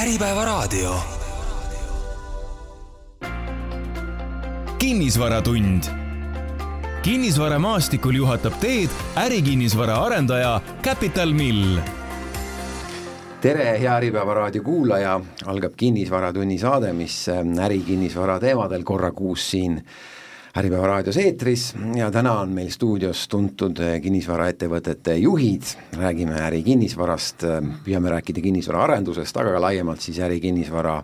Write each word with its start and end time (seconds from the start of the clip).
Äripäevaraadio. 0.00 0.94
kinnisvaratund. 4.78 5.82
kinnisvaramaastikul 7.02 8.14
juhatab 8.14 8.52
teed 8.60 8.88
ärikinnisvara 9.16 9.96
arendaja 9.96 10.60
Capital 10.82 11.32
Mill 11.32 11.78
tere, 13.40 13.78
hea 13.80 13.96
Äripäeva 13.96 14.34
raadio 14.34 14.62
kuulaja, 14.62 15.20
algab 15.46 15.72
Kinnisvaratunni 15.76 16.58
saade, 16.58 16.92
mis 16.92 17.28
äh, 17.28 17.44
ärikinnisvara 17.64 18.40
teemadel 18.40 18.84
korra 18.84 19.12
kuus 19.12 19.50
siin 19.50 19.82
Äripäeva 20.50 20.86
raadios 20.86 21.14
eetris 21.16 21.68
ja 21.94 22.08
täna 22.10 22.32
on 22.40 22.50
meil 22.50 22.72
stuudios 22.74 23.20
tuntud 23.30 23.78
kinnisvaraettevõtete 24.02 25.14
juhid, 25.22 25.68
räägime 25.94 26.40
ärikinnisvarast, 26.48 27.44
püüame 27.86 28.10
rääkida 28.10 28.42
kinnisvaraarendusest, 28.42 29.38
aga 29.38 29.54
ka 29.54 29.62
laiemalt 29.62 30.02
siis 30.02 30.18
ärikinnisvara 30.26 30.96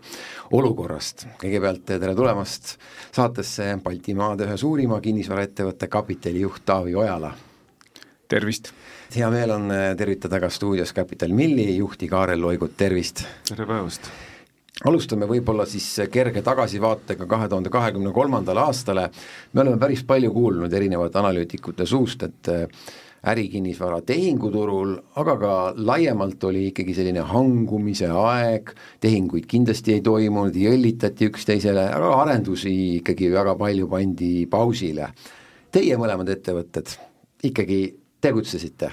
olukorrast. 0.59 1.29
kõigepealt 1.39 1.87
tere 1.87 2.19
tulemast 2.19 2.75
saatesse 3.15 3.71
Baltimaade 3.85 4.51
ühe 4.51 4.59
suurima 4.59 4.99
kinnisvaraettevõtte 5.01 5.87
kapitalijuht 5.87 6.67
Taavi 6.67 6.99
Ojala. 6.99 7.35
tervist! 8.29 8.73
hea 9.15 9.31
meel 9.31 9.51
on 9.51 9.71
tervitada 9.97 10.41
ka 10.41 10.51
stuudios 10.51 10.93
Capital 10.93 11.31
Milli 11.31 11.77
juhti 11.77 12.09
Kaarel 12.09 12.43
Loigut, 12.43 12.75
tervist! 12.77 13.23
tere 13.49 13.67
päevast! 13.67 14.11
Alustame 14.85 15.25
võib-olla 15.31 15.65
siis 15.69 15.89
kerge 16.13 16.43
tagasivaatega 16.45 17.27
kahe 17.27 17.49
tuhande 17.49 17.73
kahekümne 17.73 18.13
kolmandale 18.13 18.61
aastale, 18.67 19.09
me 19.53 19.65
oleme 19.65 19.81
päris 19.81 20.05
palju 20.05 20.33
kuulnud 20.35 20.73
erinevate 20.73 21.19
analüütikute 21.23 21.87
suust, 21.89 22.27
et 22.27 22.51
äh, 22.53 22.67
ärikinnisvara 23.27 24.03
tehinguturul, 24.07 24.93
aga 25.19 25.37
ka 25.41 25.53
laiemalt 25.77 26.45
oli 26.47 26.69
ikkagi 26.71 26.95
selline 26.95 27.25
hangumise 27.27 28.11
aeg, 28.13 28.71
tehinguid 29.03 29.49
kindlasti 29.51 29.97
ei 29.97 30.05
toimunud, 30.05 30.55
jõllitati 30.61 31.31
üksteisele, 31.31 31.89
aga 31.97 32.13
arendusi 32.21 32.75
ikkagi 33.01 33.33
väga 33.33 33.57
palju 33.59 33.89
pandi 33.91 34.33
pausile. 34.51 35.11
Teie 35.73 35.97
mõlemad 35.99 36.31
ettevõtted 36.37 36.93
ikkagi 37.49 37.81
tegutsesite. 38.21 38.91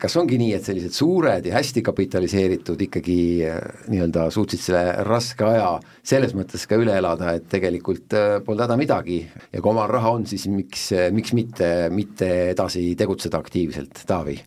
kas 0.00 0.16
ongi 0.18 0.38
nii, 0.40 0.50
et 0.56 0.66
sellised 0.66 0.94
suured 0.94 1.46
ja 1.46 1.54
hästi 1.54 1.82
kapitaliseeritud 1.86 2.80
ikkagi 2.88 3.18
äh, 3.46 3.60
nii-öelda 3.92 4.26
suutsid 4.34 4.62
selle 4.64 5.04
raske 5.06 5.46
aja 5.46 5.76
selles 6.02 6.34
mõttes 6.34 6.66
ka 6.66 6.78
üle 6.80 6.96
elada, 6.98 7.36
et 7.38 7.46
tegelikult 7.52 8.16
äh, 8.18 8.26
polnud 8.44 8.66
häda 8.66 8.78
midagi 8.80 9.20
ja 9.22 9.62
kui 9.62 9.70
omal 9.70 9.90
raha 9.92 10.16
on, 10.18 10.26
siis 10.26 10.48
miks, 10.50 10.88
äh, 10.96 11.08
miks 11.14 11.34
mitte, 11.38 11.70
mitte 11.94 12.30
edasi 12.50 12.88
tegutseda 12.98 13.38
aktiivselt, 13.38 14.02
Taavi? 14.06 14.40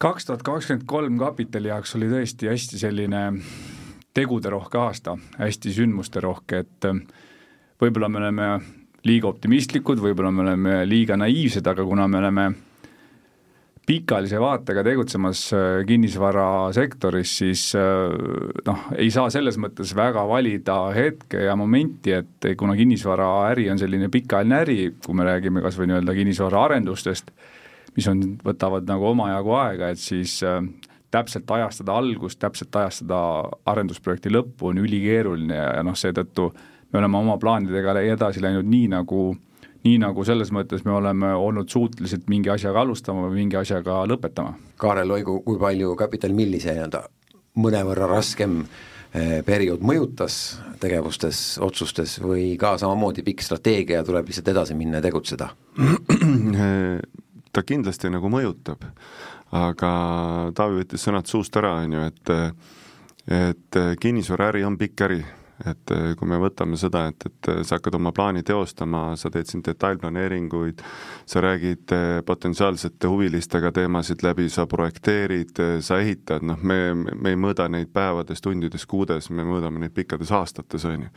kaks 0.00 0.30
tuhat 0.30 0.42
kakskümmend 0.46 0.86
kolm 0.88 1.18
kapitali 1.20 1.68
jaoks 1.68 1.98
oli 1.98 2.08
tõesti 2.08 2.48
hästi 2.48 2.78
selline 2.80 3.24
teguderohke 4.16 4.78
aasta, 4.80 5.18
hästi 5.38 5.74
sündmusterohke, 5.74 6.62
et 6.64 6.86
võib-olla 7.82 8.08
me 8.08 8.22
oleme 8.22 8.46
liiga 9.08 9.30
optimistlikud, 9.30 10.00
võib-olla 10.02 10.32
me 10.34 10.42
oleme 10.44 10.80
liiga 10.88 11.16
naiivsed, 11.16 11.66
aga 11.66 11.84
kuna 11.86 12.08
me 12.08 12.18
oleme 12.20 12.48
pikaajalise 13.90 14.38
vaatega 14.40 14.84
tegutsemas 14.86 15.44
äh, 15.56 15.62
kinnisvarasektoris, 15.86 17.32
siis 17.40 17.62
äh, 17.78 18.12
noh, 18.66 18.84
ei 18.94 19.10
saa 19.10 19.30
selles 19.32 19.58
mõttes 19.58 19.94
väga 19.96 20.22
valida 20.28 20.76
hetke 20.94 21.46
ja 21.48 21.56
momenti, 21.58 22.14
et 22.14 22.50
kuna 22.60 22.76
kinnisvaraäri 22.78 23.70
on 23.72 23.80
selline 23.80 24.10
pikaajaline 24.12 24.60
äri, 24.60 24.78
kui 25.04 25.16
me 25.18 25.26
räägime 25.26 25.64
kas 25.64 25.80
või 25.80 25.90
nii-öelda 25.90 26.14
kinnisvaraarendustest, 26.20 27.32
mis 27.96 28.06
on, 28.12 28.22
võtavad 28.46 28.86
nagu 28.86 29.10
omajagu 29.10 29.56
aega, 29.58 29.90
et 29.90 30.02
siis 30.02 30.38
äh, 30.46 30.60
täpselt 31.10 31.50
ajastada 31.50 31.96
algust, 31.98 32.38
täpselt 32.38 32.76
ajastada 32.76 33.18
arendusprojekti 33.70 34.30
lõppu 34.30 34.70
on 34.70 34.84
ülikeeruline 34.84 35.56
ja, 35.56 35.70
ja 35.80 35.86
noh, 35.86 35.98
seetõttu 35.98 36.52
me 36.92 36.98
oleme 36.98 37.18
oma 37.18 37.38
plaanidega 37.38 37.94
edasi 38.02 38.42
läinud 38.42 38.68
nii, 38.68 38.88
nagu 38.94 39.30
nii 39.84 39.96
nagu 40.02 40.24
selles 40.28 40.50
mõttes 40.52 40.84
me 40.84 40.92
oleme 40.92 41.32
olnud 41.36 41.70
suutelised 41.72 42.28
mingi 42.28 42.52
asjaga 42.52 42.82
alustama 42.84 43.28
või 43.28 43.44
mingi 43.44 43.56
asjaga 43.60 44.02
lõpetama. 44.10 44.54
Kaarel 44.80 45.16
Oigu, 45.16 45.40
kui 45.46 45.58
palju 45.60 45.94
Capital 45.96 46.36
Milli 46.36 46.60
see 46.60 46.74
nii-öelda 46.76 47.02
mõnevõrra 47.60 48.08
raskem 48.10 48.60
eh, 48.60 49.40
periood 49.46 49.82
mõjutas 49.84 50.36
tegevustes, 50.82 51.58
otsustes 51.64 52.18
või 52.22 52.52
ka 52.60 52.76
samamoodi 52.80 53.24
pikk 53.26 53.44
strateegia 53.44 54.00
ja 54.00 54.06
tuleb 54.06 54.28
lihtsalt 54.28 54.52
edasi 54.52 54.76
minna 54.76 55.00
ja 55.00 55.08
tegutseda? 55.08 55.50
ta 57.54 57.64
kindlasti 57.66 58.12
nagu 58.12 58.30
mõjutab, 58.32 58.84
aga 59.56 59.94
Taavi 60.54 60.82
võttis 60.82 61.08
sõnad 61.08 61.30
suust 61.30 61.56
ära, 61.56 61.80
on 61.84 61.98
ju, 61.98 62.12
et 62.12 62.36
et 63.30 63.76
kinnisvaraäri 64.00 64.64
on 64.66 64.78
pikk 64.80 65.02
äri 65.06 65.18
et 65.66 65.92
eh, 65.94 66.12
kui 66.18 66.28
me 66.28 66.38
võtame 66.40 66.78
seda, 66.80 67.06
et, 67.10 67.26
et 67.26 67.50
sa 67.66 67.78
hakkad 67.78 67.96
oma 67.98 68.12
plaani 68.16 68.42
teostama, 68.46 69.02
sa 69.20 69.30
teed 69.32 69.48
siin 69.50 69.64
detailplaneeringuid, 69.66 70.82
sa 71.28 71.42
räägid 71.44 71.94
eh, 71.96 72.20
potentsiaalsete 72.26 73.10
huvilistega 73.10 73.72
teemasid 73.76 74.24
läbi, 74.26 74.48
sa 74.52 74.66
projekteerid, 74.70 75.62
sa 75.84 76.00
ehitad, 76.00 76.44
noh, 76.46 76.60
me, 76.62 76.80
me 76.94 77.34
ei 77.34 77.40
mõõda 77.40 77.68
neid 77.72 77.92
päevades, 77.94 78.42
tundides, 78.44 78.86
kuudes, 78.90 79.30
me 79.30 79.46
mõõdame 79.46 79.84
neid 79.84 79.96
pikkades 79.96 80.32
aastates, 80.36 80.86
on 80.88 81.08
ju. 81.08 81.12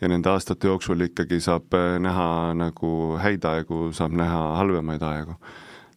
ja 0.00 0.12
nende 0.12 0.30
aastate 0.30 0.68
jooksul 0.68 1.08
ikkagi 1.08 1.40
saab 1.42 1.74
näha 2.02 2.28
nagu 2.58 2.92
häid 3.22 3.44
aegu, 3.48 3.88
saab 3.96 4.14
näha 4.16 4.44
halvemaid 4.60 5.02
aegu 5.02 5.38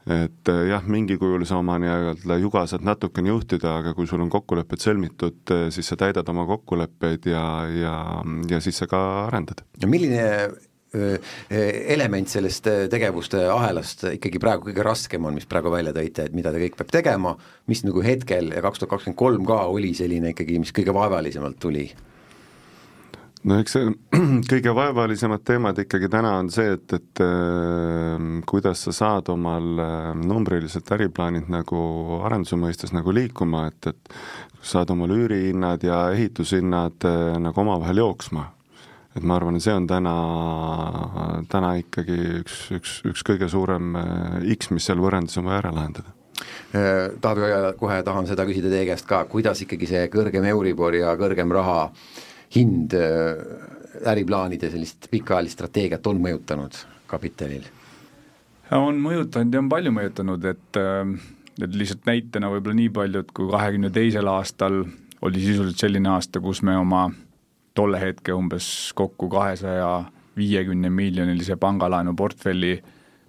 et 0.10 0.50
eh, 0.50 0.64
jah, 0.72 0.88
mingil 0.90 1.20
kujul 1.22 1.46
sa 1.46 1.60
oma 1.62 1.78
nii-öelda 1.82 2.38
juga 2.42 2.66
saad 2.70 2.86
natukene 2.86 3.30
juhtida, 3.30 3.78
aga 3.82 3.94
kui 3.98 4.10
sul 4.10 4.24
on 4.24 4.32
kokkulepped 4.34 4.82
sõlmitud, 4.82 5.44
eh, 5.54 5.70
siis 5.74 5.92
sa 5.92 6.00
täidad 6.00 6.28
oma 6.34 6.48
kokkuleppeid 6.50 7.30
ja, 7.30 7.46
ja, 7.70 7.96
ja 8.50 8.62
siis 8.64 8.82
sa 8.82 8.90
ka 8.90 9.02
arendad. 9.28 9.66
ja 9.82 9.90
milline 9.90 10.28
element 10.92 12.28
sellest 12.28 12.66
tegevuste 12.92 13.46
ahelast 13.48 14.02
ikkagi 14.10 14.42
praegu 14.44 14.68
kõige 14.68 14.84
raskem 14.84 15.24
on, 15.24 15.38
mis 15.38 15.48
praegu 15.48 15.72
välja 15.72 15.94
tõite, 15.96 16.26
et 16.28 16.36
mida 16.36 16.52
ta 16.52 16.60
kõik 16.60 16.76
peab 16.82 16.92
tegema, 16.92 17.32
mis 17.72 17.86
nagu 17.88 18.04
hetkel 18.04 18.52
ja 18.52 18.60
kaks 18.66 18.82
tuhat 18.82 18.98
kakskümmend 18.98 19.20
kolm 19.22 19.48
ka 19.48 19.62
oli 19.72 19.94
selline 19.96 20.34
ikkagi, 20.34 20.60
mis 20.60 20.76
kõige 20.76 20.92
vaevalisemalt 20.98 21.62
tuli? 21.64 21.86
No 23.48 23.58
eks 23.62 23.76
see 23.76 23.90
kõige 24.52 24.74
vaevalisemad 24.78 25.44
teemad 25.48 25.80
ikkagi 25.82 26.10
täna 26.12 26.36
on 26.42 26.52
see, 26.54 26.76
et, 26.78 26.94
et 26.98 27.24
äh, 27.26 28.16
kuidas 28.50 28.86
sa 28.86 28.94
saad 28.96 29.32
omal 29.34 29.82
äh, 29.82 30.14
numbriliselt 30.20 30.92
äriplaanid 30.94 31.50
nagu 31.52 31.82
arenduse 32.26 32.60
mõistes 32.60 32.94
nagu 32.96 33.14
liikuma, 33.16 33.68
et, 33.72 33.92
et 33.94 34.16
saad 34.62 34.94
omal 34.94 35.14
üürihinnad 35.16 35.84
ja 35.88 36.04
ehitushinnad 36.14 37.10
äh, 37.10 37.36
nagu 37.42 37.64
omavahel 37.66 38.04
jooksma. 38.04 38.52
et 39.16 39.24
ma 39.28 39.36
arvan, 39.36 39.60
see 39.60 39.74
on 39.76 39.88
täna, 39.90 40.16
täna 41.52 41.76
ikkagi 41.82 42.18
üks, 42.44 42.64
üks, 42.78 42.98
üks 43.10 43.26
kõige 43.28 43.50
suurem 43.52 43.96
äh, 43.98 44.56
X, 44.56 44.72
mis 44.72 44.86
seal 44.88 45.02
võrrandis 45.02 45.42
on 45.42 45.50
vaja 45.50 45.66
ära 45.66 45.74
lahendada 45.76 46.14
äh, 46.78 47.10
Taavi 47.22 47.50
Oja, 47.50 47.74
kohe 47.80 48.04
tahan 48.06 48.30
seda 48.30 48.46
küsida 48.46 48.70
teie 48.70 48.86
käest 48.88 49.10
ka, 49.10 49.26
kuidas 49.32 49.66
ikkagi 49.66 49.90
see 49.90 50.10
kõrgem 50.14 50.46
Euribor 50.54 50.96
ja 50.96 51.18
kõrgem 51.20 51.52
raha 51.52 51.88
äh, 51.90 52.30
hind 52.56 52.96
äh, 52.98 53.38
äriplaanide 54.08 54.72
sellist 54.72 55.08
pikaajalist 55.12 55.60
strateegiat 55.60 56.08
on 56.08 56.22
mõjutanud 56.24 56.80
kapitalil? 57.12 57.68
on 58.72 59.02
mõjutanud 59.04 59.54
ja 59.54 59.60
on 59.60 59.70
palju 59.72 59.92
mõjutanud, 59.92 60.46
et, 60.48 60.80
äh, 60.80 61.16
et 61.62 61.76
lihtsalt 61.76 62.08
näitena 62.08 62.52
võib-olla 62.54 62.78
nii 62.80 62.94
palju, 62.96 63.24
et 63.26 63.34
kui 63.36 63.50
kahekümne 63.52 63.92
teisel 63.94 64.32
aastal 64.32 64.84
oli 65.22 65.44
sisuliselt 65.44 65.84
selline 65.84 66.10
aasta, 66.14 66.40
kus 66.42 66.64
me 66.66 66.78
oma 66.80 67.10
tolle 67.78 68.00
hetke 68.02 68.34
umbes 68.36 68.92
kokku 68.96 69.30
kahesaja 69.32 69.92
viiekümne 70.38 70.90
miljonilise 70.90 71.58
pangalaenu 71.60 72.16
portfelli 72.16 72.78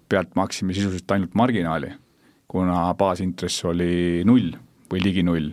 pealt 0.09 0.35
maksime 0.35 0.73
sisuliselt 0.73 1.11
ainult 1.11 1.35
marginaali, 1.35 1.91
kuna 2.47 2.85
baasintress 2.97 3.65
oli 3.65 4.23
null 4.27 4.53
või 4.91 5.03
ligi 5.03 5.23
null 5.25 5.51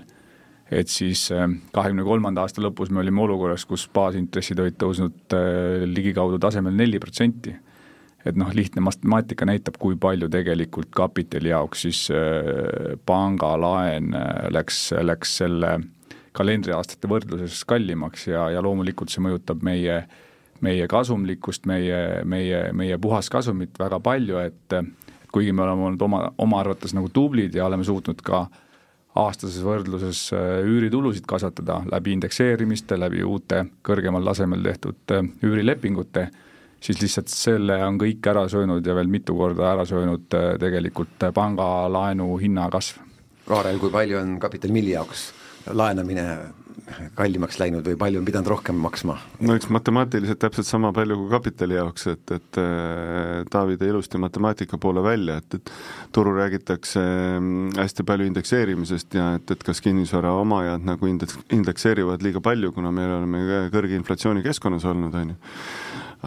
et 0.70 0.88
siis 0.88 1.26
äh, 1.34 1.48
kahekümne 1.74 2.04
kolmanda 2.06 2.44
aasta 2.44 2.62
lõpus 2.62 2.92
me 2.94 3.02
olime 3.02 3.24
olukorras, 3.24 3.66
kus 3.66 3.88
baasintressid 3.94 4.62
olid 4.62 4.78
tõusnud 4.78 5.34
äh, 5.34 5.82
ligikaudu 5.90 6.38
tasemel 6.42 6.76
neli 6.76 7.00
protsenti. 7.02 7.56
et 8.24 8.36
noh, 8.36 8.50
lihtne 8.52 8.82
matemaatika 8.84 9.46
näitab, 9.48 9.78
kui 9.80 9.96
palju 9.96 10.28
tegelikult 10.28 10.90
kapitali 10.94 11.50
jaoks 11.50 11.86
siis 11.86 12.06
äh, 12.14 12.94
pangalaen 13.06 14.14
läks, 14.52 14.90
läks 15.02 15.36
selle 15.40 15.78
kalendriaastate 16.36 17.08
võrdluses 17.10 17.64
kallimaks 17.66 18.28
ja, 18.28 18.50
ja 18.54 18.62
loomulikult 18.62 19.10
see 19.10 19.24
mõjutab 19.24 19.64
meie 19.66 20.04
meie 20.60 20.84
kasumlikkust, 20.92 21.64
meie, 21.64 22.20
meie, 22.28 22.66
meie 22.76 22.98
puhaskasumit 23.00 23.78
väga 23.80 23.96
palju, 24.04 24.42
et 24.44 24.74
kuigi 25.32 25.54
me 25.56 25.62
oleme 25.64 25.86
olnud 25.88 26.02
oma, 26.04 26.18
oma 26.36 26.58
arvates 26.60 26.92
nagu 26.92 27.08
tublid 27.08 27.56
ja 27.56 27.64
oleme 27.64 27.86
suutnud 27.88 28.20
ka 28.20 28.42
äh, 28.42 28.58
aastases 29.18 29.62
võrdluses 29.64 30.28
äh, 30.36 30.60
üüritulusid 30.66 31.26
kasvatada 31.28 31.80
läbi 31.90 32.14
indekseerimiste, 32.14 32.98
läbi 33.00 33.24
uute 33.26 33.64
kõrgemal 33.86 34.24
tasemel 34.30 34.62
tehtud 34.64 35.14
äh, 35.16 35.26
üürilepingute, 35.46 36.28
siis 36.80 37.00
lihtsalt 37.02 37.32
selle 37.32 37.80
on 37.84 37.98
kõik 38.00 38.30
ära 38.30 38.46
söönud 38.48 38.86
ja 38.86 38.94
veel 38.94 39.10
mitu 39.10 39.34
korda 39.38 39.72
ära 39.74 39.86
söönud 39.88 40.38
äh, 40.38 40.54
tegelikult 40.62 41.30
pangalaenu 41.34 42.30
hinna 42.38 42.68
kasv. 42.70 43.02
Kaarel, 43.50 43.80
kui 43.82 43.90
palju 43.90 44.20
on 44.20 44.36
Capital 44.40 44.70
Milli 44.70 44.94
jaoks 44.94 45.30
laenamine 45.74 46.26
kallimaks 47.18 47.58
läinud 47.60 47.86
või 47.86 47.96
palju 48.00 48.20
on 48.20 48.26
pidanud 48.28 48.50
rohkem 48.52 48.78
maksma? 48.82 49.16
no 49.44 49.56
eks 49.58 49.70
matemaatiliselt 49.72 50.40
täpselt 50.42 50.68
sama 50.68 50.92
palju 50.96 51.18
kui 51.20 51.30
kapitali 51.32 51.78
jaoks, 51.78 52.06
et, 52.14 52.34
et 52.36 52.60
äh, 52.60 53.42
Taavi 53.50 53.78
tõi 53.80 53.92
ilusti 53.92 54.20
matemaatika 54.20 54.78
poole 54.80 55.04
välja, 55.04 55.38
et, 55.40 55.58
et 55.60 55.72
turul 56.14 56.38
räägitakse 56.40 57.02
mm, 57.02 57.76
hästi 57.80 58.06
palju 58.06 58.30
indekseerimisest 58.30 59.18
ja 59.18 59.32
et, 59.38 59.54
et 59.54 59.66
kas 59.66 59.82
kinnisvara 59.84 60.32
omajad 60.40 60.84
nagu 60.86 61.10
indeks, 61.10 61.38
indekseerivad 61.54 62.24
liiga 62.26 62.42
palju, 62.44 62.74
kuna 62.76 62.92
me 62.94 63.06
oleme 63.18 63.44
kõrge 63.74 63.98
inflatsiooni 63.98 64.44
keskkonnas 64.46 64.86
olnud, 64.90 65.14
on 65.14 65.34
ju 65.34 65.40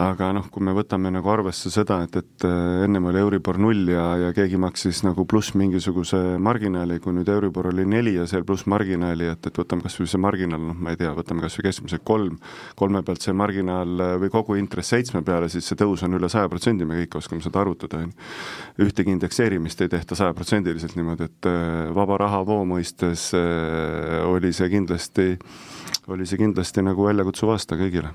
aga 0.00 0.32
noh, 0.34 0.46
kui 0.50 0.64
me 0.66 0.72
võtame 0.74 1.10
nagu 1.14 1.28
arvesse 1.30 1.70
seda, 1.70 2.00
et, 2.02 2.16
et 2.18 2.46
äh, 2.48 2.82
ennem 2.86 3.04
oli 3.10 3.20
Euribor 3.20 3.60
null 3.62 3.92
ja, 3.92 4.06
ja 4.18 4.32
keegi 4.34 4.58
maksis 4.58 5.04
nagu 5.06 5.22
pluss 5.30 5.54
mingisuguse 5.54 6.18
marginaali, 6.42 6.98
kui 7.02 7.14
nüüd 7.14 7.30
Euribor 7.30 7.68
oli 7.70 7.84
neli 7.86 8.16
ja 8.16 8.26
seal 8.30 8.42
pluss 8.46 8.66
marginaali, 8.70 9.28
et, 9.30 9.46
et 9.46 9.60
võtame 9.62 9.86
kas 9.86 9.98
või 10.00 10.10
see 10.10 10.22
marginaal, 10.22 10.64
noh, 10.72 10.80
ma 10.82 10.94
ei 10.94 10.98
tea, 10.98 11.12
võtame 11.14 11.44
kas 11.44 11.58
või 11.60 11.68
keskmise 11.68 12.00
kolm, 12.02 12.40
kolme 12.80 13.04
pealt 13.06 13.22
see 13.22 13.36
marginaal 13.38 13.94
äh, 14.02 14.16
või 14.24 14.34
kogu 14.34 14.58
intress 14.58 14.96
seitsme 14.96 15.22
peale, 15.26 15.52
siis 15.52 15.70
see 15.70 15.78
tõus 15.78 16.02
on 16.06 16.18
üle 16.18 16.30
saja 16.32 16.50
protsendi, 16.50 16.88
me 16.88 16.98
kõik 17.04 17.20
oskame 17.22 17.46
seda 17.46 17.62
arvutada, 17.62 18.02
on 18.02 18.10
ju. 18.10 18.28
ühtegi 18.88 19.14
indekseerimist 19.14 19.86
ei 19.86 19.94
tehta 19.94 20.18
sajaprotsendiliselt 20.18 20.98
niimoodi, 20.98 21.30
et 21.30 21.50
äh, 21.50 21.94
vaba 21.94 22.18
rahavoo 22.26 22.64
mõistes 22.66 23.30
oli 23.34 24.50
see 24.54 24.68
kindlasti, 24.72 25.32
oli 26.10 26.26
see 26.26 26.40
kindlasti 26.40 26.82
nagu 26.82 27.06
väljakutsuv 27.06 27.54
aasta 27.54 27.78
kõigile 27.78 28.14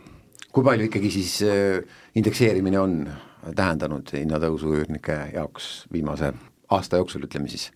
kui 0.54 0.66
palju 0.66 0.90
ikkagi 0.90 1.12
siis 1.14 1.40
äh, 1.46 1.82
indekseerimine 2.18 2.80
on 2.82 3.02
tähendanud 3.56 4.10
hinnatõusu 4.14 4.74
üürnike 4.80 5.18
jaoks 5.34 5.86
viimase 5.94 6.34
aasta 6.70 7.00
jooksul, 7.00 7.28
ütleme 7.28 7.52
siis? 7.52 7.70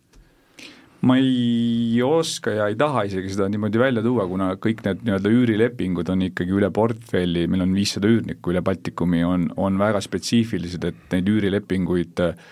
ma 1.03 1.17
ei 1.19 1.99
oska 2.05 2.53
ja 2.55 2.69
ei 2.71 2.77
taha 2.79 3.03
isegi 3.09 3.33
seda 3.33 3.49
niimoodi 3.51 3.79
välja 3.81 4.03
tuua, 4.05 4.23
kuna 4.29 4.53
kõik 4.63 4.85
need 4.85 5.01
nii-öelda 5.03 5.31
üürilepingud 5.35 6.11
on 6.13 6.23
ikkagi 6.29 6.55
üle 6.55 6.69
portfelli, 6.71 7.43
meil 7.51 7.65
on 7.65 7.73
viissada 7.75 8.07
üürnikku 8.07 8.53
üle 8.53 8.61
Baltikumi, 8.63 9.19
on, 9.27 9.49
on 9.59 9.79
väga 9.81 9.99
spetsiifilised, 10.05 10.87
et 10.87 11.11
neid 11.11 11.27
üürilepinguid 11.33 12.23
äh, 12.23 12.47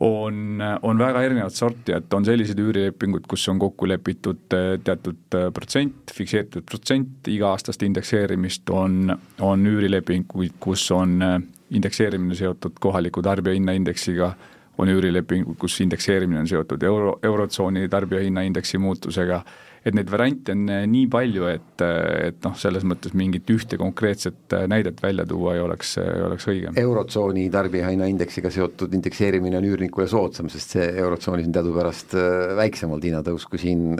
on, 0.00 0.62
on 0.82 0.98
väga 0.98 1.22
erinevat 1.24 1.54
sorti, 1.54 1.94
et 1.96 2.14
on 2.14 2.24
sellised 2.24 2.58
üürilepingud, 2.60 3.24
kus 3.28 3.46
on 3.48 3.60
kokku 3.60 3.88
lepitud 3.88 4.56
eh, 4.56 4.74
teatud 4.84 5.36
eh, 5.38 5.46
protsent, 5.54 6.12
fikseeritud 6.14 6.66
protsent 6.68 7.30
iga-aastast 7.32 7.82
indekseerimist, 7.86 8.68
on, 8.76 9.14
on 9.40 9.66
üürilepinguid, 9.66 10.58
kus 10.60 10.84
on 10.92 11.16
eh, 11.24 11.38
indekseerimine 11.76 12.36
seotud 12.36 12.76
kohaliku 12.80 13.24
tarbijahinnaindeksiga, 13.24 14.34
on 14.78 14.92
üürilepingud, 14.92 15.56
kus 15.56 15.78
indekseerimine 15.80 16.42
on 16.42 16.50
seotud 16.50 16.82
euro, 16.84 17.16
Eurotsooni 17.24 17.88
tarbijahinnaindeksi 17.88 18.78
muutusega 18.78 19.40
et 19.86 19.94
neid 19.94 20.10
variante 20.10 20.54
on 20.54 20.64
eh, 20.72 20.84
nii 20.90 21.06
palju, 21.10 21.46
et, 21.50 21.82
eh, 21.84 22.30
et 22.30 22.40
noh, 22.46 22.54
selles 22.58 22.86
mõttes 22.88 23.14
mingit 23.18 23.50
ühte 23.54 23.78
konkreetset 23.80 24.56
eh, 24.56 24.64
näidet 24.70 25.02
välja 25.02 25.26
tuua 25.28 25.54
ei 25.56 25.62
oleks, 25.62 25.96
ei 26.02 26.24
oleks 26.26 26.48
õige. 26.50 26.72
eurotsooni 26.82 27.46
tarbijahinnaindeksiga 27.54 28.50
seotud 28.54 28.96
indekseerimine 28.98 29.60
on 29.60 29.68
üürnikule 29.68 30.08
soodsam, 30.10 30.50
sest 30.52 30.74
see 30.76 30.88
Eurotsoonis 30.96 31.46
on 31.46 31.54
teadupärast 31.54 32.16
väiksem 32.58 32.90
olnud 32.90 33.06
hinnatõus 33.06 33.46
kui 33.50 33.62
siin 33.62 33.94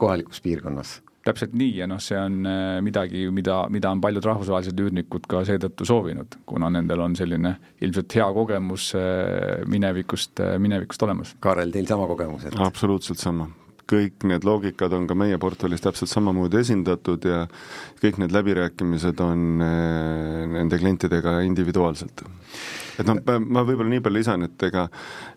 kohalikus 0.00 0.42
piirkonnas 0.42 0.98
täpselt 1.20 1.52
nii 1.52 1.74
ja 1.82 1.86
noh, 1.86 1.98
see 2.00 2.16
on 2.16 2.46
midagi, 2.80 3.26
mida, 3.34 3.58
mida 3.70 3.90
on 3.92 4.00
paljud 4.00 4.24
rahvusvahelised 4.24 4.78
üürnikud 4.80 5.28
ka 5.28 5.42
seetõttu 5.44 5.84
soovinud, 5.84 6.38
kuna 6.48 6.72
nendel 6.72 7.04
on 7.04 7.14
selline 7.18 7.52
ilmselt 7.84 8.16
hea 8.16 8.30
kogemus 8.34 8.88
minevikust, 9.68 10.40
minevikust 10.64 11.04
olemas. 11.04 11.36
Kaarel, 11.44 11.76
teil 11.76 11.86
sama 11.92 12.08
kogemus, 12.08 12.48
et 12.48 12.56
absoluutselt 12.56 13.20
sama 13.20 13.50
kõik 13.90 14.26
need 14.28 14.46
loogikad 14.46 14.92
on 14.96 15.06
ka 15.10 15.16
meie 15.18 15.38
portfellis 15.40 15.82
täpselt 15.84 16.10
samamoodi 16.12 16.60
esindatud 16.60 17.24
ja 17.26 17.44
kõik 18.02 18.20
need 18.22 18.34
läbirääkimised 18.34 19.20
on 19.24 19.64
eh, 19.64 20.44
nende 20.54 20.78
klientidega 20.80 21.40
individuaalselt. 21.46 22.22
et 23.00 23.08
noh, 23.08 23.20
ma 23.46 23.64
võib-olla 23.64 23.90
nii 23.94 24.04
palju 24.04 24.18
lisan, 24.18 24.44
et 24.46 24.68
ega 24.68 24.86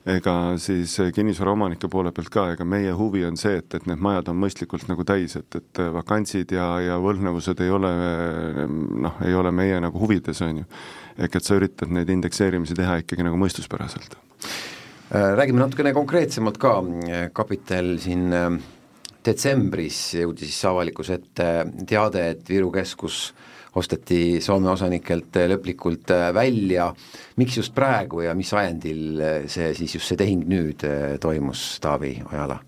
ega 0.10 0.36
siis 0.60 0.98
kinnisvaraomanike 1.16 1.88
poole 1.88 2.12
pealt 2.12 2.32
ka, 2.34 2.50
ega 2.56 2.68
meie 2.68 2.92
huvi 2.98 3.24
on 3.26 3.38
see, 3.40 3.56
et, 3.62 3.78
et 3.78 3.88
need 3.88 4.02
majad 4.04 4.30
on 4.34 4.40
mõistlikult 4.42 4.90
nagu 4.92 5.06
täis, 5.08 5.38
et, 5.40 5.60
et 5.60 5.84
vakantsid 5.96 6.52
ja, 6.56 6.68
ja 6.84 7.00
võlgnevused 7.02 7.64
ei 7.64 7.72
ole 7.72 7.94
noh, 9.08 9.18
ei 9.24 9.36
ole 9.40 9.56
meie 9.56 9.80
nagu 9.84 10.04
huvides, 10.04 10.44
on 10.44 10.64
ju. 10.64 10.70
ehk 11.18 11.40
et 11.40 11.48
sa 11.48 11.58
üritad 11.60 11.92
neid 11.94 12.10
indekseerimisi 12.10 12.76
teha 12.78 13.00
ikkagi 13.04 13.26
nagu 13.26 13.40
mõistuspäraselt 13.40 14.20
räägime 15.12 15.60
natukene 15.60 15.94
konkreetsemalt 15.94 16.58
ka, 16.62 16.76
Kapital 17.34 17.96
siin 18.02 18.34
äh, 18.34 18.50
detsembris 19.26 20.00
jõudis 20.20 20.52
siis 20.52 20.70
avalikkuse 20.70 21.20
ette 21.20 21.50
teade, 21.90 22.28
et 22.36 22.50
Viru 22.50 22.72
keskus 22.74 23.28
osteti 23.80 24.42
Soome 24.44 24.70
osanikelt 24.74 25.40
lõplikult 25.54 26.14
äh, 26.14 26.28
välja, 26.36 26.92
miks 27.42 27.58
just 27.62 27.76
praegu 27.76 28.26
ja 28.26 28.36
mis 28.38 28.54
ajendil 28.54 29.24
see 29.48 29.74
siis, 29.78 29.98
just 29.98 30.10
see 30.10 30.20
tehing 30.20 30.46
nüüd 30.50 30.86
toimus, 31.22 31.74
Taavi 31.84 32.18
Ojala? 32.32 32.62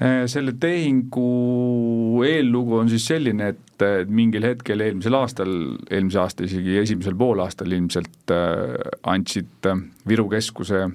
Selle 0.00 0.54
tehingu 0.56 2.22
eellugu 2.24 2.78
on 2.78 2.88
siis 2.88 3.04
selline, 3.10 3.50
et 3.52 4.08
mingil 4.08 4.46
hetkel 4.48 4.80
eelmisel 4.80 5.16
aastal, 5.18 5.52
eelmise 5.92 6.20
aasta 6.22 6.46
isegi 6.46 6.78
esimesel 6.80 7.16
poolaastal 7.20 7.72
ilmselt 7.76 8.32
äh, 8.32 8.74
andsid 9.12 9.68
äh, 9.68 9.82
Viru 10.08 10.24
keskuse 10.32 10.86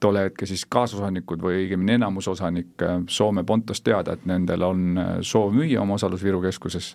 tolle 0.00 0.26
hetke 0.26 0.48
siis 0.48 0.64
kaasosanikud 0.72 1.40
või 1.44 1.62
õigemini 1.62 1.98
enamusosanik 1.98 2.84
äh, 2.84 2.98
Soome 3.12 3.44
Pontos 3.44 3.84
teada, 3.84 4.16
et 4.16 4.24
nendel 4.28 4.64
on 4.64 5.00
soov 5.20 5.52
müüa 5.56 5.82
oma 5.84 6.00
osalus 6.00 6.24
Viru 6.24 6.40
keskuses. 6.44 6.94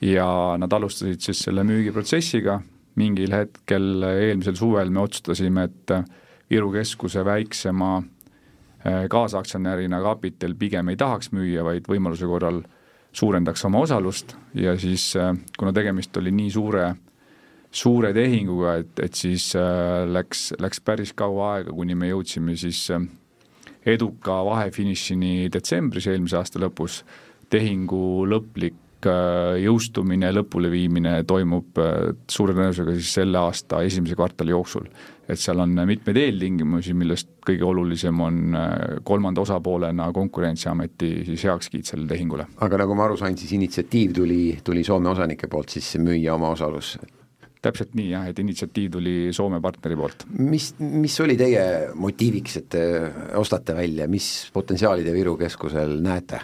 Ja 0.00 0.28
nad 0.62 0.72
alustasid 0.72 1.24
siis 1.26 1.40
selle 1.42 1.64
müügiprotsessiga, 1.66 2.60
mingil 2.98 3.34
hetkel 3.34 4.06
eelmisel 4.12 4.54
suvel 4.58 4.94
me 4.94 5.02
otsustasime, 5.02 5.66
et 5.66 5.94
Viru 6.50 6.70
keskuse 6.72 7.24
väiksema 7.26 7.96
kaasaktsionärina 9.10 9.98
Kapital 10.02 10.52
pigem 10.58 10.88
ei 10.92 10.96
tahaks 10.96 11.32
müüa, 11.34 11.64
vaid 11.66 11.88
võimaluse 11.90 12.26
korral 12.30 12.60
äh, 12.62 12.78
suurendaks 13.12 13.64
oma 13.64 13.82
osalust 13.84 14.34
ja 14.54 14.76
siis 14.78 15.10
äh, 15.16 15.34
kuna 15.58 15.72
tegemist 15.72 16.16
oli 16.16 16.32
nii 16.34 16.50
suure, 16.52 16.88
suure 17.70 18.12
tehinguga, 18.16 18.78
et, 18.82 18.92
et 19.02 19.14
siis 19.14 19.50
äh, 19.58 20.04
läks, 20.08 20.52
läks 20.60 20.82
päris 20.84 21.14
kaua 21.16 21.54
aega, 21.56 21.74
kuni 21.74 21.96
me 21.98 22.10
jõudsime 22.12 22.56
siis 22.58 22.84
äh, 22.94 23.06
eduka 23.86 24.42
vahefinišini 24.46 25.48
detsembris 25.52 26.08
eelmise 26.10 26.38
aasta 26.40 26.60
lõpus, 26.62 27.02
tehingu 27.50 28.26
lõplik 28.28 28.76
jõustumine, 29.62 30.32
lõpuleviimine 30.34 31.20
toimub 31.28 31.78
suure 32.30 32.56
tõenäosusega 32.56 32.96
siis 32.96 33.12
selle 33.20 33.38
aasta 33.38 33.84
esimese 33.86 34.18
kvartali 34.18 34.50
jooksul 34.50 34.88
et 35.28 35.40
seal 35.40 35.60
on 35.60 35.76
mitmeid 35.88 36.18
eeltingimusi, 36.22 36.94
millest 36.96 37.30
kõige 37.46 37.66
olulisem 37.68 38.20
on 38.24 38.56
äh, 38.56 38.72
kolmanda 39.06 39.44
osapoolena 39.44 40.08
Konkurentsiameti 40.16 41.12
siis 41.28 41.44
heakskiit 41.48 41.88
sellele 41.90 42.14
tehingule. 42.14 42.48
aga 42.64 42.80
nagu 42.84 42.96
ma 42.96 43.06
aru 43.08 43.18
sain, 43.20 43.36
siis 43.36 43.52
initsiatiiv 43.58 44.16
tuli, 44.16 44.42
tuli 44.64 44.84
Soome 44.84 45.12
osanike 45.12 45.50
poolt 45.52 45.76
siis 45.76 45.94
müüa 46.00 46.36
oma 46.36 46.54
osalus? 46.56 46.96
täpselt 47.62 47.96
nii 47.98 48.12
jah, 48.12 48.28
et 48.30 48.38
initsiatiiv 48.38 48.92
tuli 48.96 49.16
Soome 49.36 49.60
partneri 49.60 49.98
poolt. 50.00 50.24
mis, 50.38 50.70
mis 50.80 51.20
oli 51.20 51.36
teie 51.36 51.64
motiiviks, 51.94 52.60
et 52.62 52.70
te 52.72 52.84
ostate 53.36 53.76
välja, 53.76 54.08
mis 54.08 54.48
potentsiaali 54.54 55.04
te 55.04 55.12
Viru 55.12 55.36
keskusel 55.40 55.98
näete? 56.04 56.40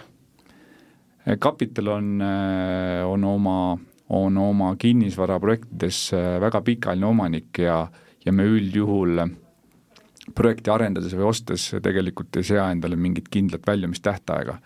Kapital 1.38 1.88
on, 1.88 2.20
äh, 2.22 3.06
on 3.06 3.24
oma, 3.24 3.78
on 4.08 4.38
oma 4.38 4.74
kinnisvaraprojektides 4.76 6.12
äh, 6.12 6.40
väga 6.40 6.60
pikaajaline 6.60 7.06
omanik 7.06 7.58
ja 7.58 7.86
ja 8.24 8.32
me 8.32 8.46
üldjuhul 8.48 9.20
projekti 10.34 10.72
arendades 10.72 11.12
või 11.12 11.26
ostes 11.28 11.66
tegelikult 11.84 12.38
ei 12.40 12.46
sea 12.48 12.70
endale 12.72 12.96
mingit 12.96 13.28
kindlat 13.28 13.66
väljumistähtaega. 13.66 14.58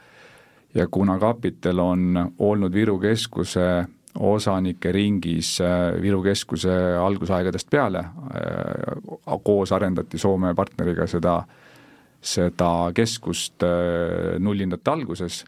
ja 0.75 0.87
kuna 0.91 1.19
Kapital 1.19 1.79
on 1.79 2.35
olnud 2.39 2.73
Viru 2.73 2.99
Keskuse 2.99 3.85
osanike 4.19 4.93
ringis 4.93 5.59
Viru 6.03 6.23
Keskuse 6.23 6.71
algusaegadest 7.03 7.71
peale, 7.71 8.05
koos 9.43 9.73
arendati 9.73 10.19
Soome 10.19 10.55
partneriga 10.55 11.07
seda, 11.07 11.43
seda 12.21 12.93
keskust 12.95 13.63
nullindate 14.39 14.91
alguses 14.91 15.45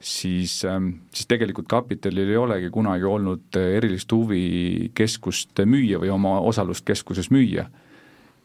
siis, 0.00 0.64
ähm, 0.64 0.88
siis 1.14 1.28
tegelikult 1.30 1.68
kapitalil 1.70 2.28
ei 2.28 2.36
olegi 2.36 2.70
kunagi 2.72 3.06
olnud 3.08 3.58
erilist 3.60 4.12
huvi 4.12 4.90
keskust 4.94 5.64
müüa 5.66 6.00
või 6.02 6.12
oma 6.14 6.38
osalust 6.40 6.84
keskuses 6.86 7.30
müüa. 7.34 7.68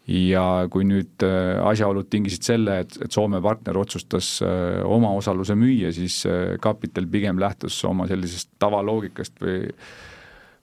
ja 0.09 0.43
kui 0.73 0.87
nüüd 0.89 1.21
äh, 1.21 1.59
asjaolud 1.69 2.07
tingisid 2.09 2.41
selle, 2.41 2.79
et, 2.81 2.95
et 3.03 3.13
Soome 3.13 3.41
partner 3.45 3.77
otsustas 3.77 4.39
äh, 4.41 4.79
oma 4.81 5.11
osaluse 5.13 5.53
müüa, 5.53 5.91
siis 5.93 6.23
äh, 6.25 6.55
kapital 6.61 7.05
pigem 7.05 7.37
lähtus 7.39 7.77
oma 7.85 8.07
sellisest 8.09 8.49
tavaloogikast 8.59 9.41
või 9.43 9.59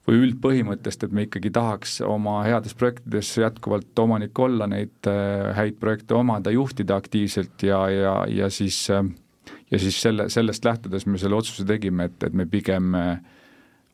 või 0.07 0.21
üldpõhimõttest, 0.23 1.01
et 1.03 1.11
me 1.11 1.25
ikkagi 1.25 1.49
tahaks 1.51 1.97
oma 2.07 2.37
heades 2.45 2.71
projektides 2.79 3.33
jätkuvalt 3.41 3.99
omanik 3.99 4.39
olla, 4.39 4.63
neid 4.71 5.09
häid 5.57 5.75
projekte 5.81 6.15
omada, 6.15 6.51
juhtida 6.55 6.95
aktiivselt 6.95 7.65
ja, 7.67 7.81
ja, 7.91 8.13
ja 8.31 8.47
siis 8.47 8.85
äh, 8.95 9.03
ja 9.71 9.79
siis 9.79 10.01
selle, 10.01 10.29
sellest 10.29 10.65
lähtudes 10.65 11.05
me 11.05 11.17
selle 11.17 11.35
otsuse 11.35 11.65
tegime, 11.67 12.07
et, 12.07 12.23
et 12.23 12.33
me 12.33 12.45
pigem 12.49 12.95
äh, 12.95 13.17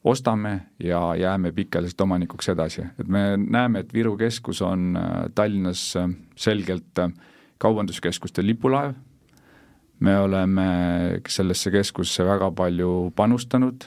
ostame 0.04 0.60
ja 0.84 1.02
jääme 1.16 1.54
pikaajalisest 1.56 2.02
omanikuks 2.02 2.52
edasi, 2.54 2.86
et 3.00 3.08
me 3.08 3.34
näeme, 3.38 3.84
et 3.84 3.94
Viru 3.94 4.18
keskus 4.18 4.62
on 4.62 4.98
äh, 5.00 5.24
Tallinnas 5.36 5.96
äh, 5.98 6.12
selgelt 6.36 7.02
kaubanduskeskuste 7.58 8.46
lipulaev, 8.46 8.94
me 10.04 10.18
oleme 10.20 10.68
sellesse 11.30 11.72
keskusse 11.72 12.26
väga 12.28 12.52
palju 12.52 13.14
panustanud, 13.16 13.86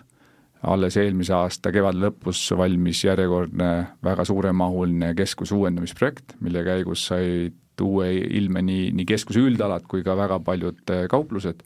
alles 0.66 0.96
eelmise 0.96 1.34
aasta 1.36 1.70
kevade 1.74 2.00
lõpus 2.00 2.40
valmis 2.56 3.02
järjekordne 3.04 3.68
väga 4.02 4.24
suuremahuline 4.24 5.12
keskuse 5.14 5.54
uuendamisprojekt, 5.54 6.38
mille 6.40 6.64
käigus 6.66 7.04
said 7.10 7.54
uue 7.84 8.08
ilme 8.16 8.62
nii, 8.64 8.88
nii 8.96 9.04
keskuse 9.06 9.42
üldalad 9.44 9.84
kui 9.86 10.00
ka 10.02 10.16
väga 10.16 10.40
paljud 10.40 10.94
kauplused 11.12 11.60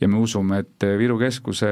ja 0.00 0.08
me 0.08 0.18
usume, 0.22 0.62
et 0.62 0.88
Viru 0.98 1.18
Keskuse 1.18 1.68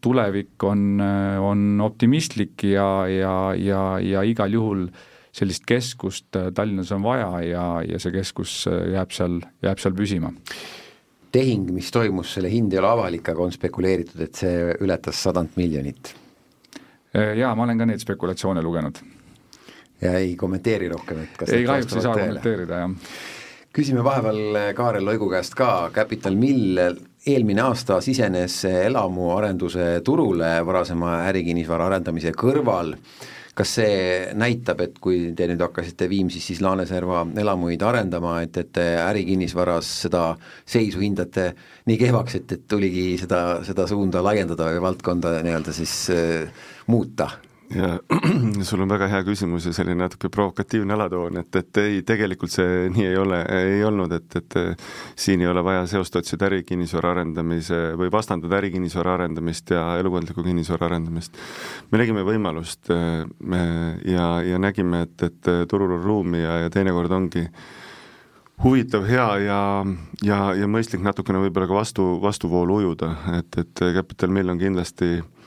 tulevik 0.00 0.62
on, 0.66 1.00
on 1.00 1.80
optimistlik 1.84 2.66
ja, 2.66 3.06
ja, 3.08 3.34
ja, 3.54 3.82
ja 4.02 4.22
igal 4.26 4.52
juhul 4.52 4.88
sellist 5.34 5.64
keskust 5.66 6.36
Tallinnas 6.54 6.92
on 6.94 7.02
vaja 7.02 7.30
ja, 7.42 7.66
ja 7.82 7.98
see 7.98 8.14
keskus 8.14 8.64
jääb 8.68 9.14
seal, 9.14 9.40
jääb 9.62 9.82
seal 9.82 9.94
püsima 9.98 10.30
tehing, 11.34 11.70
mis 11.74 11.90
toimus, 11.94 12.36
selle 12.36 12.50
hind 12.52 12.74
ei 12.74 12.80
ole 12.80 12.90
avalik, 12.92 13.28
aga 13.32 13.42
on 13.42 13.54
spekuleeritud, 13.54 14.20
et 14.22 14.38
see 14.38 14.74
ületas 14.84 15.22
sadat 15.26 15.56
miljonit. 15.58 16.12
Jaa, 17.14 17.52
ma 17.54 17.66
olen 17.66 17.80
ka 17.80 17.88
neid 17.90 18.02
spekulatsioone 18.02 18.62
lugenud. 18.62 19.02
ja 20.02 20.18
ei 20.18 20.34
kommenteeri 20.36 20.88
rohkem, 20.90 21.22
et 21.22 21.36
kas 21.38 21.52
ei, 21.54 21.64
kahjuks 21.64 21.94
ei 21.96 22.02
saa 22.02 22.14
teele. 22.18 22.34
kommenteerida, 22.34 22.80
jah. 22.82 23.18
küsime 23.74 24.02
vahepeal 24.04 24.58
Kaarel 24.76 25.06
Loigu 25.06 25.30
käest 25.30 25.54
ka, 25.56 25.90
Capital 25.94 26.34
Mill 26.36 26.80
eelmine 27.26 27.62
aasta 27.64 28.00
sisenes 28.04 28.58
elamuarenduse 28.68 30.00
turule 30.04 30.58
varasema 30.66 31.22
ärikinnisvara 31.30 31.86
arendamise 31.88 32.34
kõrval, 32.36 32.92
kas 33.54 33.70
see 33.78 33.94
näitab, 34.36 34.82
et 34.84 34.98
kui 35.00 35.30
te 35.36 35.46
nüüd 35.48 35.62
hakkasite 35.62 36.08
Viimsis 36.10 36.50
siis 36.50 36.60
Laaneserva 36.64 37.22
elamuid 37.40 37.82
arendama, 37.86 38.40
et, 38.44 38.58
et 38.60 38.82
ärikinnisvaras 38.82 39.88
seda 40.04 40.26
seisu 40.66 41.00
hindate 41.04 41.52
nii 41.88 41.98
kehvaks, 42.02 42.40
et, 42.40 42.58
et 42.58 42.68
tuligi 42.68 43.14
seda, 43.22 43.40
seda 43.64 43.88
suunda 43.88 44.24
laiendada 44.26 44.68
või 44.72 44.84
valdkonda 44.90 45.38
nii-öelda 45.46 45.76
siis 45.76 45.96
äh, 46.12 46.64
muuta? 46.90 47.30
Ja 47.70 47.98
sul 48.68 48.82
on 48.84 48.88
väga 48.88 49.08
hea 49.08 49.20
küsimus 49.24 49.66
ja 49.68 49.72
selline 49.74 50.04
natuke 50.04 50.28
provokatiivne 50.32 50.94
alatoon, 50.94 51.38
et, 51.40 51.56
et 51.56 51.80
ei, 51.82 52.02
tegelikult 52.06 52.52
see 52.52 52.88
nii 52.92 53.06
ei 53.08 53.16
ole, 53.18 53.40
ei 53.56 53.84
olnud, 53.84 54.12
et, 54.12 54.36
et 54.40 54.56
siin 55.18 55.42
ei 55.42 55.48
ole 55.50 55.64
vaja 55.64 55.86
seost 55.90 56.16
otsida 56.20 56.48
ärikinnisvara 56.50 57.14
arendamise 57.14 57.80
või 57.98 58.12
vastandada 58.12 58.58
ärikinnisvara 58.60 59.16
arendamist 59.18 59.74
ja 59.74 59.86
elukondliku 60.00 60.44
kinnisvara 60.44 60.90
arendamist. 60.90 61.40
me 61.90 62.02
nägime 62.02 62.24
võimalust 62.26 62.90
ja, 62.90 64.28
ja 64.44 64.60
nägime, 64.60 65.04
et, 65.08 65.28
et 65.30 65.52
turul 65.70 65.96
on 65.98 66.04
ruumi 66.04 66.42
ja, 66.42 66.58
ja 66.66 66.70
teinekord 66.70 67.12
ongi 67.12 67.46
huvitav, 68.62 69.06
hea 69.08 69.28
ja, 69.42 69.60
ja, 70.22 70.40
ja 70.54 70.66
mõistlik 70.70 71.02
natukene 71.02 71.40
võib-olla 71.42 71.66
ka 71.70 71.80
vastu, 71.80 72.10
vastuvoolu 72.22 72.82
ujuda, 72.82 73.14
et, 73.40 73.58
et 73.58 73.86
Capital 73.96 74.30
Mill 74.30 74.52
on 74.52 74.60
kindlasti 74.60 75.16
Äh, 75.18 75.42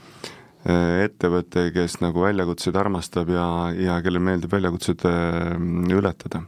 ettevõte, 0.68 1.70
kes 1.76 2.00
nagu 2.04 2.26
väljakutseid 2.26 2.76
armastab 2.80 3.32
ja, 3.32 3.48
ja 3.78 4.02
kellel 4.04 4.24
meeldib 4.24 4.52
väljakutsed 4.52 5.06
äh, 5.08 5.56
ületada. 5.96 6.44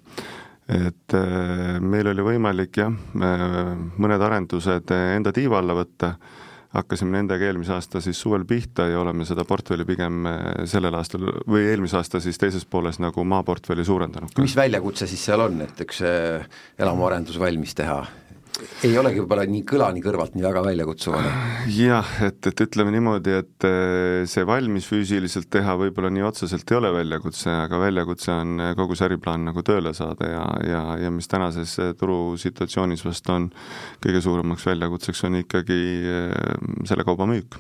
et 0.70 1.16
äh, 1.18 1.80
meil 1.82 2.12
oli 2.12 2.26
võimalik 2.26 2.78
jah, 2.78 2.94
mõned 3.16 4.22
arendused 4.22 4.92
enda 4.94 5.34
tiiva 5.34 5.58
alla 5.64 5.74
võtta, 5.78 6.14
hakkasime 6.76 7.16
nendega 7.18 7.48
eelmise 7.48 7.74
aasta 7.74 8.02
siis 8.04 8.20
suvel 8.22 8.44
pihta 8.46 8.86
ja 8.86 9.00
oleme 9.02 9.26
seda 9.26 9.42
portfelli 9.48 9.88
pigem 9.90 10.28
sellel 10.70 10.94
aastal 11.00 11.26
või 11.50 11.64
eelmise 11.72 11.98
aasta 11.98 12.22
siis 12.22 12.38
teises 12.38 12.68
pooles 12.70 13.00
nagu 13.02 13.24
maaportfelli 13.26 13.86
suurendanud. 13.86 14.36
mis 14.38 14.56
väljakutse 14.56 15.08
siis 15.10 15.26
seal 15.32 15.48
on, 15.48 15.64
et 15.66 15.86
üks 15.88 16.04
elamuarendus 16.78 17.40
valmis 17.42 17.74
teha 17.74 18.04
ei 18.86 18.98
olegi 19.00 19.22
võib-olla 19.22 19.46
nii 19.50 19.64
kõlani 19.68 20.04
kõrvalt 20.04 20.36
nii 20.36 20.46
väga 20.46 20.64
väljakutsuvana. 20.66 21.32
jah, 21.76 22.12
et, 22.26 22.40
et 22.52 22.64
ütleme 22.66 22.94
niimoodi, 22.96 23.36
et 23.42 23.68
eh, 23.68 24.26
see 24.30 24.46
valmis 24.48 24.88
füüsiliselt 24.90 25.50
teha 25.54 25.76
võib-olla 25.80 26.12
nii 26.14 26.26
otseselt 26.30 26.72
ei 26.72 26.80
ole 26.80 26.92
väljakutse, 26.96 27.50
aga 27.66 27.82
väljakutse 27.82 28.34
on 28.36 28.66
eh, 28.66 28.74
kogu 28.80 28.98
see 28.98 29.10
äriplaan 29.10 29.48
nagu 29.50 29.64
tööle 29.66 29.94
saada 29.98 30.30
ja, 30.32 30.46
ja, 30.68 30.84
ja 31.06 31.14
mis 31.14 31.30
tänases 31.32 31.78
eh, 31.84 31.94
turusituatsioonis 32.00 33.06
vast 33.08 33.30
on 33.34 33.50
kõige 34.04 34.24
suuremaks 34.26 34.68
väljakutseks, 34.70 35.26
on 35.30 35.42
ikkagi 35.44 35.82
selle 36.88 37.06
kauba 37.08 37.28
müük 37.30 37.60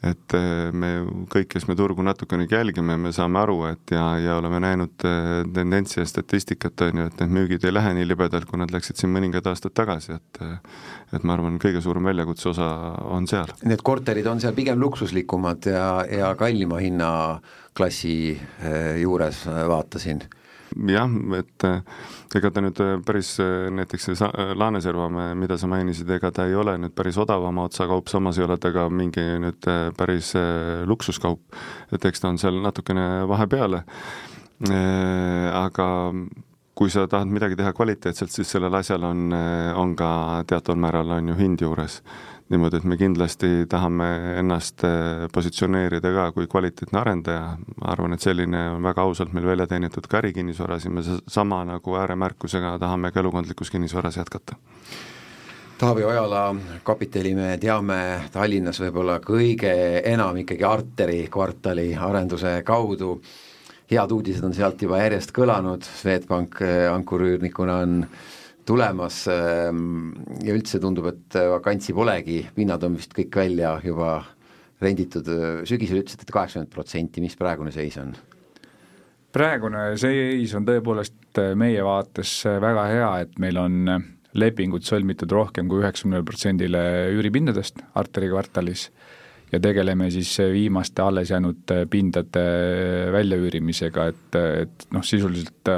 et 0.00 0.34
äh, 0.36 0.70
me 0.72 0.90
kõik, 1.28 1.50
kes 1.52 1.66
me 1.68 1.76
turgu 1.76 2.04
natukenegi 2.04 2.56
jälgime, 2.56 2.96
me 3.00 3.12
saame 3.12 3.40
aru, 3.42 3.58
et 3.68 3.92
ja, 3.92 4.04
ja 4.20 4.38
oleme 4.40 4.60
näinud 4.64 5.04
äh, 5.04 5.42
tendentsi 5.52 6.00
ja 6.00 6.06
statistikat, 6.08 6.86
on 6.86 7.02
ju, 7.02 7.08
et 7.10 7.20
need 7.20 7.34
müügid 7.36 7.66
ei 7.68 7.74
lähe 7.74 7.92
nii 7.98 8.08
libedalt, 8.08 8.48
kui 8.48 8.60
nad 8.60 8.72
läksid 8.72 9.00
siin 9.00 9.12
mõningad 9.12 9.50
aastad 9.52 9.76
tagasi, 9.76 10.16
et 10.16 10.42
äh, 10.46 10.56
et 11.12 11.26
ma 11.26 11.34
arvan, 11.34 11.58
kõige 11.60 11.82
suurem 11.84 12.06
väljakutse 12.06 12.52
osa 12.52 12.70
on 13.10 13.26
seal. 13.28 13.50
Need 13.66 13.82
korterid 13.84 14.28
on 14.30 14.40
seal 14.40 14.56
pigem 14.56 14.80
luksuslikumad 14.80 15.66
ja, 15.68 15.86
ja 16.08 16.34
kallima 16.38 16.78
hinnaklassi 16.80 18.14
juures 19.02 19.42
vaatasin 19.68 20.22
jah, 20.76 21.10
et 21.38 21.64
äh, 21.64 21.80
ega 22.38 22.50
ta 22.50 22.62
nüüd 22.62 22.80
äh, 22.82 22.96
päris 23.06 23.32
äh, 23.42 23.68
näiteks 23.74 24.08
see 24.10 24.30
Laaneserva, 24.58 25.08
mida 25.38 25.58
sa 25.58 25.68
mainisid, 25.70 26.10
ega 26.10 26.30
ta 26.34 26.46
ei 26.48 26.56
ole 26.58 26.76
nüüd 26.80 26.94
päris 26.96 27.18
odavama 27.20 27.66
otsa 27.68 27.88
kaup, 27.90 28.10
samas 28.12 28.38
ei 28.38 28.46
ole 28.46 28.58
ta 28.60 28.72
ka 28.74 28.88
mingi 28.90 29.24
nüüd 29.42 29.70
päris 29.96 30.34
luksuskaup. 30.86 31.40
et 31.92 32.04
eks 32.04 32.20
ta 32.20 32.30
on 32.30 32.38
seal 32.38 32.60
natukene 32.62 33.26
vahepeale, 33.28 33.84
aga 35.56 35.88
kui 36.74 36.90
sa 36.90 37.06
tahad 37.10 37.28
midagi 37.28 37.58
teha 37.58 37.72
kvaliteetselt, 37.76 38.32
siis 38.32 38.50
sellel 38.50 38.74
asjal 38.74 39.04
on, 39.04 39.32
on 39.76 39.96
ka 39.96 40.10
teataval 40.48 40.80
määral 40.80 41.16
on 41.18 41.32
ju 41.32 41.36
hind 41.40 41.60
juures 41.60 42.00
niimoodi, 42.50 42.80
et 42.80 42.86
me 42.88 42.96
kindlasti 42.98 43.66
tahame 43.70 44.08
ennast 44.40 44.82
eh, 44.86 45.26
positsioneerida 45.32 46.10
ka 46.14 46.30
kui 46.34 46.48
kvaliteetne 46.50 46.98
arendaja, 46.98 47.44
ma 47.76 47.92
arvan, 47.92 48.16
et 48.16 48.24
selline 48.24 48.64
on 48.74 48.82
väga 48.82 49.04
ausalt 49.06 49.34
meil 49.36 49.46
välja 49.52 49.68
teenitud 49.70 50.08
ka 50.10 50.18
ärikinnisvaras 50.18 50.84
ja 50.84 50.90
me 50.90 51.04
sama 51.04 51.62
nagu 51.68 51.94
ääremärkusega 52.02 52.76
tahame 52.82 53.12
ka 53.12 53.20
elukondlikus 53.20 53.70
kinnisvaras 53.70 54.18
jätkata. 54.18 54.58
Taavi 55.80 56.04
Ojala 56.04 56.54
kapitali 56.84 57.30
me 57.34 57.54
teame 57.56 58.00
Tallinnas 58.32 58.82
võib-olla 58.82 59.14
kõige 59.24 59.72
enam 60.04 60.42
ikkagi 60.42 60.66
Arteri 60.68 61.22
kvartali 61.32 61.94
arenduse 61.96 62.58
kaudu, 62.66 63.14
head 63.90 64.12
uudised 64.12 64.44
on 64.44 64.52
sealt 64.54 64.82
juba 64.82 65.00
järjest 65.00 65.32
kõlanud, 65.32 65.86
Swedbank 66.02 66.60
eh, 66.66 66.90
ankurüürnikuna 66.90 67.80
on 67.86 67.96
tulemas 68.70 69.24
ähm, 69.32 70.12
ja 70.46 70.54
üldse 70.54 70.80
tundub, 70.82 71.10
et 71.10 71.38
vakantsi 71.50 71.94
polegi, 71.96 72.44
pinnad 72.54 72.86
on 72.86 72.98
vist 73.00 73.14
kõik 73.16 73.40
välja 73.42 73.74
juba 73.84 74.20
renditud, 74.80 75.26
sügisel 75.68 76.00
ütlesite, 76.00 76.24
et 76.24 76.32
kaheksakümmend 76.32 76.72
protsenti, 76.72 77.20
mis 77.24 77.36
praegune 77.38 77.72
seis 77.74 77.98
on? 78.00 78.14
praegune 79.30 79.92
seis 80.00 80.54
on 80.58 80.64
tõepoolest 80.66 81.38
meie 81.58 81.82
vaates 81.86 82.32
väga 82.62 82.86
hea, 82.90 83.10
et 83.26 83.36
meil 83.42 83.60
on 83.60 83.76
lepingud 84.38 84.86
sõlmitud 84.86 85.30
rohkem 85.34 85.70
kui 85.70 85.82
üheksakümnele 85.82 86.26
protsendile 86.26 86.82
üüripindadest 87.14 87.82
Arteri 87.98 88.30
kvartalis. 88.30 88.88
Ja 89.50 89.58
tegeleme 89.58 90.06
siis 90.14 90.30
viimaste 90.52 91.02
alles 91.02 91.32
jäänud 91.32 91.72
pindade 91.90 92.42
väljaüürimisega, 93.10 94.04
et, 94.12 94.36
et 94.38 94.84
noh, 94.94 95.02
sisuliselt 95.02 95.72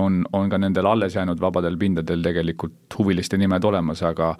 on, 0.00 0.22
on 0.32 0.50
ka 0.50 0.58
nendel 0.58 0.88
alles 0.90 1.16
jäänud 1.18 1.40
vabadel 1.40 1.76
pindadel 1.80 2.24
tegelikult 2.24 2.98
huviliste 2.98 3.38
nimed 3.40 3.64
olemas, 3.64 4.02
aga 4.06 4.34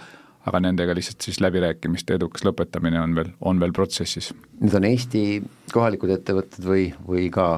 aga 0.49 0.61
nendega 0.65 0.95
lihtsalt 0.97 1.21
siis 1.21 1.41
läbirääkimiste 1.45 2.17
edukas 2.17 2.47
lõpetamine 2.47 3.01
on 3.03 3.13
veel, 3.17 3.33
on 3.45 3.61
veel 3.61 3.75
protsessis. 3.77 4.31
Need 4.61 4.77
on 4.79 4.87
Eesti 4.89 5.25
kohalikud 5.73 6.15
ettevõtted 6.15 6.65
või, 6.65 6.87
või 7.07 7.29
ka, 7.35 7.51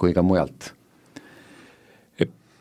kui 0.00 0.16
ka 0.16 0.24
mujalt? 0.24 0.72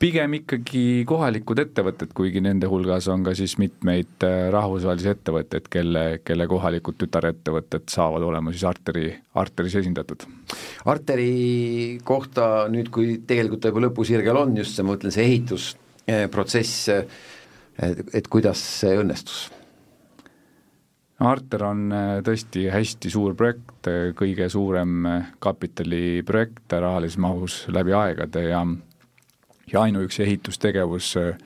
Pigem 0.01 0.35
ikkagi 0.39 1.05
kohalikud 1.07 1.59
ettevõtted, 1.63 2.11
kuigi 2.15 2.41
nende 2.43 2.67
hulgas 2.69 3.07
on 3.11 3.23
ka 3.25 3.35
siis 3.37 3.55
mitmeid 3.61 4.25
äh, 4.27 4.47
rahvusvahelisi 4.53 5.11
ettevõtteid, 5.13 5.69
kelle, 5.71 6.05
kelle 6.27 6.47
kohalikud 6.51 6.97
tütarettevõtted 6.99 7.87
saavad 7.91 8.25
olema 8.27 8.53
siis 8.53 8.65
Arteri, 8.67 9.07
Arteris 9.39 9.77
esindatud. 9.81 10.25
Arteri 10.91 11.99
kohta 12.07 12.67
nüüd, 12.71 12.91
kui 12.93 13.19
tegelikult 13.27 13.63
ta 13.63 13.71
juba 13.71 13.85
lõpusirgel 13.87 14.41
on 14.41 14.55
just 14.59 14.75
see, 14.75 14.85
ma 14.85 14.95
mõtlen, 14.95 15.15
see 15.15 15.27
ehitusprotsess, 15.29 16.89
et, 17.79 18.31
kuidas 18.31 18.63
see 18.81 18.97
õnnestus? 18.99 19.45
Arter 21.25 21.61
on 21.63 21.85
äh, 21.95 22.17
tõesti 22.27 22.65
hästi 22.67 23.09
suur 23.13 23.37
projekt, 23.39 23.87
kõige 24.19 24.49
suurem 24.51 25.07
kapitaliprojekt 25.39 26.75
rahalises 26.75 27.21
mahus 27.23 27.61
läbi 27.71 27.95
aegade 27.95 28.43
ja 28.49 28.65
ja 29.71 29.81
ainuüksi 29.81 30.23
ehitustegevus 30.23 31.15
äh, 31.21 31.37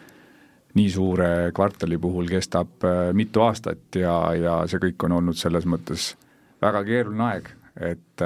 nii 0.77 0.89
suure 0.93 1.29
kvartali 1.55 1.97
puhul 1.97 2.29
kestab 2.29 2.85
mitu 3.17 3.41
aastat 3.41 3.95
ja, 3.97 4.13
ja 4.37 4.59
see 4.69 4.81
kõik 4.83 5.07
on 5.07 5.17
olnud 5.17 5.37
selles 5.37 5.65
mõttes 5.65 6.11
väga 6.61 6.83
keeruline 6.85 7.25
aeg, 7.25 7.49
et 7.89 8.25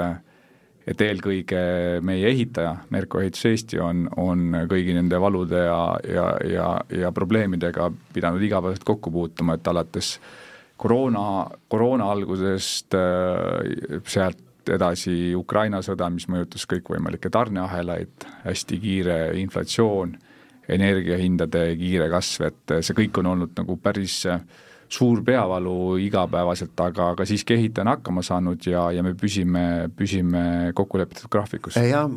et 0.84 1.00
eelkõige 1.00 1.60
meie 2.04 2.28
ehitaja, 2.28 2.74
Merko 2.92 3.22
Ehitus 3.22 3.46
Eesti, 3.48 3.78
on, 3.80 4.04
on 4.20 4.66
kõigi 4.68 4.92
nende 4.96 5.16
valude 5.20 5.62
ja, 5.64 5.78
ja, 6.04 6.26
ja, 6.44 6.66
ja 6.92 7.12
probleemidega 7.16 7.88
pidanud 8.12 8.44
igapäevaselt 8.44 8.84
kokku 8.84 9.12
puutuma, 9.14 9.56
et 9.56 9.70
alates 9.72 10.18
koroona, 10.76 11.46
koroona 11.72 12.10
algusest 12.12 12.96
sealt 14.04 14.42
edasi 14.72 15.34
Ukraina 15.36 15.82
sõda, 15.84 16.08
mis 16.12 16.28
mõjutas 16.30 16.66
kõikvõimalikke 16.70 17.30
tarneahelaid, 17.32 18.28
hästi 18.44 18.78
kiire 18.82 19.18
inflatsioon, 19.40 20.14
energiahindade 20.74 21.66
kiire 21.76 22.08
kasv, 22.12 22.46
et 22.48 22.78
see 22.80 22.96
kõik 22.96 23.20
on 23.20 23.34
olnud 23.34 23.58
nagu 23.58 23.76
päris 23.82 24.22
suur 24.94 25.22
peavalu 25.24 25.96
igapäevaselt, 26.04 26.74
aga, 26.80 27.08
aga 27.14 27.26
siiski 27.26 27.56
ehitaja 27.56 27.84
on 27.84 27.90
hakkama 27.94 28.22
saanud 28.24 28.66
ja, 28.68 28.84
ja 28.94 29.02
me 29.02 29.14
püsime, 29.18 29.64
püsime 29.96 30.44
kokkulepitud 30.76 31.30
graafikus. 31.32 31.78
jah, 31.80 32.08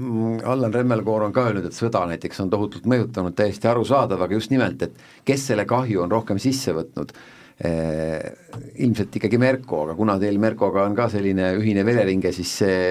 Allan 0.46 0.74
Remmelkoor 0.74 1.28
on 1.28 1.34
ka 1.36 1.48
öelnud, 1.48 1.70
et 1.70 1.78
sõda 1.78 2.04
näiteks 2.12 2.44
on 2.44 2.52
tohutult 2.54 2.86
mõjutanud, 2.90 3.36
täiesti 3.38 3.72
arusaadav, 3.72 4.28
aga 4.28 4.38
just 4.38 4.54
nimelt, 4.54 4.84
et 4.84 5.26
kes 5.26 5.50
selle 5.52 5.66
kahju 5.70 6.04
on 6.06 6.14
rohkem 6.14 6.42
sisse 6.42 6.76
võtnud 6.76 7.16
ilmselt 7.58 9.16
ikkagi 9.18 9.40
Merko, 9.42 9.84
aga 9.88 9.96
kuna 9.98 10.18
teil 10.22 10.38
Merkoga 10.38 10.84
on 10.86 10.96
ka 10.98 11.08
selline 11.10 11.56
ühine 11.58 11.86
vereringe, 11.86 12.30
siis 12.36 12.52
see 12.60 12.82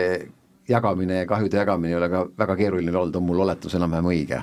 jagamine, 0.66 1.20
kahjude 1.28 1.61
jagamine 1.61 1.94
ei 1.94 1.99
ole 2.00 2.08
ka 2.11 2.25
väga 2.38 2.56
keeruline 2.58 2.99
olnud, 2.99 3.18
on 3.20 3.26
mul 3.28 3.44
oletus 3.46 3.76
enam-vähem 3.78 4.11
õige? 4.11 4.40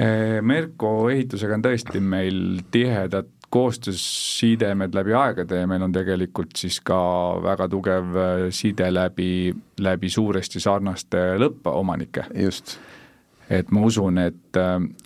Eh, 0.00 0.38
Merko 0.42 0.94
ehitusega 1.12 1.54
on 1.58 1.66
tõesti 1.66 2.02
meil 2.02 2.64
tihedad 2.74 3.30
koostöösidemed 3.50 4.94
läbi 4.94 5.14
aegade 5.18 5.58
ja 5.58 5.66
meil 5.66 5.82
on 5.82 5.92
tegelikult 5.94 6.54
siis 6.58 6.78
ka 6.86 7.00
väga 7.42 7.66
tugev 7.70 8.20
side 8.54 8.86
läbi, 8.94 9.50
läbi 9.82 10.10
suuresti 10.10 10.62
sarnaste 10.62 11.24
lõppomanike. 11.42 12.28
just 12.34 12.78
et 13.50 13.70
ma 13.74 13.82
usun, 13.86 14.18
et, 14.22 14.58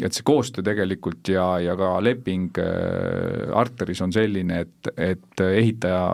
et 0.05 0.13
see 0.13 0.27
koostöö 0.27 0.65
tegelikult 0.67 1.31
ja, 1.33 1.47
ja 1.65 1.77
ka 1.81 1.97
leping 2.05 2.61
äh, 2.61 3.55
Arteris 3.57 4.03
on 4.05 4.13
selline, 4.13 4.65
et, 4.67 4.93
et 4.97 5.45
ehitaja 5.47 6.05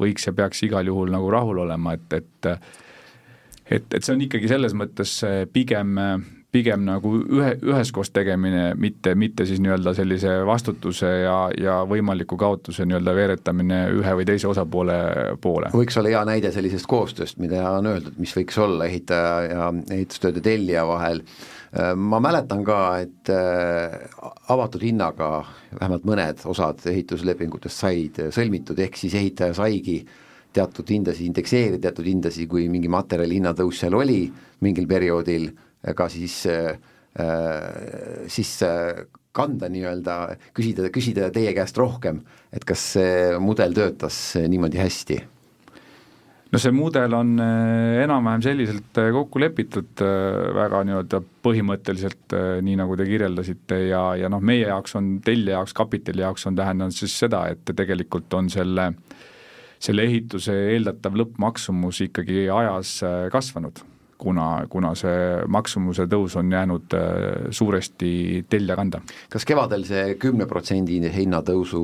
võiks 0.00 0.28
ja 0.28 0.32
peaks 0.36 0.64
igal 0.64 0.88
juhul 0.88 1.12
nagu 1.12 1.30
rahul 1.32 1.64
olema, 1.66 1.96
et, 1.98 2.20
et 2.22 2.50
et, 3.66 3.84
et 3.92 3.98
see 3.98 4.14
on 4.14 4.22
ikkagi 4.22 4.48
selles 4.48 4.76
mõttes 4.78 5.18
pigem 5.52 5.98
pigem 6.56 6.84
nagu 6.86 7.10
ühe, 7.20 7.50
üheskoos 7.66 8.12
tegemine, 8.14 8.70
mitte, 8.80 9.12
mitte 9.18 9.44
siis 9.48 9.60
nii-öelda 9.60 9.92
sellise 9.98 10.38
vastutuse 10.48 11.10
ja, 11.24 11.34
ja 11.60 11.74
võimaliku 11.88 12.38
kaotuse 12.40 12.86
nii-öelda 12.86 13.14
veeretamine 13.18 13.80
ühe 13.98 14.14
või 14.20 14.28
teise 14.28 14.48
osapoole 14.48 14.96
poole. 15.42 15.72
võiks 15.74 15.98
olla 16.00 16.14
hea 16.14 16.24
näide 16.30 16.54
sellisest 16.54 16.88
koostööst, 16.88 17.42
mida 17.42 17.66
on 17.76 17.90
öeldud, 17.90 18.16
mis 18.22 18.32
võiks 18.38 18.56
olla 18.62 18.88
ehitaja 18.88 19.36
ja 19.50 19.68
ehitustööde 19.98 20.44
tellija 20.46 20.86
vahel 20.88 21.24
Äh, 21.26 21.55
ma 21.76 22.20
mäletan 22.22 22.62
ka, 22.64 22.78
et 23.04 23.30
äh, 23.32 23.96
avatud 24.52 24.82
hinnaga 24.86 25.30
vähemalt 25.76 26.06
mõned 26.08 26.44
osad 26.48 26.80
ehituslepingutest 26.88 27.84
said 27.84 28.20
sõlmitud, 28.32 28.78
ehk 28.80 28.96
siis 28.96 29.16
ehitaja 29.18 29.56
saigi 29.58 29.98
teatud 30.56 30.88
hindasid 30.88 31.28
indekseerida, 31.28 31.82
teatud 31.88 32.08
hindasid, 32.08 32.48
kui 32.48 32.70
mingi 32.72 32.88
materjali 32.88 33.36
hinnatõus 33.36 33.82
seal 33.82 33.96
oli 33.98 34.22
mingil 34.64 34.88
perioodil, 34.88 35.50
ka 35.96 36.08
siis 36.12 36.42
äh, 36.48 36.78
siis 38.28 38.50
kanda 39.36 39.68
nii-öelda, 39.72 40.16
küsida, 40.56 40.88
küsida 40.92 41.30
teie 41.32 41.52
käest 41.56 41.76
rohkem, 41.80 42.20
et 42.52 42.64
kas 42.64 42.82
see 42.96 43.38
mudel 43.40 43.76
töötas 43.76 44.18
niimoodi 44.48 44.80
hästi 44.80 45.18
no 46.52 46.60
see 46.62 46.74
mudel 46.74 47.14
on 47.16 47.34
äh, 47.42 48.02
enam-vähem 48.04 48.44
selliselt 48.44 49.00
äh, 49.00 49.10
kokku 49.14 49.40
lepitud, 49.42 49.90
äh, 50.04 50.52
väga 50.56 50.82
nii-öelda 50.86 51.20
põhimõtteliselt, 51.46 52.36
nii 52.66 52.76
nagu 52.78 52.96
te 52.98 53.06
kirjeldasite 53.08 53.80
ja, 53.88 54.02
ja 54.18 54.30
noh, 54.32 54.42
meie 54.42 54.68
jaoks 54.68 54.96
on, 54.98 55.16
tellija 55.24 55.60
jaoks, 55.60 55.74
kapitali 55.76 56.24
jaoks 56.24 56.46
on 56.50 56.58
tähendanud 56.58 56.94
siis 56.94 57.14
seda, 57.18 57.46
et 57.52 57.74
tegelikult 57.76 58.32
on 58.38 58.50
selle, 58.52 58.92
selle 59.82 60.06
ehituse 60.06 60.54
eeldatav 60.72 61.18
lõppmaksumus 61.18 62.02
ikkagi 62.08 62.46
ajas 62.52 62.98
kasvanud 63.32 63.82
kuna, 64.18 64.48
kuna 64.72 64.94
see 64.98 65.44
maksumuse 65.52 66.06
tõus 66.10 66.38
on 66.40 66.50
jäänud 66.54 66.94
suuresti 67.54 68.10
tellija 68.48 68.78
kanda. 68.78 69.02
kas 69.30 69.44
kevadel 69.46 69.84
see 69.86 70.16
kümne 70.22 70.48
protsendi 70.50 70.98
hinnatõusu 71.12 71.82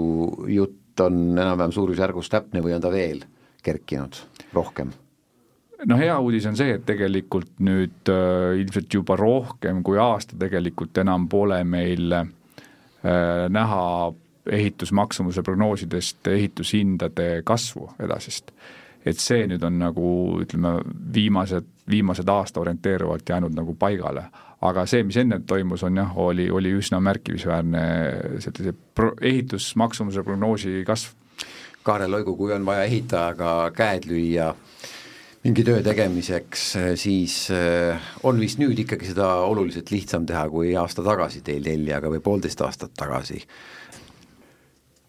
jutt 0.55 1.03
on 1.05 1.23
enam-vähem 1.37 1.75
suurusjärgus 1.75 2.33
täpne 2.33 2.65
või 2.65 2.75
on 2.79 2.83
ta 2.83 2.91
veel 2.93 3.23
kerkinud 3.63 4.19
rohkem? 4.53 4.93
no 5.87 5.99
hea 5.99 6.19
uudis 6.19 6.47
on 6.47 6.59
see, 6.59 6.77
et 6.77 6.85
tegelikult 6.87 7.59
nüüd 7.65 8.11
äh, 8.13 8.59
ilmselt 8.61 8.95
juba 8.95 9.17
rohkem 9.19 9.83
kui 9.87 9.99
aasta 10.01 10.39
tegelikult 10.39 10.99
enam 11.03 11.29
pole 11.31 11.63
meil 11.65 12.19
äh, 12.19 12.29
näha 13.51 13.83
ehitusmaksumuse 14.53 15.43
prognoosidest 15.43 16.27
ehitushindade 16.27 17.43
kasvu 17.47 17.93
edasist. 18.03 18.51
et 19.07 19.19
see 19.19 19.47
nüüd 19.51 19.65
on 19.67 19.81
nagu 19.83 20.09
ütleme, 20.43 20.77
viimased, 21.15 21.67
viimased 21.91 22.29
aasta 22.29 22.61
orienteeruvalt 22.61 23.29
jäänud 23.29 23.55
nagu 23.55 23.75
paigale. 23.75 24.25
aga 24.63 24.87
see, 24.87 25.03
mis 25.03 25.17
enne 25.19 25.41
toimus, 25.47 25.83
on 25.83 25.97
jah, 25.97 26.19
oli, 26.19 26.51
oli 26.51 26.71
üsna 26.79 27.01
märkimisväärne 27.03 27.83
sellise 28.39 28.75
pro-, 28.95 29.17
ehitusmaksumuse 29.21 30.23
prognoosi 30.23 30.85
kasv 30.87 31.22
Kaarel 31.83 32.11
Loigu, 32.11 32.37
kui 32.39 32.53
on 32.55 32.67
vaja 32.67 32.87
ehitajaga 32.87 33.73
käed 33.77 34.07
lüüa 34.11 34.53
mingi 35.43 35.65
töö 35.67 35.83
tegemiseks, 35.83 36.67
siis 37.01 37.37
eh, 37.51 38.11
on 38.23 38.39
vist 38.39 38.61
nüüd 38.63 38.79
ikkagi 38.85 39.11
seda 39.11 39.29
oluliselt 39.49 39.91
lihtsam 39.91 40.27
teha 40.27 40.45
kui 40.53 40.77
aasta 40.79 41.03
tagasi 41.03 41.43
teil 41.43 41.65
tellijaga 41.67 42.13
või 42.13 42.23
poolteist 42.23 42.63
aastat 42.63 42.95
tagasi? 42.99 43.43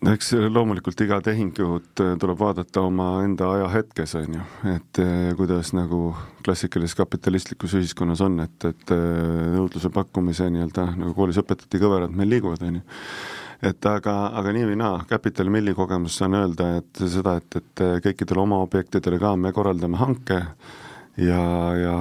no 0.04 0.12
eks 0.12 0.34
loomulikult 0.50 1.00
iga 1.06 1.20
tehingut 1.24 2.02
eh, 2.02 2.16
tuleb 2.20 2.42
vaadata 2.42 2.82
omaenda 2.82 3.52
ajahetkes, 3.60 4.16
on 4.24 4.40
ju, 4.40 4.48
et 4.74 5.04
eh, 5.06 5.30
kuidas 5.38 5.70
nagu 5.78 6.16
klassikalises 6.44 6.98
kapitalistlikus 6.98 7.78
ühiskonnas 7.78 8.26
on, 8.26 8.42
et, 8.48 8.58
et 8.74 8.98
nõudluse 9.54 9.94
pakkumise 9.94 10.50
nii-öelda, 10.50 10.90
nagu 10.98 11.14
koolis 11.14 11.38
õpetati, 11.40 11.80
kõverad 11.86 12.18
meil 12.18 12.34
liiguvad, 12.34 12.66
on 12.66 12.82
ju 12.82 12.86
et 13.64 13.86
aga, 13.88 14.16
aga 14.36 14.54
nii 14.56 14.70
või 14.72 14.78
naa, 14.80 15.04
Capital 15.10 15.52
Milli 15.54 15.74
kogemus 15.78 16.18
saan 16.20 16.36
öelda, 16.38 16.70
et 16.82 17.04
seda, 17.08 17.38
et, 17.40 17.60
et 17.62 17.84
kõikidele 18.04 18.44
oma 18.44 18.60
objektidele 18.66 19.20
ka 19.22 19.36
me 19.40 19.54
korraldame 19.56 20.00
hanke 20.02 20.42
ja, 21.18 21.42
ja 21.78 21.94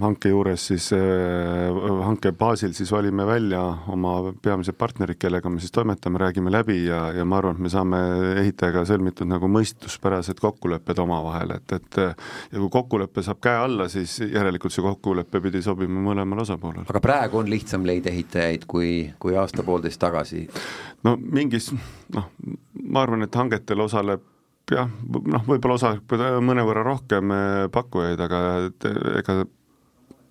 hanke 0.00 0.28
juures 0.28 0.66
siis 0.70 0.90
äh,, 0.92 1.78
hanke 2.04 2.32
baasil 2.36 2.74
siis 2.76 2.90
valime 2.92 3.24
välja 3.26 3.60
oma 3.88 4.32
peamised 4.42 4.76
partnerid, 4.78 5.16
kellega 5.20 5.50
me 5.50 5.60
siis 5.60 5.72
toimetame, 5.72 6.20
räägime 6.20 6.52
läbi 6.52 6.82
ja, 6.84 7.08
ja 7.16 7.24
ma 7.24 7.40
arvan, 7.40 7.56
et 7.56 7.64
me 7.64 7.72
saame 7.72 8.00
ehitajaga 8.42 8.84
sõlmitud 8.88 9.30
nagu 9.30 9.48
mõistuspärased 9.52 10.40
kokkulepped 10.42 11.00
omavahel, 11.00 11.56
et, 11.56 11.76
et 11.78 12.00
ja 12.02 12.60
kui 12.60 12.70
kokkulepe 12.72 13.24
saab 13.24 13.40
käe 13.44 13.56
alla, 13.56 13.88
siis 13.92 14.18
järelikult 14.20 14.74
see 14.74 14.84
kokkulepe 14.84 15.40
pidi 15.44 15.62
sobima 15.64 16.02
mõlemale 16.10 16.44
osapoolele. 16.44 16.88
aga 16.88 17.04
praegu 17.04 17.40
on 17.40 17.50
lihtsam 17.50 17.86
leida 17.88 18.12
ehitajaid 18.12 18.68
kui, 18.68 18.90
kui 19.18 19.36
aasta-poolteist 19.36 20.00
tagasi? 20.04 20.44
no 21.08 21.16
mingis 21.16 21.72
noh, 22.14 22.28
ma 22.84 23.06
arvan, 23.06 23.24
et 23.24 23.40
hangetel 23.40 23.88
osaleb 23.88 24.24
jah, 24.74 24.90
noh, 25.08 25.44
võib-olla 25.48 25.76
osaliselt 25.78 26.42
mõnevõrra 26.44 26.84
rohkem 26.86 27.32
eh, 27.34 27.66
pakkujaid, 27.72 28.20
aga 28.24 28.40
et 28.68 28.88
ega 29.20 29.36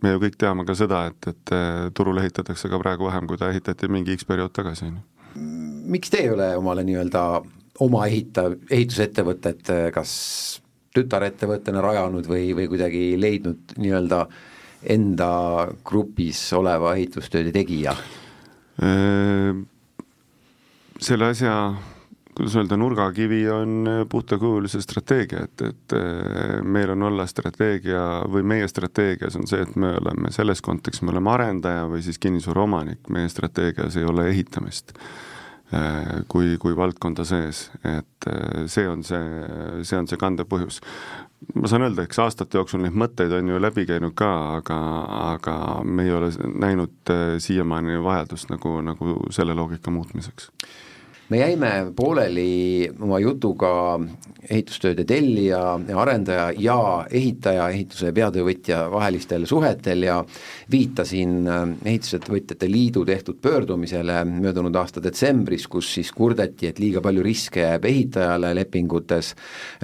me 0.04 0.13
ju 0.13 0.21
kõik 0.21 0.38
teame 0.39 0.65
ka 0.67 0.76
seda, 0.78 1.06
et, 1.12 1.30
et 1.32 1.54
eh, 1.56 1.88
turul 1.97 2.21
ehitatakse 2.21 2.69
ka 2.71 2.80
praegu 2.82 3.08
vähem, 3.10 3.30
kui 3.30 3.39
ta 3.39 3.52
ehitati 3.54 3.89
mingi 3.91 4.17
X 4.17 4.28
periood 4.30 4.54
tagasi, 4.56 4.89
on 4.89 5.00
ju. 5.00 5.47
miks 5.93 6.13
te 6.13 6.21
ei 6.26 6.32
ole 6.34 6.52
omale 6.60 6.86
nii-öelda 6.88 7.23
oma 7.86 8.06
ehita-, 8.10 8.52
ehitusettevõtet 8.69 9.73
eh, 9.73 9.88
kas 9.95 10.13
tütarettevõttena 10.97 11.82
rajanud 11.84 12.30
või, 12.30 12.52
või 12.58 12.69
kuidagi 12.71 13.04
leidnud 13.19 13.76
nii-öelda 13.78 14.23
enda 14.93 15.32
grupis 15.86 16.39
oleva 16.58 16.95
ehitustööde 16.97 17.52
tegija? 17.54 17.97
selle 21.02 21.30
asja 21.32 21.54
kuidas 22.38 22.56
öelda, 22.56 22.78
nurgakivi 22.78 23.50
on 23.50 23.88
äh, 23.88 24.06
puhtakujulise 24.10 24.82
strateegia, 24.82 25.43
et, 25.43 25.62
et 25.62 25.93
äh, 25.97 26.62
meil 26.63 26.91
on 26.93 27.08
olla 27.10 27.26
strateegia 27.26 28.02
või 28.30 28.45
meie 28.45 28.67
strateegias 28.69 29.39
on 29.39 29.47
see, 29.50 29.63
et 29.65 29.76
me 29.76 29.95
oleme 29.97 30.32
selles 30.34 30.62
kontekstis, 30.62 31.02
me 31.02 31.15
oleme 31.15 31.34
arendaja 31.34 31.88
või 31.89 32.04
siis 32.06 32.21
kinnisvara 32.21 32.67
omanik, 32.67 33.10
meie 33.10 33.30
strateegias 33.34 33.97
ei 33.97 34.06
ole 34.06 34.30
ehitamist. 34.34 34.93
kui, 36.32 36.54
kui 36.63 36.76
valdkonda 36.76 37.26
sees, 37.28 37.65
et 37.84 38.28
see 38.71 38.86
on 38.88 39.02
see, 39.04 39.23
see 39.84 39.97
on 40.00 40.06
see 40.08 40.17
kandev 40.17 40.47
põhjus. 40.47 40.78
ma 41.60 41.67
saan 41.67 41.84
öelda, 41.84 42.06
eks 42.08 42.21
aastate 42.23 42.58
jooksul 42.58 42.86
neid 42.86 42.95
mõtteid 42.95 43.34
on 43.36 43.50
ju 43.52 43.60
läbi 43.60 43.84
käinud 43.86 44.15
ka, 44.15 44.30
aga, 44.62 44.78
aga 45.34 45.58
me 45.84 46.06
ei 46.08 46.13
ole 46.15 46.32
näinud 46.56 47.12
siiamaani 47.43 48.00
vajadust 48.00 48.47
nagu, 48.54 48.78
nagu 48.82 49.17
selle 49.36 49.58
loogika 49.60 49.91
muutmiseks 49.91 50.47
me 51.30 51.38
jäime 51.38 51.92
pooleli 51.96 52.90
oma 53.02 53.20
jutuga 53.20 54.00
ehitustööde 54.50 55.04
tellija 55.08 55.60
ja 55.88 56.00
arendaja 56.02 56.48
ja 56.58 56.78
ehitaja, 57.12 57.70
ehituse 57.74 58.12
peatöövõtja 58.16 58.84
vahelistel 58.92 59.46
suhetel 59.50 60.06
ja 60.08 60.22
viitasin 60.72 61.48
äh, 61.48 61.66
Ehitusettevõtjate 61.88 62.70
Liidu 62.72 63.06
tehtud 63.06 63.40
pöördumisele 63.42 64.22
möödunud 64.28 64.76
aasta 64.76 65.04
detsembris, 65.04 65.68
kus 65.68 65.90
siis 65.98 66.12
kurdeti, 66.16 66.70
et 66.72 66.80
liiga 66.80 67.02
palju 67.04 67.24
riske 67.26 67.64
jääb 67.64 67.86
ehitajale 67.90 68.54
lepingutes, 68.56 69.34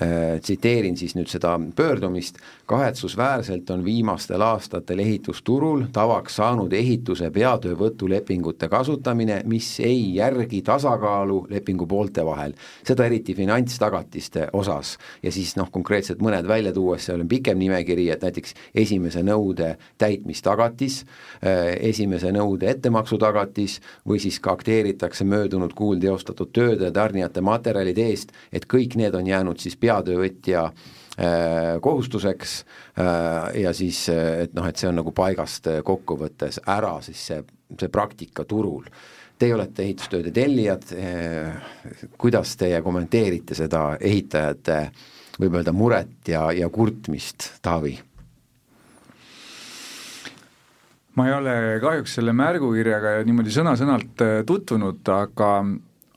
äh, 0.02 0.40
tsiteerin 0.42 0.98
siis 1.00 1.16
nüüd 1.18 1.32
seda 1.32 1.56
pöördumist, 1.76 2.40
kahetsusväärselt 2.70 3.70
on 3.76 3.84
viimastel 3.86 4.42
aastatel 4.42 5.04
ehitusturul 5.04 5.88
tavaks 5.94 6.40
saanud 6.40 6.74
ehituse 6.74 7.30
peatöövõtulepingute 7.34 8.70
kasutamine, 8.72 9.42
mis 9.46 9.76
ei 9.84 10.16
järgi 10.16 10.62
tasakaalu 10.66 11.44
lepingu 11.50 11.88
poolte 11.88 12.26
vahel, 12.26 12.56
seda 12.88 13.06
eriti 13.06 13.36
finantstagatiste 13.36 14.48
osas. 14.54 14.98
ja 15.24 15.32
siis 15.32 15.56
noh, 15.58 15.72
konkreetselt 15.72 16.22
mõned 16.22 16.48
välja 16.48 16.74
tuues, 16.74 17.06
seal 17.06 17.22
on 17.22 17.28
pikem 17.28 17.58
nimekiri, 17.60 18.10
et 18.14 18.24
näiteks 18.24 18.54
esimese 18.86 19.24
nõude 19.24 19.76
täitmistagatis, 19.98 21.04
äh, 21.44 21.74
esimese 21.92 22.32
nõude 22.32 22.70
ettemaksutagatis 22.72 23.80
või 24.08 24.20
siis 24.24 24.40
ka 24.40 24.56
akteeritakse 24.58 25.26
möödunud 25.26 25.74
kuul 25.74 26.02
teostatud 26.02 26.52
tööde 26.54 26.92
tarnijate 26.92 27.42
materjalide 27.42 28.10
eest, 28.10 28.36
et 28.52 28.68
kõik 28.70 28.98
need 29.00 29.16
on 29.16 29.28
jäänud 29.28 29.60
siis 29.60 29.78
peatöövõtja 29.78 30.70
Äh, 31.14 31.82
kohustuseks 31.82 32.66
äh, 32.98 33.62
ja 33.62 33.74
siis, 33.74 34.08
et 34.10 34.54
noh, 34.58 34.66
et 34.66 34.80
see 34.82 34.88
on 34.90 34.96
nagu 34.98 35.12
paigast 35.14 35.68
kokkuvõttes 35.86 36.58
ära 36.74 36.96
siis 37.06 37.20
see, 37.30 37.44
see 37.78 37.92
praktika 37.94 38.48
turul. 38.50 38.88
Teie 39.44 39.56
olete 39.58 39.84
ehitustööde 39.84 40.32
tellijad, 40.32 40.86
äh, 40.96 41.58
kuidas 42.16 42.54
teie 42.56 42.78
kommenteerite 42.86 43.58
seda 43.58 43.98
ehitajate 44.00 44.78
võib 45.36 45.58
öelda 45.60 45.74
muret 45.76 46.32
ja, 46.32 46.46
ja 46.56 46.70
kurtmist, 46.72 47.50
Taavi? 47.66 47.98
ma 51.14 51.28
ei 51.28 51.34
ole 51.36 51.56
kahjuks 51.84 52.16
selle 52.18 52.32
märgukirjaga 52.34 53.18
niimoodi 53.28 53.52
sõna-sõnalt 53.54 54.24
tutvunud, 54.50 55.04
aga 55.14 55.50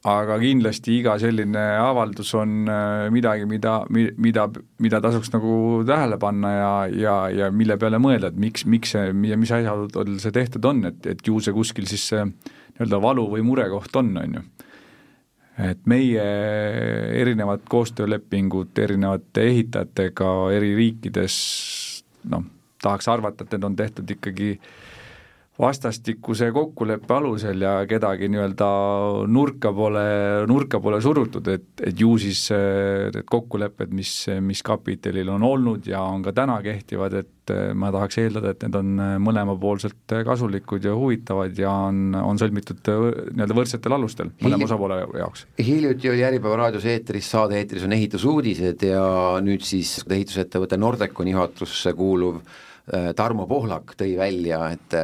aga 0.06 0.36
kindlasti 0.38 1.00
iga 1.00 1.16
selline 1.18 1.62
avaldus 1.82 2.30
on 2.38 2.68
äh, 2.70 3.08
midagi, 3.12 3.46
mida, 3.50 3.80
mida, 3.90 4.46
mida 4.82 5.00
tasuks 5.02 5.32
nagu 5.34 5.82
tähele 5.86 6.18
panna 6.22 6.52
ja, 6.52 6.70
ja, 6.94 7.16
ja 7.34 7.48
mille 7.50 7.78
peale 7.80 7.98
mõelda, 8.02 8.30
et 8.30 8.38
miks, 8.40 8.66
miks 8.70 8.94
see 8.94 9.10
ja 9.30 9.38
mis 9.40 9.52
asjaoludel 9.56 10.20
see 10.22 10.34
tehtud 10.36 10.70
on, 10.70 10.84
et, 10.92 11.00
et 11.10 11.26
ju 11.26 11.40
see 11.42 11.54
kuskil 11.56 11.90
siis 11.90 12.06
see 12.12 12.22
nii-öelda 12.76 13.02
valu 13.02 13.26
või 13.32 13.44
murekoht 13.46 13.96
on, 13.96 14.12
on 14.20 14.38
ju. 14.38 14.42
et 15.70 15.86
meie 15.88 16.24
erinevad 17.20 17.64
koostöölepingud 17.68 18.78
erinevate 18.78 19.46
ehitajatega 19.50 20.32
eri 20.56 20.74
riikides 20.76 21.38
noh, 22.30 22.44
tahaks 22.82 23.08
arvata, 23.08 23.44
et 23.44 23.56
need 23.56 23.64
on 23.64 23.76
tehtud 23.76 24.10
ikkagi 24.16 24.50
äh, 24.56 24.74
vastastikuse 25.56 26.50
kokkuleppe 26.52 27.14
alusel 27.16 27.62
ja 27.64 27.72
kedagi 27.88 28.28
nii-öelda 28.28 28.66
nurka 29.32 29.70
pole, 29.76 30.04
nurka 30.48 30.80
pole 30.84 30.98
surutud, 31.00 31.48
et, 31.48 31.68
et 31.80 32.00
ju 32.00 32.12
siis 32.20 32.42
äh, 32.52 33.06
need 33.14 33.24
kokkulepped, 33.30 33.94
mis, 33.96 34.10
mis 34.44 34.60
kapitalil 34.66 35.30
on 35.32 35.46
olnud 35.48 35.88
ja 35.88 36.02
on 36.04 36.24
ka 36.26 36.34
täna 36.36 36.58
kehtivad, 36.64 37.16
et 37.22 37.54
äh, 37.54 37.70
ma 37.72 37.88
tahaks 37.94 38.20
eeldada, 38.20 38.52
et 38.52 38.66
need 38.66 38.76
on 38.76 38.90
äh, 39.00 39.14
mõlemapoolselt 39.22 40.16
kasulikud 40.28 40.84
ja 40.84 40.92
huvitavad 40.96 41.56
ja 41.56 41.72
on, 41.88 42.12
on 42.20 42.40
sõlmitud 42.40 42.84
nii-öelda 42.84 43.56
võrdsetel 43.56 43.96
alustel 43.96 44.34
mõlema 44.44 44.68
osapoole 44.68 45.00
jaoks. 45.22 45.46
hiljuti 45.56 46.12
oli 46.12 46.26
Äripäeva 46.28 46.60
raadios 46.66 46.84
eetris, 46.92 47.32
saade 47.32 47.56
eetris 47.62 47.88
on 47.88 47.96
ehitusuudised 47.96 48.84
ja 48.90 49.08
nüüd 49.44 49.64
siis 49.64 50.02
ehitusettevõte 50.04 50.76
Nordeconi 50.76 51.32
juhatusse 51.32 51.96
kuuluv 51.96 52.44
Tarmo 53.16 53.48
Pohlak 53.50 53.96
tõi 53.98 54.12
välja, 54.14 54.60
et 54.70 54.94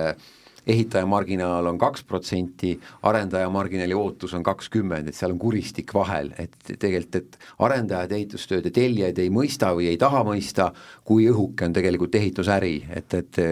ehitaja 0.67 1.07
marginaal 1.07 1.67
on 1.67 1.79
kaks 1.79 2.05
protsenti, 2.05 2.73
arendaja 3.03 3.51
marginaali 3.51 3.95
ootus 3.95 4.35
on 4.35 4.43
kakskümmend, 4.47 5.09
et 5.09 5.19
seal 5.19 5.35
on 5.35 5.39
kuristik 5.43 5.95
vahel, 5.95 6.31
et 6.39 6.55
tegelikult, 6.71 7.17
et 7.19 7.39
arendajad, 7.67 8.15
ehitustööde 8.19 8.71
tellijad 8.75 9.19
ei 9.19 9.31
mõista 9.35 9.73
või 9.77 9.91
ei 9.91 9.99
taha 10.01 10.23
mõista, 10.27 10.71
kui 11.05 11.27
õhuke 11.31 11.67
on 11.67 11.75
tegelikult 11.77 12.15
ehitusäri, 12.21 12.77
et, 12.95 13.15
et 13.15 13.43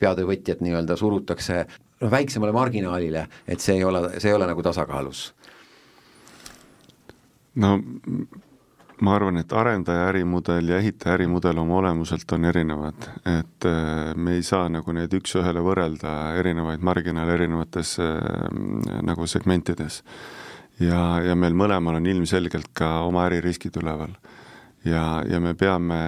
peatöövõtjad 0.00 0.62
nii-öelda 0.64 0.96
surutakse 0.96 1.64
noh, 1.64 2.10
väiksemale 2.10 2.54
marginaalile, 2.56 3.26
et 3.48 3.60
see 3.60 3.80
ei 3.80 3.84
ole, 3.84 4.06
see 4.18 4.30
ei 4.30 4.38
ole 4.38 4.48
nagu 4.50 4.62
tasakaalus. 4.62 5.30
no 7.60 7.78
ma 9.00 9.14
arvan, 9.16 9.40
et 9.40 9.52
arendaja 9.52 10.08
ärimudel 10.10 10.68
ja 10.68 10.78
ehitaja 10.80 11.14
ärimudel 11.16 11.58
oma 11.58 11.78
olemuselt 11.80 12.32
on 12.36 12.44
erinevad, 12.44 13.06
et 13.28 13.66
äh, 13.68 14.12
me 14.16 14.36
ei 14.36 14.42
saa 14.46 14.68
nagu 14.68 14.92
neid 14.96 15.14
üks-ühele 15.16 15.62
võrrelda, 15.64 16.16
erinevaid 16.40 16.84
marginaale 16.84 17.36
erinevates 17.38 17.96
äh, 18.04 18.20
nagu 19.06 19.26
segmentides. 19.26 20.02
ja, 20.80 21.20
ja 21.24 21.34
meil 21.36 21.56
mõlemal 21.56 22.00
on 22.00 22.06
ilmselgelt 22.06 22.70
ka 22.74 23.00
oma 23.08 23.26
äririskid 23.30 23.80
üleval. 23.80 24.14
ja, 24.84 25.22
ja 25.28 25.40
me 25.40 25.54
peame 25.54 26.00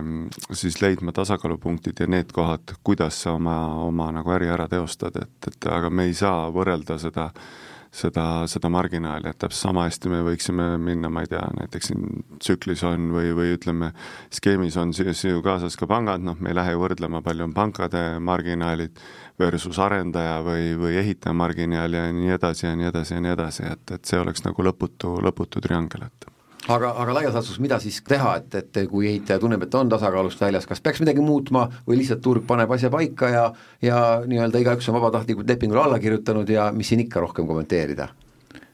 mm, 0.00 0.26
siis 0.52 0.80
leidma 0.82 1.12
tasakaalupunktid 1.12 2.00
ja 2.00 2.06
need 2.06 2.32
kohad, 2.32 2.76
kuidas 2.82 3.22
sa 3.22 3.36
oma, 3.36 3.84
oma 3.84 4.12
nagu 4.12 4.32
äri 4.32 4.48
ära 4.48 4.68
teostad, 4.68 5.16
et, 5.16 5.52
et 5.52 5.72
aga 5.72 5.90
me 5.90 6.08
ei 6.08 6.14
saa 6.14 6.48
võrrelda 6.52 6.98
seda 6.98 7.30
äh, 7.32 7.67
seda, 7.94 8.24
seda 8.50 8.70
marginaali, 8.72 9.30
et 9.30 9.38
täpselt 9.40 9.68
sama 9.68 9.86
hästi 9.86 10.12
me 10.12 10.20
võiksime 10.26 10.68
minna, 10.82 11.10
ma 11.12 11.24
ei 11.24 11.30
tea, 11.30 11.42
näiteks 11.58 11.90
siin 11.90 12.24
tsüklis 12.38 12.84
on 12.88 13.10
või, 13.14 13.32
või 13.36 13.54
ütleme, 13.56 13.92
skeemis 14.34 14.76
on 14.80 14.94
siis 14.96 15.24
ju 15.24 15.42
kaasas 15.44 15.76
ka 15.78 15.88
pangad, 15.90 16.24
noh, 16.24 16.38
me 16.40 16.52
ei 16.52 16.58
lähe 16.58 16.76
võrdlema, 16.78 17.22
palju 17.24 17.48
on 17.48 17.54
pankade 17.56 18.04
marginaalid 18.20 18.98
versus 19.40 19.78
arendaja 19.82 20.40
või, 20.46 20.72
või 20.78 20.98
ehitaja 21.02 21.36
marginaal 21.36 21.94
ja 21.94 22.08
nii 22.12 22.34
edasi 22.38 22.66
ja 22.66 22.74
nii 22.78 22.90
edasi 22.92 23.16
ja 23.16 23.22
nii 23.24 23.36
edasi, 23.36 23.68
et, 23.72 23.94
et 23.98 24.10
see 24.10 24.20
oleks 24.20 24.44
nagu 24.46 24.66
lõputu, 24.70 25.18
lõputu 25.24 25.62
triangel, 25.64 26.08
et 26.10 26.32
aga, 26.72 26.92
aga 27.02 27.16
laias 27.16 27.34
laastus, 27.36 27.58
mida 27.62 27.78
siis 27.82 27.98
teha, 28.06 28.34
et, 28.40 28.54
et 28.60 28.80
kui 28.90 29.08
ehitaja 29.10 29.40
tunneb, 29.42 29.64
et 29.64 29.74
on 29.78 29.90
tasakaalust 29.92 30.40
väljas, 30.42 30.68
kas 30.68 30.82
peaks 30.84 31.02
midagi 31.02 31.24
muutma 31.24 31.66
või 31.86 32.00
lihtsalt 32.02 32.22
turg 32.24 32.46
paneb 32.48 32.72
asja 32.76 32.90
paika 32.92 33.32
ja 33.32 33.44
ja 33.84 33.98
nii-öelda 34.26 34.62
igaüks 34.62 34.88
on 34.90 34.98
vabatahtlikult 34.98 35.48
lepingule 35.48 35.82
alla 35.82 35.98
kirjutanud 36.02 36.48
ja 36.50 36.70
mis 36.74 36.90
siin 36.90 37.04
ikka 37.06 37.22
rohkem 37.24 37.46
kommenteerida? 37.48 38.08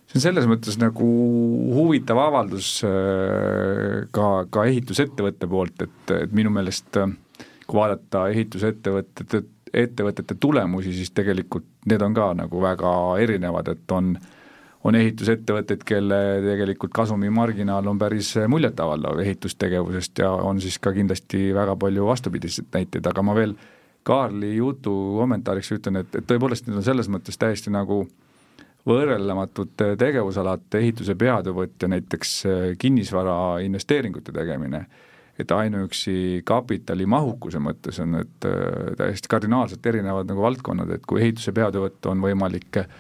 see 0.05 0.19
on 0.21 0.27
selles 0.27 0.47
mõttes 0.51 0.79
nagu 0.79 1.09
huvitav 1.75 2.21
avaldus 2.23 2.77
äh, 2.87 4.05
ka, 4.15 4.29
ka 4.51 4.69
ehitusettevõtte 4.71 5.51
poolt, 5.51 5.87
et, 5.87 6.15
et 6.19 6.37
minu 6.37 6.53
meelest 6.55 7.01
äh, 7.01 7.11
kui 7.67 7.81
vaadata 7.81 8.29
ehitusettevõtete, 8.35 9.45
ettevõtete 9.75 10.37
tulemusi, 10.39 10.93
siis 10.95 11.11
tegelikult 11.15 11.67
need 11.91 12.03
on 12.05 12.15
ka 12.15 12.31
nagu 12.39 12.63
väga 12.63 12.93
erinevad, 13.25 13.73
et 13.75 13.95
on 13.97 14.15
äh, 14.15 14.34
on 14.85 14.99
ehitusettevõtteid, 14.99 15.85
kelle 15.89 16.19
tegelikult 16.45 16.93
kasumimarginaal 16.95 17.87
on 17.89 18.01
päris 18.01 18.35
muljetavaldav 18.49 19.23
ehitustegevusest 19.25 20.21
ja 20.21 20.33
on 20.45 20.61
siis 20.61 20.77
ka 20.83 20.93
kindlasti 20.93 21.47
väga 21.57 21.77
palju 21.81 22.11
vastupidiseid 22.11 22.69
näiteid, 22.75 23.07
aga 23.09 23.25
ma 23.25 23.37
veel 23.37 23.57
Kaarli 24.05 24.51
jutu 24.59 24.93
kommentaariks 25.17 25.71
ütlen, 25.79 26.03
et, 26.03 26.11
et 26.13 26.27
tõepoolest 26.29 26.67
need 26.67 26.77
on 26.77 26.85
selles 26.85 27.07
mõttes 27.09 27.39
täiesti 27.41 27.71
nagu 27.73 28.03
võrrelematud 28.85 29.73
tegevusalad, 29.97 30.67
ehituse 30.77 31.15
peatöövõtja, 31.17 31.89
näiteks 31.89 32.35
kinnisvara 32.77 33.63
investeeringute 33.65 34.35
tegemine, 34.37 34.83
et 35.41 35.57
ainuüksi 35.57 36.43
kapitali 36.45 37.09
mahukuse 37.09 37.63
mõttes 37.65 38.03
on 38.05 38.19
need 38.19 38.51
täiesti 39.01 39.33
kardinaalselt 39.33 39.89
erinevad 39.89 40.29
nagu 40.29 40.45
valdkonnad, 40.45 40.93
et 40.93 41.09
kui 41.09 41.25
ehituse 41.25 41.57
peatöövõtja 41.57 42.13
on 42.13 42.21
võimalik 42.29 42.83
äh, 42.85 42.93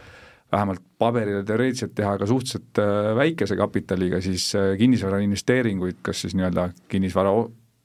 vähemalt 0.52 0.82
paberile 0.98 1.42
teoreetiliselt 1.46 1.94
teha 1.96 2.16
ka 2.18 2.26
suhteliselt 2.26 2.80
äh, 2.82 3.12
väikese 3.16 3.56
kapitaliga, 3.56 4.20
siis 4.24 4.50
äh, 4.58 4.74
kinnisvara 4.78 5.20
investeeringuid, 5.24 6.00
kas 6.02 6.24
siis 6.24 6.36
nii-öelda 6.38 6.68
kinnisvara 6.88 7.32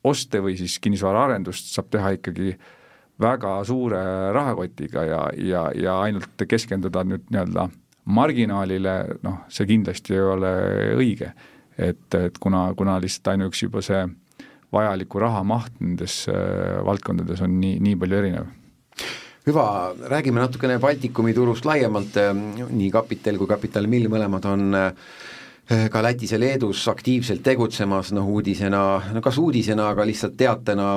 oste 0.03 0.41
või 0.43 0.55
siis 0.59 0.77
kinnisvaraarendust 0.83 1.73
saab 1.73 1.89
teha 1.93 2.13
ikkagi 2.17 2.53
väga 3.19 3.57
suure 3.67 4.01
rahakotiga 4.35 5.03
ja, 5.03 5.21
ja, 5.35 5.63
ja 5.75 5.99
ainult 6.05 6.47
keskenduda 6.47 7.03
nüüd 7.07 7.25
nii-öelda 7.33 7.67
marginaalile, 8.09 8.95
noh, 9.25 9.43
see 9.53 9.67
kindlasti 9.69 10.15
ei 10.15 10.23
ole 10.23 10.53
õige. 10.97 11.33
et, 11.77 12.15
et 12.15 12.37
kuna, 12.39 12.73
kuna 12.75 12.97
lihtsalt 12.99 13.33
ainuüksi 13.33 13.67
juba 13.67 13.81
see 13.85 14.01
vajaliku 14.73 15.19
raha 15.23 15.43
maht 15.43 15.77
nendes 15.79 16.25
äh, 16.29 16.79
valdkondades 16.85 17.41
on 17.41 17.59
nii, 17.61 17.79
nii 17.83 17.95
palju 17.99 18.17
erinev 18.19 18.49
hüva, 19.49 19.95
räägime 20.09 20.43
natukene 20.43 20.77
Baltikumi 20.81 21.33
turust 21.33 21.65
laiemalt, 21.65 22.17
nii 22.69 22.89
Kapital 22.93 23.39
kui 23.39 23.49
Kapital 23.49 23.87
Mill 23.89 24.09
mõlemad 24.11 24.45
on 24.45 24.77
ka 25.89 26.01
Lätis 26.05 26.33
ja 26.33 26.39
Leedus 26.41 26.83
aktiivselt 26.89 27.41
tegutsemas, 27.45 28.11
noh 28.13 28.29
uudisena, 28.29 28.83
no 29.13 29.21
kas 29.25 29.37
uudisena, 29.41 29.89
aga 29.93 30.05
lihtsalt 30.05 30.37
teatena 30.37 30.91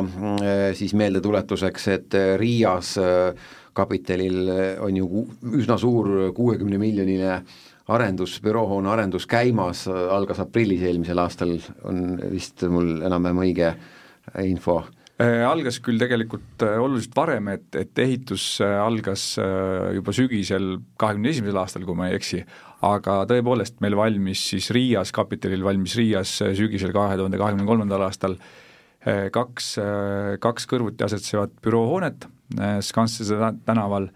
siis 0.76 0.92
meeldetuletuseks, 0.96 1.88
et 1.96 2.16
Riias 2.40 2.94
Kapitalil 3.72 4.48
on 4.84 4.96
ju 5.00 5.26
üsna 5.56 5.78
suur 5.80 6.32
kuuekümne 6.36 6.80
miljoniline 6.80 7.38
arendus, 7.92 8.38
büroohoone 8.44 8.88
arendus 8.92 9.28
käimas, 9.28 9.86
algas 9.88 10.40
aprillis 10.44 10.84
eelmisel 10.88 11.20
aastal, 11.24 11.56
on 11.88 12.18
vist 12.32 12.64
mul 12.68 12.98
enam-vähem 13.00 13.46
õige 13.46 13.76
info 14.44 14.82
algas 15.46 15.78
küll 15.84 16.00
tegelikult 16.00 16.64
äh, 16.66 16.78
oluliselt 16.80 17.16
varem, 17.16 17.50
et, 17.52 17.68
et 17.78 18.02
ehitus 18.02 18.46
äh, 18.64 18.78
algas 18.80 19.36
juba 19.96 20.14
sügisel 20.16 20.76
kahekümne 21.00 21.32
esimesel 21.32 21.60
aastal, 21.62 21.86
kui 21.88 21.98
ma 21.98 22.10
ei 22.10 22.18
eksi, 22.18 22.42
aga 22.88 23.22
tõepoolest 23.30 23.80
meil 23.84 23.96
valmis 23.98 24.44
siis 24.52 24.70
Riias, 24.74 25.12
kapitalil 25.14 25.64
valmis 25.66 25.96
Riias 25.98 26.38
sügisel 26.58 26.94
kahe 26.94 27.18
tuhande 27.20 27.40
kahekümne 27.40 27.68
kolmandal 27.68 28.06
aastal 28.08 28.38
kaks, 29.34 29.72
kaks 30.38 30.68
kõrvuti 30.70 31.02
asetsevat 31.02 31.56
büroohoonet 31.64 32.28
Skanstase 32.86 33.34
tänaval, 33.66 34.06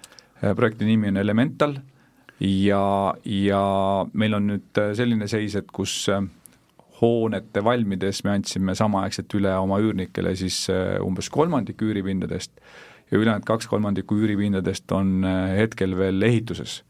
projekti 0.55 0.87
nimi 0.87 1.09
on 1.11 1.19
Elemental. 1.19 1.75
Ja, 2.41 3.15
ja 3.25 3.61
meil 4.13 4.37
on 4.37 4.51
nüüd 4.51 4.81
äh, 4.81 4.91
selline 4.97 5.29
seis, 5.31 5.55
et 5.57 5.71
kus 5.73 5.95
äh, 6.13 6.21
hoonete 7.01 7.65
valmides 7.65 8.23
me 8.25 8.37
andsime 8.39 8.75
samaaegselt 8.79 9.35
üle 9.39 9.53
oma 9.59 9.81
üürnikele 9.83 10.35
siis 10.39 10.65
äh, 10.73 10.97
umbes 11.05 11.31
kolmandik 11.33 11.83
üüripindadest 11.83 12.53
ja 13.11 13.19
ülejäänud 13.19 13.47
kaks 13.47 13.69
kolmandikku 13.71 14.19
üüripindadest 14.19 14.93
on 14.93 15.25
hetkel 15.57 15.97
veel 15.99 16.23
ehituses 16.27 16.81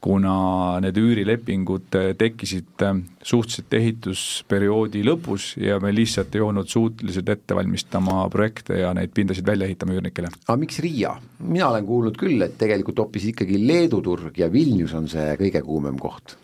kuna 0.00 0.78
need 0.82 0.96
üürilepingud 0.98 1.96
äh, 1.98 2.12
tekkisid 2.18 2.82
äh, 2.86 2.98
suhteliselt 3.22 3.74
ehitusperioodi 3.74 5.02
lõpus 5.06 5.50
ja 5.60 5.80
me 5.82 5.90
lihtsalt 5.94 6.34
ei 6.38 6.44
olnud 6.44 6.70
suutelised 6.70 7.28
ette 7.34 7.56
valmistama 7.58 8.22
projekte 8.30 8.78
ja 8.82 8.92
neid 8.94 9.12
pindasid 9.14 9.46
välja 9.46 9.66
ehitama 9.66 9.96
üürnikele. 9.96 10.30
aga 10.46 10.58
miks 10.60 10.78
Riia? 10.84 11.16
mina 11.40 11.70
olen 11.72 11.86
kuulnud 11.86 12.18
küll, 12.18 12.42
et 12.46 12.54
tegelikult 12.60 13.02
hoopis 13.02 13.30
ikkagi 13.32 13.58
Leedu 13.66 14.02
turg 14.04 14.38
ja 14.38 14.50
Vilnius 14.52 14.94
on 14.94 15.10
see 15.10 15.34
kõige 15.40 15.64
kuumem 15.66 15.98
koht. 15.98 16.36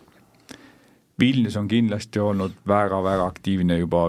Vilnius 1.19 1.55
on 1.55 1.67
kindlasti 1.71 2.19
olnud 2.19 2.57
väga-väga 2.67 3.25
aktiivne 3.25 3.77
juba 3.79 4.01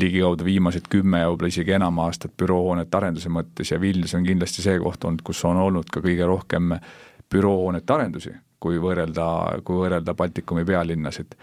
ligikaudu 0.00 0.46
viimased 0.46 0.88
kümme 0.88 1.20
ja 1.20 1.28
võib-olla 1.28 1.50
isegi 1.52 1.74
enam 1.76 1.98
aastat 2.00 2.32
büroohoonete 2.40 2.96
arenduse 2.96 3.28
mõttes 3.28 3.74
ja 3.74 3.80
Vilnius 3.80 4.14
on 4.16 4.24
kindlasti 4.24 4.64
see 4.64 4.78
koht 4.80 5.04
olnud, 5.04 5.20
kus 5.26 5.44
on 5.44 5.60
olnud 5.60 5.92
ka 5.92 6.00
kõige 6.00 6.24
rohkem 6.30 6.72
äh, 6.72 6.80
büroohoonete 7.30 7.94
arendusi, 7.94 8.32
kui 8.60 8.78
võrrelda, 8.82 9.26
kui 9.64 9.78
võrrelda 9.78 10.14
Baltikumi 10.18 10.64
pealinnasid. 10.68 11.36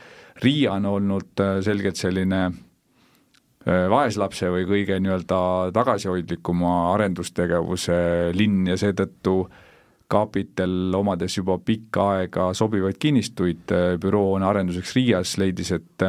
Riia 0.44 0.76
on 0.76 0.90
olnud 0.92 1.44
äh, 1.44 1.60
selgelt 1.66 2.00
selline 2.00 2.42
äh, 2.48 3.86
vaeslapse 3.92 4.52
või 4.54 4.68
kõige 4.70 5.00
nii-öelda 5.02 5.40
tagasihoidlikuma 5.76 6.76
arendustegevuse 6.96 8.00
linn 8.36 8.68
ja 8.74 8.78
seetõttu 8.80 9.40
Kapitel, 10.08 10.94
omades 10.96 11.38
juba 11.38 11.58
pikka 11.60 12.06
aega 12.18 12.52
sobivaid 12.56 13.00
kinnistuid 13.00 13.74
äh, 13.76 13.90
büroohoone 14.02 14.48
arenduseks 14.48 14.96
Riias, 14.96 15.38
leidis, 15.38 15.74
et 15.76 16.08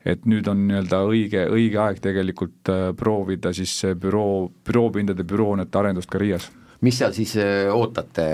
et 0.00 0.24
nüüd 0.24 0.46
on 0.48 0.62
nii-öelda 0.64 1.02
õige, 1.04 1.42
õige 1.52 1.76
aeg 1.76 1.98
tegelikult 2.00 2.70
proovida 2.96 3.52
siis 3.52 3.74
büroo, 4.00 4.48
büroopindade 4.64 5.26
büroohoonete 5.28 5.78
arendust 5.78 6.08
ka 6.08 6.18
Riias 6.22 6.46
mis 6.80 6.98
seal 7.00 7.14
siis 7.16 7.34
äh, 7.40 7.68
ootate, 7.74 8.26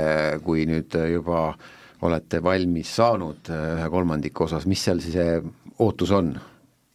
kui 0.45 0.67
nüüd 0.69 0.95
äh, 0.99 1.11
juba 1.17 1.51
olete 2.07 2.43
valmis 2.45 2.93
saanud 2.99 3.51
äh, 3.51 3.65
ühe 3.77 3.89
kolmandiku 3.93 4.47
osas, 4.47 4.67
mis 4.71 4.85
seal 4.87 5.03
siis 5.03 5.17
see 5.19 5.41
ootus 5.83 6.13
on? 6.15 6.37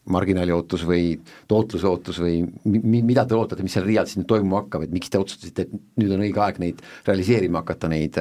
Marginaali 0.09 0.53
ootus 0.55 0.83
või 0.87 1.13
tootluse 1.47 1.87
ootus 1.87 2.19
või 2.21 2.39
mi-, 2.65 3.03
mida 3.05 3.25
te 3.25 3.37
ootate, 3.37 3.63
mis 3.63 3.75
seal 3.77 3.85
Riial 3.85 4.07
siis 4.09 4.17
nüüd 4.17 4.29
toimuma 4.31 4.63
hakkab, 4.63 4.85
et 4.87 4.93
miks 4.93 5.11
te 5.13 5.21
otsustasite, 5.21 5.67
et 5.67 6.01
nüüd 6.01 6.13
on 6.15 6.23
õige 6.25 6.41
aeg 6.41 6.61
neid 6.63 6.81
realiseerima 7.07 7.61
hakata, 7.61 7.89
neid, 7.91 8.17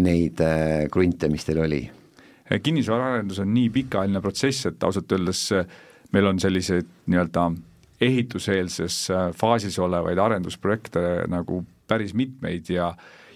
neid 0.00 0.40
krunte, 0.92 1.32
mis 1.32 1.48
teil 1.48 1.64
oli? 1.66 1.82
kinnisvaraarendus 2.52 3.38
on 3.40 3.52
nii 3.54 3.68
pikaajaline 3.72 4.20
protsess, 4.20 4.66
et 4.68 4.84
ausalt 4.84 5.12
öeldes 5.14 5.46
meil 6.12 6.26
on 6.28 6.40
selliseid 6.42 6.88
nii-öelda 7.08 7.46
ehituseelses 8.02 8.96
faasis 9.38 9.78
olevaid 9.80 10.20
arendusprojekte 10.20 11.02
nagu 11.32 11.62
päris 11.88 12.16
mitmeid 12.18 12.68
ja 12.72 12.92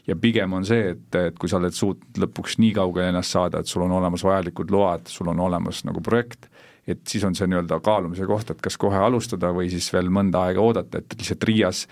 ja 0.06 0.14
pigem 0.16 0.52
on 0.54 0.62
see, 0.66 0.92
et, 0.92 1.16
et 1.18 1.38
kui 1.38 1.50
sa 1.50 1.58
oled 1.58 1.74
suutnud 1.74 2.20
lõpuks 2.22 2.60
nii 2.62 2.74
kaugele 2.76 3.10
ennast 3.10 3.34
saada, 3.34 3.58
et 3.58 3.70
sul 3.70 3.82
on 3.82 3.94
olemas 3.96 4.22
vajalikud 4.22 4.70
load, 4.70 5.08
sul 5.10 5.32
on 5.32 5.40
olemas 5.42 5.82
nagu 5.88 6.02
projekt, 6.04 6.46
et 6.86 7.00
siis 7.08 7.24
on 7.26 7.34
see 7.34 7.48
nii-öelda 7.50 7.80
kaalumise 7.84 8.26
koht, 8.26 8.50
et 8.50 8.60
kas 8.62 8.76
kohe 8.78 8.98
alustada 8.98 9.50
või 9.54 9.70
siis 9.72 9.88
veel 9.94 10.10
mõnda 10.12 10.46
aega 10.46 10.62
oodata, 10.62 11.02
et 11.02 11.16
lihtsalt 11.18 11.48
Riias 11.48 11.86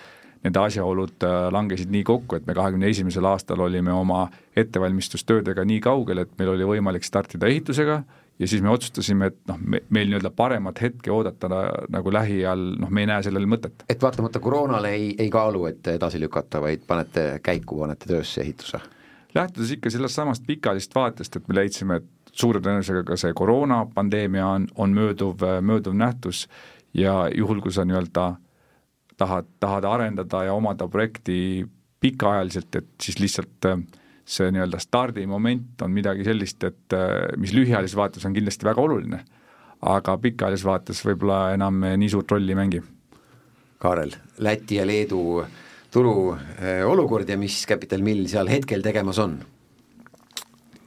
need 0.45 0.59
asjaolud 0.61 1.25
äh, 1.25 1.39
langesid 1.55 1.93
nii 1.93 2.05
kokku, 2.05 2.37
et 2.37 2.47
me 2.47 2.55
kahekümne 2.57 2.91
esimesel 2.93 3.25
aastal 3.29 3.65
olime 3.65 3.93
oma 3.93 4.27
ettevalmistustöödega 4.57 5.65
nii 5.65 5.81
kaugel, 5.85 6.25
et 6.25 6.37
meil 6.39 6.53
oli 6.53 6.69
võimalik 6.75 7.07
startida 7.07 7.49
ehitusega 7.49 8.03
ja 8.39 8.49
siis 8.49 8.63
me 8.63 8.71
otsustasime, 8.71 9.31
et 9.31 9.39
noh, 9.49 9.59
me, 9.61 9.81
meil 9.95 10.11
nii-öelda 10.11 10.31
paremat 10.37 10.81
hetke 10.83 11.13
oodata 11.15 11.49
nagu 11.93 12.13
lähiajal, 12.13 12.65
noh, 12.83 12.91
me 12.91 13.05
ei 13.05 13.11
näe 13.11 13.23
sellel 13.27 13.47
mõtet. 13.51 13.87
et 13.89 14.03
vaatamata 14.03 14.43
koroonale 14.43 14.93
ei, 14.97 15.15
ei 15.19 15.31
kaalu, 15.33 15.65
et 15.71 15.95
edasi 15.95 16.21
lükata, 16.21 16.61
vaid 16.65 16.85
panete 16.87 17.29
käiku, 17.43 17.81
panete 17.85 18.11
töösse 18.11 18.43
ehituse? 18.45 18.83
lähtudes 19.35 19.73
ikka 19.75 19.91
sellest 19.91 20.15
samast 20.15 20.45
pikaajalisest 20.47 20.95
vaatest, 20.95 21.37
et 21.37 21.49
me 21.49 21.57
leidsime, 21.59 21.97
et 22.03 22.24
suure 22.35 22.61
tõenäosusega 22.63 23.05
ka 23.09 23.19
see 23.21 23.35
koroonapandeemia 23.37 24.47
on, 24.47 24.67
on 24.81 24.95
mööduv, 24.97 25.43
mööduv 25.63 25.95
nähtus 25.99 26.47
ja 26.95 27.25
juhul, 27.35 27.61
kui 27.63 27.73
sa 27.75 27.85
nii-öelda 27.87 28.35
tahad, 29.17 29.51
tahad 29.61 29.87
arendada 29.89 30.45
ja 30.49 30.55
omada 30.55 30.89
projekti 30.89 31.67
pikaajaliselt, 32.05 32.81
et 32.81 32.89
siis 33.03 33.21
lihtsalt 33.23 33.71
äh, 33.71 33.79
see 34.25 34.51
nii-öelda 34.53 34.81
stardimoment 34.83 35.83
on 35.85 35.95
midagi 35.95 36.27
sellist, 36.27 36.65
et 36.65 36.97
äh, 36.97 37.31
mis 37.41 37.55
lühiajalises 37.57 37.97
vaates 37.99 38.27
on 38.27 38.37
kindlasti 38.37 38.69
väga 38.69 38.83
oluline, 38.83 39.23
aga 39.95 40.19
pikaajalises 40.19 40.67
vaates 40.67 41.05
võib-olla 41.07 41.55
enam 41.57 41.81
nii 41.85 42.11
suurt 42.13 42.35
rolli 42.35 42.55
ei 42.55 42.61
mängi. 42.61 42.83
Kaarel, 43.85 44.15
Läti 44.41 44.79
ja 44.79 44.87
Leedu 44.89 45.21
turu 45.95 46.33
äh, 46.35 46.83
olukord 46.89 47.29
ja 47.29 47.39
mis 47.39 47.63
Capital 47.69 48.03
Mill 48.03 48.27
seal 48.31 48.51
hetkel 48.51 48.83
tegemas 48.83 49.21
on? 49.23 49.39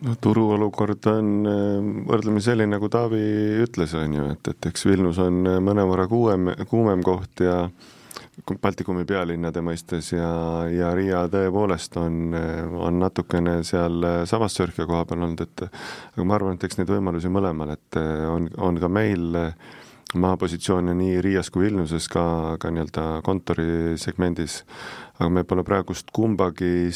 No 0.06 0.16
turuolukord 0.22 1.10
on 1.12 1.36
äh, 1.50 1.92
võrdlemisi 2.10 2.52
selline, 2.52 2.76
nagu 2.78 2.90
Taavi 2.94 3.22
ütles, 3.66 3.94
on 3.98 4.18
ju, 4.20 4.32
et, 4.36 4.54
et 4.54 4.72
eks 4.72 4.90
Vilnius 4.90 5.22
on 5.24 5.44
mõnevõrra 5.66 6.08
kuumem, 6.12 6.52
kuumem 6.70 7.06
koht 7.06 7.46
ja 7.46 7.64
äh, 7.66 7.94
Baltikumi 8.62 9.02
pealinnade 9.10 9.64
mõistes 9.66 10.12
ja, 10.14 10.28
ja 10.70 10.92
Riia 10.96 11.24
tõepoolest 11.32 11.98
on, 11.98 12.36
on 12.78 13.00
natukene 13.02 13.58
seal 13.66 14.06
sabassörkija 14.30 14.86
koha 14.88 15.08
peal 15.10 15.26
olnud, 15.26 15.42
et 15.42 15.64
aga 15.66 16.26
ma 16.26 16.38
arvan, 16.38 16.58
et 16.58 16.68
eks 16.68 16.78
neid 16.78 16.92
võimalusi 16.92 17.32
mõlemal, 17.34 17.74
et 17.74 17.98
on, 18.30 18.46
on 18.62 18.78
ka 18.82 18.92
meil 18.94 19.40
maapositsioone 20.16 20.94
nii 20.96 21.22
Riias 21.22 21.50
kui 21.52 21.66
Vilniuses 21.66 22.08
ka, 22.12 22.24
ka 22.62 22.72
nii-öelda 22.72 23.06
kontorisegmendis, 23.28 24.62
aga 25.20 25.30
me 25.34 25.44
pole 25.44 25.66
praegust 25.68 26.12
kumbagi 26.16 26.90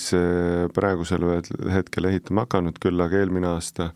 praegusel 0.76 1.28
hetkel 1.74 2.08
ehitama 2.12 2.48
hakanud, 2.48 2.80
küll 2.80 3.04
aga 3.04 3.20
eelmine 3.20 3.52
aasta 3.52 3.92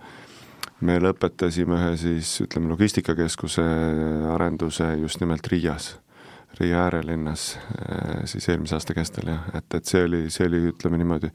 me 0.83 0.97
lõpetasime 0.99 1.79
ühe 1.79 1.93
siis 1.99 2.41
ütleme, 2.43 2.67
logistikakeskuse 2.73 3.63
arenduse 4.35 4.91
just 4.99 5.23
nimelt 5.23 5.47
Riias 5.47 5.93
Riia 6.59 6.83
äärelinnas 6.85 7.57
äh, 7.57 8.21
siis 8.25 8.47
eelmise 8.49 8.77
aasta 8.77 8.93
kestel 8.95 9.27
jah, 9.27 9.47
et, 9.57 9.67
et 9.75 9.89
see 9.89 10.03
oli, 10.05 10.21
see 10.31 10.45
oli, 10.47 10.61
ütleme 10.71 10.99
niimoodi, 11.01 11.27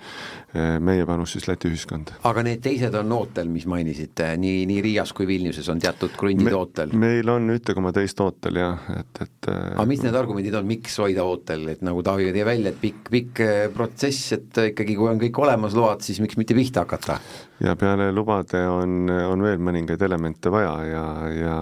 äh, 0.56 0.78
meie 0.80 1.04
panus 1.08 1.34
siis 1.36 1.48
Läti 1.48 1.68
ühiskonda. 1.68 2.16
aga 2.30 2.44
need 2.46 2.62
teised 2.64 2.94
on 2.96 3.12
ootel, 3.12 3.50
mis 3.52 3.66
mainisite, 3.68 4.30
nii, 4.40 4.64
nii 4.70 4.80
Riias 4.86 5.12
kui 5.16 5.28
Vilniuses 5.28 5.68
on 5.72 5.82
teatud 5.82 6.14
krundid 6.16 6.48
me, 6.48 6.54
ootel? 6.56 6.94
meil 6.96 7.28
on 7.32 7.52
ühte 7.52 7.76
koma 7.76 7.92
teist 7.96 8.20
ootel 8.24 8.60
jah, 8.62 8.86
et, 8.96 9.22
et 9.26 9.50
äh, 9.52 9.58
aga 9.74 9.88
mis 9.90 10.04
need 10.06 10.16
argumendid 10.16 10.56
on, 10.56 10.68
miks 10.70 10.96
hoida 11.02 11.26
ootel, 11.28 11.66
et 11.74 11.84
nagu 11.84 12.04
Taavi 12.06 12.30
tõi 12.32 12.46
välja, 12.48 12.72
et 12.72 12.80
pikk, 12.80 13.10
pikk 13.12 13.42
protsess, 13.76 14.32
et 14.38 14.62
ikkagi 14.70 14.96
kui 14.96 15.10
on 15.10 15.20
kõik 15.20 15.42
olemas 15.44 15.76
load, 15.76 16.00
siis 16.06 16.22
miks 16.24 16.40
mitte 16.40 16.56
pihta 16.56 16.86
hakata? 16.86 17.18
ja 17.60 17.76
peale 17.76 18.08
lubade 18.16 18.62
on, 18.72 19.04
on 19.10 19.44
veel 19.44 19.60
mõningaid 19.60 20.00
elemente 20.08 20.52
vaja 20.52 20.72
ja, 20.88 21.04
ja 21.36 21.58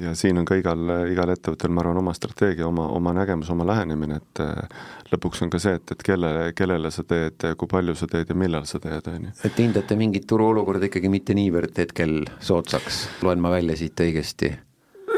ja 0.00 0.14
siin 0.14 0.38
on 0.38 0.46
ka 0.48 0.56
igal, 0.58 0.82
igal 1.10 1.30
ettevõttel, 1.34 1.70
ma 1.70 1.84
arvan, 1.84 2.00
oma 2.02 2.14
strateegia, 2.16 2.66
oma, 2.66 2.88
oma 2.96 3.14
nägemus, 3.14 3.50
oma 3.54 3.66
lähenemine, 3.68 4.18
et 4.22 4.42
äh, 4.42 4.82
lõpuks 5.12 5.44
on 5.46 5.52
ka 5.52 5.60
see, 5.62 5.76
et, 5.78 5.94
et 5.94 6.04
kelle, 6.06 6.34
kellele 6.58 6.90
sa 6.94 7.06
teed, 7.06 7.46
kui 7.60 7.70
palju 7.70 7.94
sa 7.98 8.08
teed 8.10 8.32
ja 8.32 8.38
millal 8.38 8.66
sa 8.70 8.82
teed, 8.82 9.08
on 9.12 9.28
ju. 9.28 9.34
et 9.46 9.62
hindate 9.62 9.98
mingit 9.98 10.26
turuolukorda 10.30 10.90
ikkagi 10.90 11.10
mitte 11.12 11.36
niivõrd 11.38 11.78
hetkel 11.78 12.22
soodsaks, 12.42 13.04
loen 13.26 13.42
ma 13.42 13.54
välja 13.54 13.78
siit 13.78 14.02
õigesti? 14.02 14.50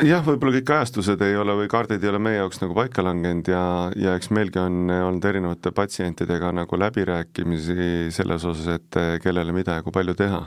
jah, 0.04 0.20
võib-olla 0.26 0.58
kõik 0.58 0.74
ajastused 0.76 1.24
ei 1.24 1.38
ole 1.40 1.56
või 1.62 1.70
kaardid 1.72 2.04
ei 2.04 2.12
ole 2.12 2.20
meie 2.20 2.42
jaoks 2.42 2.60
nagu 2.60 2.76
paika 2.76 3.04
langenud 3.06 3.48
ja, 3.48 3.62
ja 3.96 4.16
eks 4.18 4.28
meilgi 4.34 4.60
on 4.60 4.90
olnud 4.92 5.24
erinevate 5.24 5.72
patsientidega 5.72 6.52
nagu 6.52 6.80
läbirääkimisi 6.82 8.10
selles 8.12 8.44
osas, 8.44 8.68
et 8.76 9.00
kellele 9.24 9.56
mida 9.56 9.78
ja 9.78 9.86
kui 9.86 9.94
palju 9.96 10.14
teha. 10.18 10.42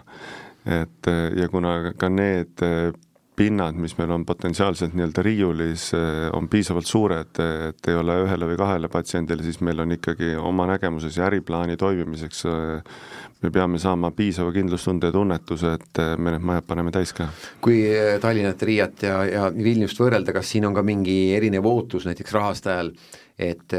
et 0.70 1.10
ja 1.40 1.48
kuna 1.50 1.96
ka 1.98 2.10
need 2.14 2.62
pinnad, 3.40 3.78
mis 3.80 3.96
meil 3.98 4.12
on 4.12 4.26
potentsiaalselt 4.28 4.96
nii-öelda 4.98 5.24
riiulis, 5.24 5.86
on 6.36 6.50
piisavalt 6.52 6.90
suured, 6.90 7.40
et 7.70 7.88
ei 7.88 7.96
ole 7.96 8.18
ühele 8.26 8.52
või 8.52 8.60
kahele 8.60 8.92
patsiendile, 8.92 9.46
siis 9.46 9.62
meil 9.64 9.80
on 9.80 9.96
ikkagi 9.96 10.34
oma 10.36 10.68
nägemuses 10.74 11.16
ja 11.18 11.30
äriplaani 11.30 11.80
toimimiseks 11.80 12.44
me 13.42 13.52
peame 13.56 13.80
saama 13.80 14.12
piisava 14.12 14.52
kindlustunde 14.52 15.10
ja 15.10 15.16
tunnetuse, 15.16 15.74
et 15.80 16.02
me 16.20 16.36
need 16.36 16.44
majad 16.46 16.68
paneme 16.68 16.92
täis 16.92 17.14
ka. 17.16 17.30
kui 17.64 17.82
Tallinnat, 18.22 18.62
Riiat 18.68 19.08
ja, 19.08 19.16
ja 19.30 19.48
Vilniust 19.56 20.00
võrrelda, 20.02 20.36
kas 20.36 20.52
siin 20.52 20.68
on 20.68 20.76
ka 20.76 20.84
mingi 20.84 21.18
erinev 21.38 21.68
ootus 21.70 22.08
näiteks 22.10 22.36
rahastajal, 22.36 22.92
et 23.40 23.74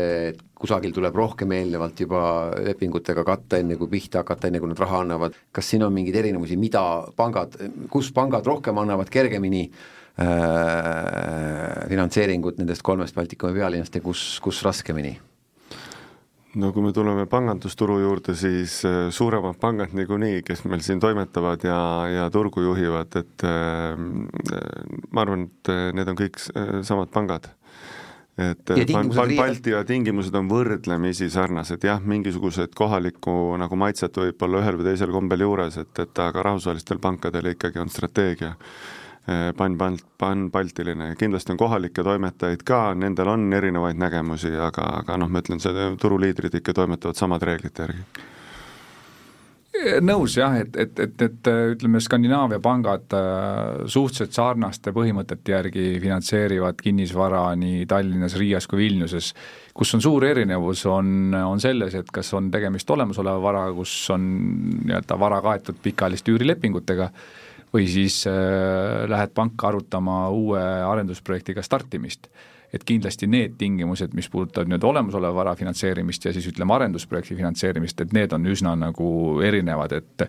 kusagil 0.60 0.92
tuleb 0.96 1.16
rohkem 1.16 1.52
eelnevalt 1.52 2.00
juba 2.00 2.20
lepingutega 2.64 3.24
katta, 3.26 3.60
enne 3.60 3.76
kui 3.80 3.88
pihta 3.92 4.22
hakata, 4.24 4.48
enne 4.48 4.60
kui 4.60 4.70
nad 4.70 4.80
raha 4.80 5.00
annavad, 5.04 5.36
kas 5.52 5.68
siin 5.72 5.84
on 5.84 5.92
mingeid 5.94 6.16
erinevusi, 6.22 6.56
mida 6.60 6.82
pangad, 7.16 7.56
kus 7.92 8.12
pangad 8.16 8.46
rohkem 8.48 8.80
annavad 8.80 9.08
kergemini 9.12 9.64
äh, 9.68 10.28
finantseeringut 11.88 12.60
nendest 12.60 12.82
kolmest 12.86 13.16
Baltikumi 13.16 13.56
pealinnast 13.60 13.94
ja 13.96 14.04
kus, 14.04 14.22
kus 14.44 14.62
raskemini? 14.66 15.18
no 16.58 16.72
kui 16.74 16.82
me 16.82 16.90
tuleme 16.94 17.26
pangandusturu 17.30 17.98
juurde, 18.02 18.34
siis 18.38 18.80
äh, 18.88 19.08
suuremad 19.14 19.58
pangad 19.60 19.94
niikuinii, 19.94 20.42
kes 20.46 20.64
meil 20.66 20.82
siin 20.84 21.00
toimetavad 21.02 21.64
ja, 21.66 21.78
ja 22.10 22.26
turgu 22.34 22.64
juhivad, 22.64 23.14
et 23.20 23.44
äh, 23.46 23.94
ma 25.10 25.24
arvan, 25.24 25.46
et 25.46 25.72
äh, 25.72 25.88
need 25.96 26.10
on 26.10 26.18
kõik 26.18 26.40
samad 26.86 27.12
pangad. 27.14 27.50
Et 28.40 28.72
Balti 29.36 29.74
ja 29.74 29.82
tingimused 29.84 30.34
on 30.38 30.48
võrdlemisi 30.50 31.30
sarnased, 31.32 31.84
jah, 31.84 32.00
mingisugused 32.00 32.72
kohalikku 32.76 33.56
nagu 33.60 33.76
maitset 33.76 34.16
võib 34.16 34.46
olla 34.46 34.62
ühel 34.64 34.80
või 34.80 34.90
teisel 34.90 35.12
kombel 35.14 35.44
juures, 35.44 35.76
et, 35.82 35.92
et 35.98 36.22
aga 36.24 36.46
rahvusvahelistel 36.48 37.02
pankadel 37.02 37.52
ikkagi 37.52 37.82
on 37.82 37.92
strateegia 37.92 38.54
pan-, 39.56 39.98
pan-baltiline, 40.18 41.14
kindlasti 41.20 41.54
on 41.54 41.60
kohalikke 41.60 42.04
toimetajaid 42.06 42.64
ka, 42.66 42.82
nendel 42.98 43.34
on 43.34 43.46
erinevaid 43.52 44.00
nägemusi, 44.00 44.52
aga, 44.56 44.88
aga 45.02 45.20
noh, 45.20 45.30
ma 45.30 45.44
ütlen, 45.44 45.62
see 45.62 45.88
turuliidrid 46.00 46.60
ikka 46.60 46.76
toimetavad 46.82 47.18
samade 47.20 47.50
reeglite 47.50 47.88
järgi 47.88 48.28
nõus 50.02 50.34
jah, 50.34 50.56
et, 50.60 50.74
et, 50.76 50.98
et, 50.98 51.22
et 51.22 51.50
ütleme, 51.74 52.00
Skandinaavia 52.02 52.58
pangad 52.62 53.14
äh, 53.16 53.84
suhteliselt 53.90 54.34
sarnaste 54.34 54.92
põhimõtete 54.94 55.54
järgi 55.54 55.84
finantseerivad 56.02 56.80
kinnisvara 56.82 57.44
nii 57.58 57.86
Tallinnas, 57.90 58.34
Riias 58.40 58.66
kui 58.70 58.82
Vilniuses. 58.82 59.32
kus 59.74 59.94
on 59.94 60.02
suur 60.02 60.26
erinevus, 60.26 60.84
on, 60.90 61.34
on 61.34 61.62
selles, 61.62 61.94
et 61.94 62.10
kas 62.12 62.32
on 62.34 62.50
tegemist 62.50 62.90
olemasoleva 62.90 63.40
varaga, 63.42 63.74
kus 63.76 63.94
on 64.10 64.26
nii-öelda 64.82 65.18
vara 65.18 65.40
kaetud 65.44 65.78
pikaajaliste 65.82 66.34
üürilepingutega 66.34 67.10
või 67.72 67.86
siis 67.88 68.24
äh, 68.26 69.06
lähed 69.08 69.34
panka 69.34 69.70
arutama 69.70 70.24
uue 70.34 70.60
arendusprojektiga 70.60 71.62
startimist. 71.62 72.26
Et 72.72 72.86
kindlasti 72.86 73.26
need 73.30 73.56
tingimused, 73.58 74.14
mis 74.14 74.30
puudutavad 74.30 74.70
nüüd 74.70 74.84
olemasoleva 74.86 75.34
vara 75.42 75.54
finantseerimist 75.58 76.24
ja 76.24 76.34
siis 76.34 76.46
ütleme, 76.52 76.74
arendusprojekti 76.76 77.36
finantseerimist, 77.38 78.00
et 78.00 78.14
need 78.16 78.34
on 78.36 78.46
üsna 78.50 78.76
nagu 78.78 79.12
erinevad, 79.46 79.96
et 79.98 80.28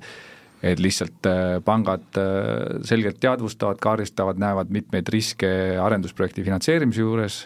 et 0.62 0.78
lihtsalt 0.78 1.26
äh, 1.26 1.56
pangad 1.66 2.20
äh, 2.22 2.82
selgelt 2.86 3.18
teadvustavad, 3.22 3.80
kaardistavad, 3.82 4.38
näevad 4.38 4.70
mitmeid 4.70 5.10
riske 5.10 5.50
arendusprojekti 5.82 6.46
finantseerimise 6.46 7.02
juures. 7.02 7.40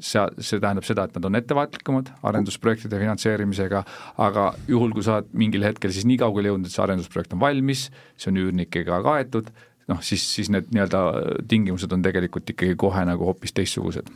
See, 0.00 0.22
see 0.40 0.58
tähendab 0.62 0.86
seda, 0.86 1.04
et 1.04 1.14
nad 1.14 1.26
on 1.28 1.36
ettevaatlikumad 1.36 2.08
arendusprojektide 2.26 2.98
finantseerimisega, 2.98 3.82
aga 4.24 4.46
juhul, 4.70 4.94
kui 4.96 5.04
sa 5.04 5.18
oled 5.18 5.30
mingil 5.36 5.66
hetkel 5.66 5.92
siis 5.92 6.06
nii 6.08 6.16
kaugele 6.22 6.50
jõudnud, 6.50 6.70
et 6.70 6.74
see 6.74 6.84
arendusprojekt 6.86 7.34
on 7.36 7.42
valmis, 7.42 7.88
see 8.16 8.32
on 8.32 8.40
üürnikega 8.40 9.02
kaetud, 9.04 9.50
noh 9.90 10.02
siis, 10.04 10.24
siis 10.36 10.50
need 10.52 10.70
nii-öelda 10.74 11.04
tingimused 11.50 11.92
on 11.92 12.02
tegelikult 12.04 12.54
ikkagi 12.54 12.76
kohe 12.78 13.04
nagu 13.08 13.26
hoopis 13.26 13.54
teistsugused 13.56 14.10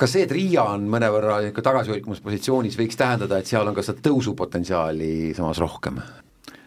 kas 0.00 0.14
see, 0.14 0.24
et 0.26 0.32
Riia 0.34 0.64
on 0.74 0.88
mõnevõrra 0.90 1.38
niisugune 1.42 1.68
tagasihoidlikumas 1.68 2.22
positsioonis, 2.24 2.78
võiks 2.78 2.98
tähendada, 2.98 3.38
et 3.38 3.50
seal 3.50 3.68
on 3.68 3.76
ka 3.76 3.84
seda 3.86 4.02
tõusupotentsiaali 4.08 5.32
samas 5.36 5.60
rohkem? 5.62 6.00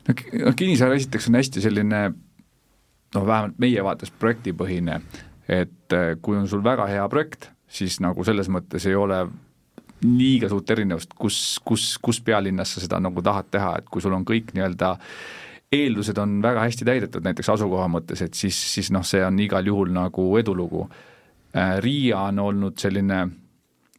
no 0.08 0.54
kinnisvara 0.56 0.96
esiteks 0.96 1.28
on 1.28 1.40
hästi 1.40 1.64
selline 1.66 2.02
noh, 2.08 3.26
vähemalt 3.26 3.58
meie 3.60 3.84
vaates 3.84 4.14
projektipõhine, 4.20 5.02
et 5.48 5.96
eh, 5.96 6.14
kui 6.22 6.38
on 6.40 6.48
sul 6.48 6.64
väga 6.64 6.88
hea 6.92 7.04
projekt, 7.12 7.50
siis 7.68 8.00
nagu 8.04 8.24
selles 8.28 8.50
mõttes 8.52 8.88
ei 8.88 8.96
ole 8.96 9.26
liiga 10.06 10.50
suurt 10.52 10.70
erinevust, 10.72 11.16
kus, 11.18 11.60
kus, 11.66 11.90
kus 12.02 12.22
pealinnas 12.22 12.76
sa 12.76 12.84
seda 12.84 13.00
nagu 13.02 13.24
tahad 13.26 13.50
teha, 13.52 13.74
et 13.80 13.88
kui 13.92 14.04
sul 14.04 14.16
on 14.16 14.26
kõik 14.28 14.54
nii-öelda 14.54 14.94
eeldused 15.72 16.18
on 16.18 16.38
väga 16.44 16.64
hästi 16.64 16.86
täidetud, 16.88 17.26
näiteks 17.26 17.50
asukoha 17.50 17.88
mõttes, 17.92 18.22
et 18.24 18.38
siis, 18.38 18.58
siis 18.74 18.92
noh, 18.96 19.04
see 19.06 19.24
on 19.26 19.40
igal 19.44 19.66
juhul 19.68 19.92
nagu 19.96 20.30
edulugu. 20.40 20.88
Äh, 21.58 21.78
Riia 21.84 22.28
on 22.30 22.40
olnud 22.40 22.80
selline 22.80 23.20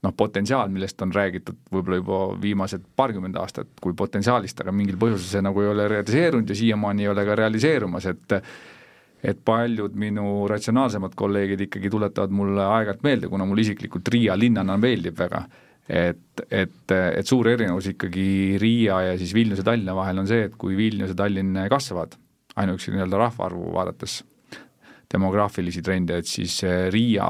noh, 0.02 0.14
potentsiaal, 0.16 0.70
millest 0.72 1.02
on 1.02 1.12
räägitud 1.14 1.58
võib-olla 1.72 2.00
juba 2.00 2.18
viimased 2.40 2.88
paarkümmend 2.96 3.36
aastat 3.40 3.70
kui 3.82 3.96
potentsiaalist, 3.98 4.60
aga 4.62 4.72
mingil 4.72 4.98
põhjusel 5.00 5.28
see 5.34 5.44
nagu 5.44 5.62
ei 5.62 5.70
ole 5.72 5.88
realiseerunud 5.90 6.48
ja 6.48 6.58
siiamaani 6.58 7.04
ei 7.06 7.12
ole 7.12 7.24
ka 7.28 7.38
realiseerumas, 7.42 8.10
et 8.14 8.36
et 9.18 9.40
paljud 9.42 9.96
minu 9.98 10.46
ratsionaalsemad 10.46 11.16
kolleegid 11.18 11.64
ikkagi 11.64 11.90
tuletavad 11.90 12.30
mulle 12.30 12.62
aeg-ajalt 12.62 13.00
meelde, 13.02 13.28
kuna 13.28 13.48
mulle 13.50 13.64
isiklikult 13.64 14.08
Riia 14.14 14.36
linnana 14.38 14.76
meeldib 14.78 15.18
väga, 15.18 15.40
et, 15.88 16.42
et, 16.50 16.92
et 16.92 17.26
suur 17.26 17.48
erinevus 17.48 17.88
ikkagi 17.94 18.58
Riia 18.60 19.00
ja 19.06 19.18
siis 19.18 19.32
Vilniuse, 19.34 19.64
Tallinna 19.64 19.94
vahel 19.96 20.20
on 20.20 20.28
see, 20.28 20.48
et 20.48 20.56
kui 20.60 20.76
Vilnius 20.76 21.14
ja 21.14 21.18
Tallinn 21.18 21.56
kasvavad, 21.72 22.18
ainuüksi 22.60 22.92
nii-öelda 22.92 23.20
rahvaarvu 23.24 23.72
vaadates, 23.72 24.20
demograafilisi 25.08 25.80
trende, 25.82 26.18
et 26.20 26.28
siis 26.28 26.60
Riia 26.92 27.28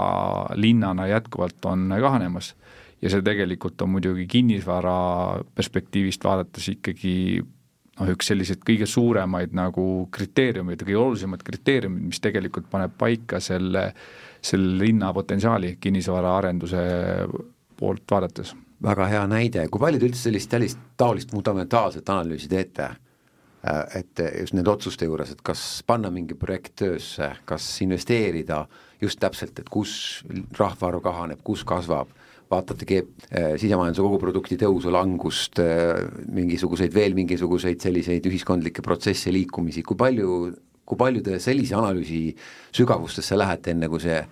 linnana 0.59 1.07
jätkuvalt 1.07 1.71
on 1.71 1.93
kahanemas. 2.01 2.55
ja 3.03 3.11
see 3.11 3.23
tegelikult 3.23 3.83
on 3.83 3.93
muidugi 3.95 4.25
kinnisvara 4.27 5.39
perspektiivist 5.55 6.25
vaadates 6.25 6.65
ikkagi 6.73 7.39
noh, 7.39 8.09
üks 8.11 8.31
selliseid 8.33 8.65
kõige 8.67 8.89
suuremaid 8.91 9.55
nagu 9.55 10.09
kriteeriumeid, 10.11 10.83
kõige 10.83 10.99
olulisemad 10.99 11.45
kriteeriumid, 11.47 12.09
mis 12.11 12.19
tegelikult 12.25 12.67
paneb 12.71 12.97
paika 12.99 13.39
selle, 13.39 13.93
selle 14.43 14.75
linna 14.83 15.13
potentsiaali 15.15 15.77
kinnisvaraarenduse 15.79 16.83
poolt 17.79 18.05
vaadates. 18.11 18.55
väga 18.83 19.07
hea 19.11 19.27
näide, 19.27 19.69
kui 19.69 19.81
palju 19.83 19.99
te 19.99 20.07
üldse 20.07 20.29
sellist, 20.29 20.51
sellist 20.51 20.79
taolist 20.97 21.31
fundamentaalset 21.35 22.09
analüüsi 22.09 22.49
teete? 22.49 22.93
Äh, 23.67 23.99
et 24.01 24.21
just 24.39 24.55
nende 24.55 24.71
otsuste 24.71 25.09
juures, 25.09 25.33
et 25.35 25.41
kas 25.43 25.83
panna 25.87 26.13
mingi 26.15 26.37
projekt 26.39 26.77
töösse, 26.79 27.33
kas 27.49 27.65
investeerida 27.83 28.63
just 29.03 29.19
täpselt, 29.19 29.59
et 29.59 29.71
kus 29.73 30.23
rahvaarv 30.59 31.03
kahaneb, 31.03 31.43
kus 31.43 31.65
kasvab 31.67 32.13
vaatate 32.49 32.87
äh, 33.01 33.57
sisemajanduse 33.59 34.05
koguprodukti 34.05 34.61
tõusu, 34.63 34.93
langust, 34.95 35.59
äh, 35.59 36.05
mingisuguseid, 36.31 36.95
veel 36.95 37.19
mingisuguseid 37.19 37.83
selliseid 37.83 38.31
ühiskondlikke 38.31 38.85
protsesse, 38.87 39.35
liikumisi, 39.35 39.83
kui 39.83 39.99
palju, 39.99 40.39
kui 40.87 41.03
palju 41.03 41.27
te 41.27 41.43
sellise 41.43 41.75
analüüsi 41.77 42.23
sügavustesse 42.79 43.37
lähete, 43.37 43.75
enne 43.75 43.91
kui 43.91 44.07
see 44.07 44.23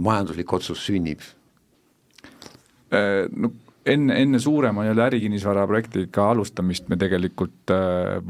majanduslik 0.00 0.52
otsus 0.56 0.80
sünnib? 0.88 1.20
No 2.90 3.50
enne, 3.88 4.14
enne 4.22 4.38
suurema 4.40 4.84
nii-öelda 4.84 5.08
ärikinnisvara 5.10 5.66
projektiga 5.68 6.30
alustamist 6.32 6.88
me 6.88 6.96
tegelikult 7.00 7.72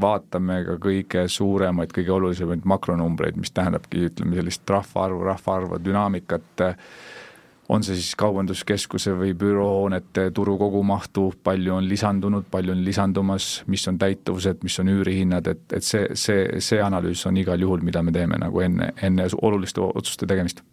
vaatame 0.01 0.57
ka 0.67 0.75
kõige 0.83 1.23
suuremaid, 1.31 1.93
kõige 1.95 2.11
olulisemaid 2.15 2.67
makronumbreid, 2.67 3.39
mis 3.39 3.55
tähendabki, 3.55 4.09
ütleme 4.09 4.35
sellist 4.39 4.67
rahvaarvu, 4.69 5.23
rahvaarvu 5.31 5.79
dünaamikat. 5.85 6.65
Äh,, 6.67 6.75
on 7.69 7.83
see 7.85 7.95
siis 7.99 8.15
kaubanduskeskuse 8.17 9.13
või 9.17 9.35
büroohoonete 9.37 10.29
turu 10.33 10.55
kogumahtu, 10.57 11.27
palju 11.43 11.75
on 11.75 11.85
lisandunud, 11.89 12.47
palju 12.51 12.73
on 12.73 12.81
lisandumas, 12.85 13.49
mis 13.69 13.85
on 13.87 13.99
täituvused, 14.01 14.63
mis 14.65 14.79
on 14.81 14.89
üürihinnad, 14.95 15.47
et, 15.53 15.61
et 15.77 15.85
see, 15.85 16.07
see, 16.17 16.47
see 16.65 16.81
analüüs 16.81 17.21
on 17.29 17.37
igal 17.37 17.61
juhul, 17.61 17.85
mida 17.85 18.01
me 18.03 18.13
teeme 18.15 18.41
nagu 18.41 18.65
enne, 18.65 18.91
enne 19.05 19.29
oluliste 19.41 19.85
otsuste 19.85 20.27
tegemist 20.29 20.63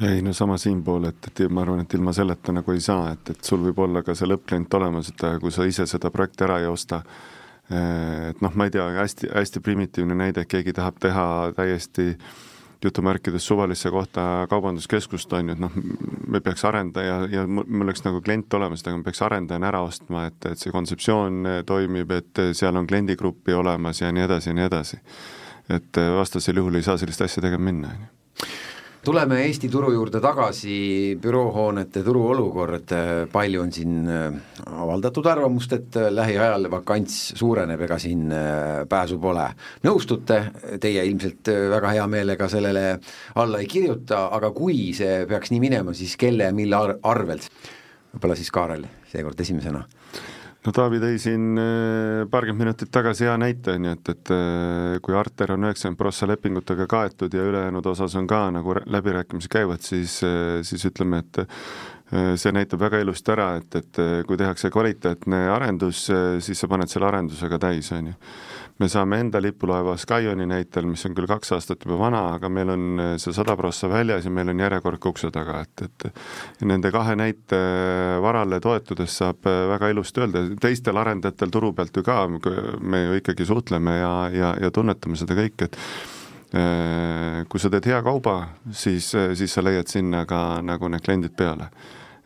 ei 0.00 0.22
no 0.24 0.32
sama 0.32 0.56
siinpool, 0.58 1.04
et, 1.10 1.28
et 1.28 1.44
ma 1.50 1.62
arvan, 1.62 1.82
et 1.84 1.94
ilma 1.94 2.14
selleta 2.16 2.52
nagu 2.52 2.72
ei 2.72 2.80
saa, 2.80 3.12
et, 3.12 3.34
et 3.34 3.44
sul 3.44 3.60
võib 3.66 3.82
olla 3.84 4.02
ka 4.02 4.14
see 4.18 4.30
lõppklient 4.30 4.74
olemas, 4.78 5.12
et 5.12 5.26
kui 5.40 5.52
sa 5.54 5.66
ise 5.68 5.86
seda 5.86 6.10
projekti 6.10 6.46
ära 6.46 6.60
ei 6.62 6.70
osta, 6.70 7.02
et 7.72 8.40
noh, 8.42 8.54
ma 8.56 8.66
ei 8.66 8.72
tea, 8.74 8.88
hästi, 8.98 9.30
hästi 9.34 9.60
primitiivne 9.64 10.16
näide, 10.18 10.46
keegi 10.48 10.74
tahab 10.76 10.98
teha 11.00 11.26
täiesti 11.56 12.08
äh, 12.14 12.32
jutumärkides 12.84 13.46
suvalisse 13.46 13.90
kohta 13.90 14.46
kaubanduskeskust, 14.50 15.32
on 15.32 15.48
ju, 15.48 15.52
et 15.52 15.60
noh, 15.60 15.74
me 16.28 16.40
peaks 16.40 16.64
arendaja 16.64 17.20
ja 17.30 17.44
mul 17.46 17.84
oleks 17.86 18.02
nagu 18.04 18.20
klient 18.24 18.54
olemas, 18.54 18.82
aga 18.86 18.96
me 18.96 19.06
peaks 19.06 19.22
arendajana 19.22 19.70
ära 19.70 19.82
ostma, 19.86 20.26
et, 20.30 20.40
et 20.50 20.58
see 20.58 20.74
kontseptsioon 20.74 21.46
toimib, 21.66 22.10
et 22.16 22.42
seal 22.58 22.76
on 22.78 22.88
kliendigruppi 22.90 23.54
olemas 23.54 24.02
ja 24.02 24.10
nii 24.12 24.26
edasi 24.26 24.50
ja 24.50 24.58
nii 24.58 24.66
edasi. 24.66 24.98
et 25.70 26.02
vastasel 26.18 26.58
juhul 26.58 26.74
ei 26.74 26.82
saa 26.82 26.98
sellist 26.98 27.22
asja 27.22 27.42
tegema 27.42 27.70
minna, 27.70 27.94
on 27.94 28.02
ju 28.06 28.50
tuleme 29.04 29.40
Eesti 29.46 29.68
turu 29.70 29.90
juurde 29.92 30.20
tagasi, 30.22 30.76
büroohoonete 31.22 32.02
turuolukord, 32.06 32.94
palju 33.32 33.62
on 33.62 33.72
siin 33.74 33.96
äh, 34.06 34.36
avaldatud 34.70 35.26
arvamust, 35.26 35.74
et 35.74 35.98
äh, 35.98 36.08
lähiajal 36.14 36.68
vakants 36.70 37.16
suureneb, 37.38 37.82
ega 37.86 37.98
siin 38.02 38.30
äh, 38.34 38.82
pääsu 38.88 39.18
pole. 39.22 39.48
nõustute, 39.82 40.38
teie 40.80 41.04
ilmselt 41.08 41.50
väga 41.74 41.94
hea 41.96 42.06
meelega 42.06 42.48
sellele 42.48 42.84
alla 43.34 43.62
ei 43.62 43.70
kirjuta, 43.70 44.28
aga 44.36 44.52
kui 44.54 44.92
see 44.96 45.24
peaks 45.30 45.50
nii 45.50 45.62
minema, 45.62 45.94
siis 45.98 46.14
kelle 46.16 46.50
ja 46.50 46.54
mille 46.54 46.78
ar 46.78 46.96
arvelt? 47.02 47.50
võib-olla 48.12 48.36
siis 48.36 48.52
Kaarel 48.52 48.84
seekord 49.08 49.40
esimesena 49.40 49.86
no 50.62 50.72
Taavi 50.74 51.00
tõi 51.02 51.18
siin 51.20 51.58
äh, 51.58 52.22
paarkümmend 52.30 52.66
minutit 52.66 52.92
tagasi 52.94 53.26
hea 53.26 53.34
näite, 53.40 53.76
on 53.76 53.88
ju, 53.88 53.94
et, 53.96 54.12
et 54.14 54.32
äh, 54.34 54.98
kui 55.02 55.16
Arter 55.18 55.54
on 55.56 55.66
üheksakümmend 55.68 55.98
prossa 55.98 56.28
lepingutega 56.30 56.86
kaetud 56.90 57.34
ja 57.34 57.46
ülejäänud 57.48 57.88
osas 57.92 58.14
on 58.18 58.28
ka 58.30 58.44
nagu 58.54 58.76
läbirääkimised 58.86 59.52
käivad, 59.52 59.82
siis, 59.86 60.20
äh, 60.26 60.60
siis 60.66 60.86
ütleme, 60.90 61.22
et 61.24 61.44
see 62.12 62.50
näitab 62.52 62.76
väga 62.82 62.98
ilusti 63.00 63.32
ära, 63.32 63.46
et, 63.56 63.72
et 63.78 63.98
kui 64.28 64.36
tehakse 64.36 64.68
kvaliteetne 64.68 65.46
arendus, 65.48 66.02
siis 66.44 66.60
sa 66.60 66.68
paned 66.68 66.90
selle 66.92 67.06
arendusega 67.08 67.56
täis, 67.62 67.88
on 67.96 68.10
ju 68.10 68.16
me 68.80 68.88
saame 68.88 69.18
enda 69.22 69.40
lipulaeva 69.42 69.94
Skyoni 70.00 70.46
näitel, 70.48 70.86
mis 70.90 71.04
on 71.06 71.14
küll 71.16 71.28
kaks 71.30 71.52
aastat 71.56 71.84
juba 71.84 71.98
vana, 72.00 72.22
aga 72.36 72.48
meil 72.52 72.72
on 72.72 73.02
eh, 73.02 73.12
see 73.22 73.34
sada 73.36 73.56
prossa 73.58 73.90
väljas 73.90 74.26
ja 74.26 74.32
meil 74.34 74.52
on 74.52 74.62
järjekord 74.64 75.00
ka 75.02 75.12
ukse 75.12 75.30
taga, 75.34 75.60
et, 75.66 75.84
et 75.86 76.64
nende 76.68 76.92
kahe 76.94 77.16
näite 77.18 77.60
varale 78.24 78.60
toetudes 78.64 79.18
saab 79.22 79.46
eh, 79.50 79.60
väga 79.74 79.92
ilusti 79.92 80.24
öelda, 80.24 80.44
teistel 80.62 80.98
arendajatel 81.02 81.52
turu 81.52 81.72
pealt 81.76 81.96
ju 81.96 82.06
ka, 82.06 82.18
me 82.80 83.04
ju 83.04 83.20
ikkagi 83.20 83.46
suhtleme 83.48 83.98
ja, 83.98 84.14
ja, 84.32 84.54
ja 84.62 84.72
tunnetame 84.74 85.20
seda 85.20 85.36
kõike, 85.38 85.68
et 85.68 85.80
eh, 86.58 87.42
kui 87.48 87.62
sa 87.62 87.72
teed 87.72 87.90
hea 87.92 88.02
kauba, 88.04 88.38
siis, 88.70 89.12
siis 89.12 89.52
sa 89.52 89.64
leiad 89.64 89.90
sinna 89.92 90.24
ka 90.28 90.62
nagu 90.64 90.90
need 90.92 91.04
kliendid 91.04 91.36
peale 91.36 91.70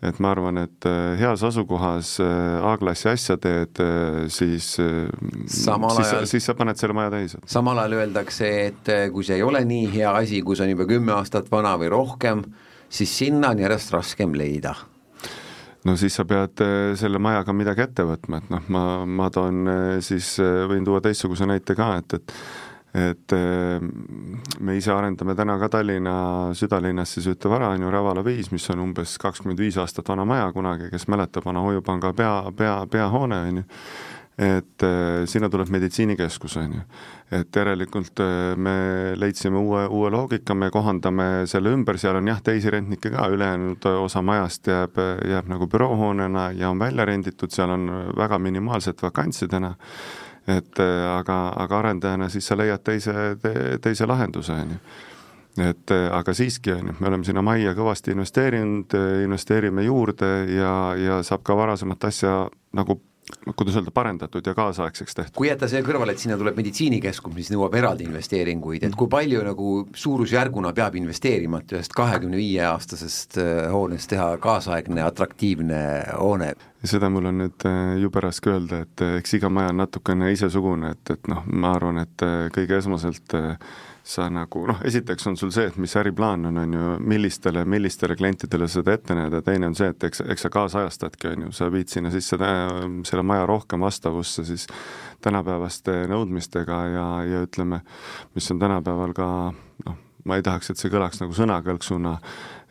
et 0.04 0.18
ma 0.20 0.30
arvan, 0.34 0.58
et 0.60 0.86
äh, 0.88 1.14
heas 1.20 1.42
asukohas 1.46 2.16
äh, 2.20 2.64
A-klassi 2.68 3.08
asja 3.08 3.36
teed, 3.40 3.80
äh, 3.80 4.26
siis, 4.32 4.74
Samal 4.76 5.94
siis, 5.96 6.10
ajal, 6.10 6.26
siis 6.28 6.48
sa 6.48 6.56
paned 6.58 6.80
selle 6.80 6.96
maja 6.96 7.14
täis. 7.14 7.36
samal 7.48 7.80
ajal 7.80 8.02
öeldakse, 8.02 8.50
et 8.66 8.90
kui 9.12 9.24
see 9.24 9.38
ei 9.40 9.46
ole 9.46 9.64
nii 9.64 9.88
hea 9.94 10.12
asi, 10.20 10.42
kui 10.44 10.58
see 10.58 10.68
on 10.68 10.74
juba 10.74 10.88
kümme 10.90 11.16
aastat 11.16 11.48
vana 11.52 11.76
või 11.80 11.88
rohkem, 11.94 12.44
siis 12.92 13.16
sinna 13.24 13.54
on 13.54 13.64
järjest 13.64 13.96
raskem 13.96 14.36
leida 14.36 14.76
no 15.86 15.94
siis 15.96 16.16
sa 16.18 16.26
pead 16.28 16.60
selle 16.98 17.20
majaga 17.22 17.54
midagi 17.56 17.86
ette 17.86 18.04
võtma, 18.04 18.42
et 18.42 18.52
noh, 18.52 18.68
ma, 18.74 18.84
ma 19.06 19.30
toon 19.32 19.70
siis, 20.04 20.34
võin 20.68 20.84
tuua 20.84 21.00
teistsuguse 21.00 21.46
näite 21.48 21.76
ka, 21.78 21.92
et, 22.02 22.18
et 22.18 22.34
et 22.94 23.32
eh, 23.32 23.80
me 24.60 24.76
ise 24.78 24.92
arendame 24.94 25.34
täna 25.36 25.58
ka 25.60 25.68
Tallinna 25.72 26.16
südalinnas 26.56 27.16
siis 27.16 27.28
ühte 27.32 27.50
vara, 27.52 27.72
on 27.74 27.84
ju, 27.84 27.92
Ravala 27.92 28.24
viis, 28.24 28.50
mis 28.54 28.66
on 28.72 28.84
umbes 28.86 29.16
kakskümmend 29.20 29.60
viis 29.60 29.76
aastat 29.80 30.08
vana 30.08 30.24
maja 30.28 30.48
kunagi, 30.54 30.90
kes 30.92 31.08
mäletab, 31.12 31.44
vana 31.48 31.64
hoiupanga 31.64 32.12
pea, 32.16 32.34
pea, 32.56 32.78
peahoone, 32.90 33.40
on 33.50 33.60
ju, 33.60 33.66
et 34.46 34.84
äh, 34.84 35.22
sinna 35.28 35.48
tuleb 35.52 35.70
meditsiinikeskus, 35.72 36.56
on 36.60 36.74
ju. 36.78 36.82
et 37.36 37.56
järelikult 37.56 38.20
äh, 38.24 38.56
me 38.56 38.76
leidsime 39.16 39.60
uue, 39.60 39.86
uue 39.92 40.10
loogika, 40.14 40.54
me 40.54 40.70
kohandame 40.72 41.46
selle 41.50 41.72
ümber, 41.76 41.98
seal 42.00 42.16
on 42.20 42.28
jah, 42.32 42.40
teisi 42.44 42.72
rentnikke 42.72 43.12
ka, 43.12 43.28
ülejäänud 43.32 43.88
osa 43.96 44.22
majast 44.24 44.72
jääb, 44.72 45.00
jääb 45.28 45.50
nagu 45.52 45.68
büroohoonena 45.68 46.50
ja 46.56 46.70
on 46.70 46.80
välja 46.80 47.04
renditud, 47.04 47.52
seal 47.52 47.76
on 47.76 47.90
väga 48.16 48.38
minimaalset 48.38 49.02
vakantsi 49.02 49.48
täna 49.52 49.74
et 50.46 50.80
äh, 50.80 51.02
aga, 51.10 51.52
aga 51.56 51.78
arendajana 51.78 52.28
siis 52.30 52.46
sa 52.46 52.56
leiad 52.58 52.84
teise 52.86 53.12
te,, 53.42 53.78
teise 53.82 54.06
lahenduse, 54.06 54.52
on 54.52 54.76
ju. 54.76 54.80
Et 55.66 55.90
äh, 55.90 56.06
aga 56.12 56.34
siiski, 56.36 56.72
on 56.72 56.92
ju, 56.92 56.96
me 57.00 57.10
oleme 57.10 57.24
sinna 57.24 57.42
majja 57.42 57.74
kõvasti 57.74 58.12
investeerinud, 58.12 58.96
investeerime 59.24 59.86
juurde 59.86 60.32
ja, 60.52 60.72
ja 61.00 61.20
saab 61.26 61.42
ka 61.46 61.56
varasemat 61.56 62.04
asja 62.10 62.38
nagu 62.76 63.00
kuidas 63.56 63.76
öelda, 63.76 63.90
parendatud 63.90 64.46
ja 64.46 64.54
kaasaegseks 64.54 65.14
tehtud. 65.14 65.34
kui 65.36 65.48
jätta 65.48 65.68
see 65.70 65.82
kõrvale, 65.86 66.14
et 66.14 66.22
sinna 66.22 66.36
tuleb 66.38 66.58
meditsiinikeskus, 66.60 67.34
mis 67.34 67.50
nõuab 67.50 67.74
eraldi 67.78 68.06
investeeringuid, 68.06 68.86
et 68.86 68.94
kui 68.98 69.10
palju 69.10 69.42
nagu 69.46 69.72
suurusjärguna 69.94 70.72
peab 70.76 70.98
investeerima, 71.00 71.60
et 71.62 71.74
ühest 71.76 71.96
kahekümne 71.96 72.38
viie 72.38 72.62
aastasest 72.68 73.40
äh, 73.42 73.66
hoonest 73.72 74.10
teha 74.14 74.30
kaasaegne 74.42 75.02
atraktiivne 75.06 75.82
hoone? 76.14 76.54
seda 76.86 77.10
mul 77.10 77.26
on 77.32 77.42
nüüd 77.42 77.66
äh, 77.66 77.96
jube 77.98 78.22
raske 78.22 78.52
öelda, 78.54 78.84
et 78.86 79.02
äh, 79.02 79.18
eks 79.20 79.38
iga 79.40 79.50
maja 79.50 79.74
on 79.74 79.82
natukene 79.82 80.30
isesugune, 80.34 80.94
et, 80.94 81.14
et 81.16 81.30
noh, 81.32 81.42
ma 81.50 81.74
arvan, 81.74 82.04
et 82.06 82.26
kõige 82.54 82.78
esmaselt 82.78 83.34
sa 84.06 84.28
nagu 84.30 84.62
noh, 84.68 84.78
esiteks 84.86 85.26
on 85.26 85.36
sul 85.38 85.50
see, 85.54 85.66
et 85.66 85.76
mis 85.82 85.96
äriplaan 85.98 86.46
on, 86.46 86.60
on 86.62 86.74
ju, 86.76 86.90
millistele, 87.02 87.64
millistele 87.66 88.14
klientidele 88.18 88.68
seda 88.70 88.94
ette 88.94 89.16
näed 89.18 89.34
ja 89.34 89.42
teine 89.42 89.66
on 89.66 89.74
see, 89.78 89.90
et 89.90 90.06
eks, 90.06 90.22
eks 90.30 90.46
sa 90.46 90.50
kaasajastadki, 90.54 91.32
on 91.32 91.46
ju, 91.48 91.52
sa 91.58 91.66
viid 91.74 91.90
sinna 91.90 92.12
sisse 92.14 92.38
selle 92.38 93.26
maja 93.26 93.48
rohkem 93.50 93.82
vastavusse 93.82 94.46
siis 94.46 94.68
tänapäevaste 95.26 96.04
nõudmistega 96.12 96.80
ja, 96.92 97.06
ja 97.26 97.42
ütleme, 97.48 97.82
mis 98.38 98.50
on 98.54 98.62
tänapäeval 98.62 99.16
ka 99.16 99.28
noh, 99.86 99.98
ma 100.26 100.38
ei 100.38 100.46
tahaks, 100.46 100.70
et 100.70 100.78
see 100.78 100.92
kõlaks 100.92 101.22
nagu 101.22 101.34
sõnakõlksuna, 101.34 102.16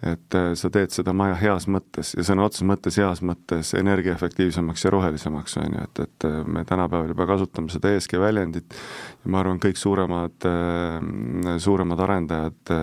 et 0.06 0.36
äh, 0.38 0.52
sa 0.58 0.70
teed 0.74 0.94
seda 0.94 1.14
maja 1.18 1.36
heas 1.40 1.66
mõttes 1.72 2.14
ja 2.14 2.24
sõna 2.26 2.46
otseses 2.46 2.68
mõttes 2.70 2.98
heas 3.02 3.22
mõttes 3.26 3.72
energiaefektiivsemaks 3.78 4.86
ja 4.86 4.92
rohelisemaks, 4.94 5.58
on 5.62 5.78
ju, 5.78 5.86
et, 5.88 6.02
et 6.06 6.28
äh, 6.30 6.40
me 6.46 6.66
tänapäeval 6.68 7.14
juba 7.14 7.26
kasutame 7.30 7.74
seda 7.74 7.90
ESG 7.96 8.20
väljendit 8.22 8.76
ja 8.76 9.32
ma 9.34 9.42
arvan, 9.42 9.60
kõik 9.64 9.80
suuremad, 9.82 10.48
äh, 10.50 11.56
suuremad 11.62 12.04
arendajad 12.06 12.74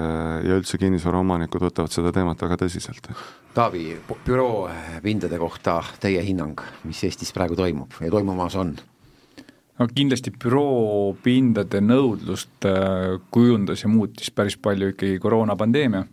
ja 0.42 0.56
üldse 0.58 0.78
kinnisvaraomanikud 0.82 1.62
võtavad 1.62 1.92
seda 1.94 2.10
teemat 2.14 2.42
väga 2.42 2.58
tõsiselt. 2.64 3.10
Taavi, 3.54 3.84
büroo 4.26 4.64
pindade 5.04 5.38
kohta 5.38 5.78
teie 6.00 6.22
hinnang, 6.26 6.58
mis 6.88 7.02
Eestis 7.06 7.30
praegu 7.36 7.58
toimub 7.58 8.00
ja 8.00 8.10
toimumas 8.10 8.56
on? 8.58 8.74
no 9.78 9.86
kindlasti 9.88 10.30
büroopindade 10.36 11.80
nõudlust 11.82 12.66
kujundas 13.34 13.82
ja 13.82 13.90
muutis 13.90 14.30
päris 14.30 14.58
palju 14.60 14.92
ikkagi 14.92 15.16
koroonapandeemia 15.22 16.04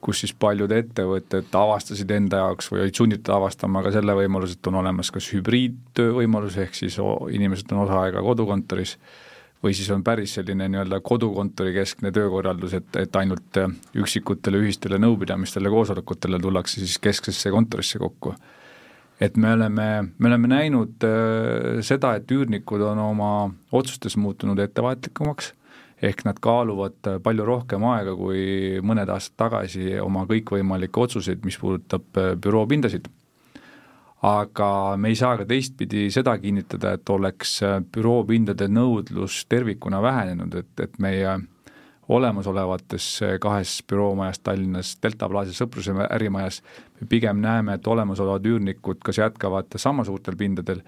kus 0.00 0.22
siis 0.22 0.34
paljud 0.38 0.72
ettevõtted 0.72 1.54
avastasid 1.58 2.10
enda 2.14 2.42
jaoks 2.44 2.70
või 2.72 2.84
olid 2.84 2.98
sunnitud 2.98 3.32
avastama 3.34 3.82
ka 3.82 3.92
selle 3.94 4.14
võimaluse, 4.18 4.58
et 4.58 4.70
on 4.70 4.78
olemas 4.80 5.10
kas 5.14 5.30
hübriidtöö 5.34 6.12
võimalus, 6.20 6.58
ehk 6.60 6.76
siis 6.78 6.98
inimesed 7.34 7.72
on 7.74 7.82
osa 7.86 8.04
aega 8.04 8.22
kodukontoris, 8.22 8.96
või 9.64 9.74
siis 9.74 9.90
on 9.90 10.04
päris 10.06 10.36
selline 10.38 10.68
nii-öelda 10.70 11.00
kodukontori 11.02 11.72
keskne 11.74 12.12
töökorraldus, 12.14 12.76
et, 12.78 13.00
et 13.00 13.16
ainult 13.18 13.58
üksikutele 13.98 14.62
ühistele 14.62 15.00
nõupidamistele, 15.02 15.70
koosolekutele 15.72 16.38
tullakse 16.42 16.78
siis 16.84 16.98
kesksesse 17.02 17.50
kontorisse 17.50 17.98
kokku. 17.98 18.34
et 19.20 19.36
me 19.36 19.52
oleme, 19.52 20.04
me 20.18 20.28
oleme 20.28 20.48
näinud 20.48 21.02
äh, 21.02 21.82
seda, 21.82 22.14
et 22.14 22.30
üürnikud 22.30 22.80
on 22.86 22.98
oma 23.02 23.30
otsustes 23.72 24.16
muutunud 24.16 24.58
ettevaatlikumaks 24.62 25.54
ehk 26.02 26.24
nad 26.26 26.38
kaaluvad 26.42 27.10
äh, 27.10 27.18
palju 27.22 27.46
rohkem 27.46 27.84
aega 27.90 28.14
kui 28.16 28.78
mõned 28.84 29.10
aastad 29.10 29.38
tagasi 29.48 29.98
oma 30.02 30.24
kõikvõimalikke 30.30 31.02
otsuseid, 31.02 31.44
mis 31.46 31.58
puudutab 31.58 32.20
äh, 32.20 32.34
büroopindasid. 32.38 33.08
aga 34.22 34.96
me 34.98 35.12
ei 35.12 35.14
saa 35.14 35.36
ka 35.38 35.44
teistpidi 35.46 36.08
seda 36.10 36.32
kinnitada, 36.38 36.96
et 36.98 37.10
oleks 37.10 37.60
äh, 37.62 37.78
büroopindade 37.94 38.68
nõudlus 38.68 39.44
tervikuna 39.48 40.02
vähenenud, 40.02 40.54
et, 40.54 40.74
et 40.80 40.98
meie 40.98 41.38
olemasolevates 42.08 43.20
kahes 43.40 43.82
büroomajas 43.90 44.38
Tallinnas, 44.40 44.94
Delta 45.02 45.28
Plaza 45.28 45.52
Sõpruse 45.52 45.92
ärimajas, 46.08 46.62
me 47.00 47.06
pigem 47.06 47.42
näeme, 47.42 47.74
et 47.74 47.86
olemasolevad 47.86 48.46
üürnikud 48.48 49.02
kas 49.04 49.18
jätkavad 49.18 49.76
sama 49.76 50.06
suurtel 50.08 50.38
pindadel 50.40 50.80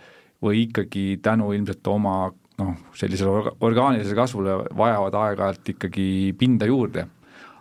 või 0.43 0.65
ikkagi 0.65 1.19
tänu 1.23 1.53
ilmselt 1.53 1.87
oma 1.93 2.31
noh, 2.61 2.77
sellisele 2.97 3.33
orga-, 3.33 3.55
orgaanilisele 3.67 4.19
kasvule 4.19 4.57
vajavad 4.77 5.19
aeg-ajalt 5.25 5.73
ikkagi 5.75 6.07
pinda 6.39 6.69
juurde. 6.69 7.07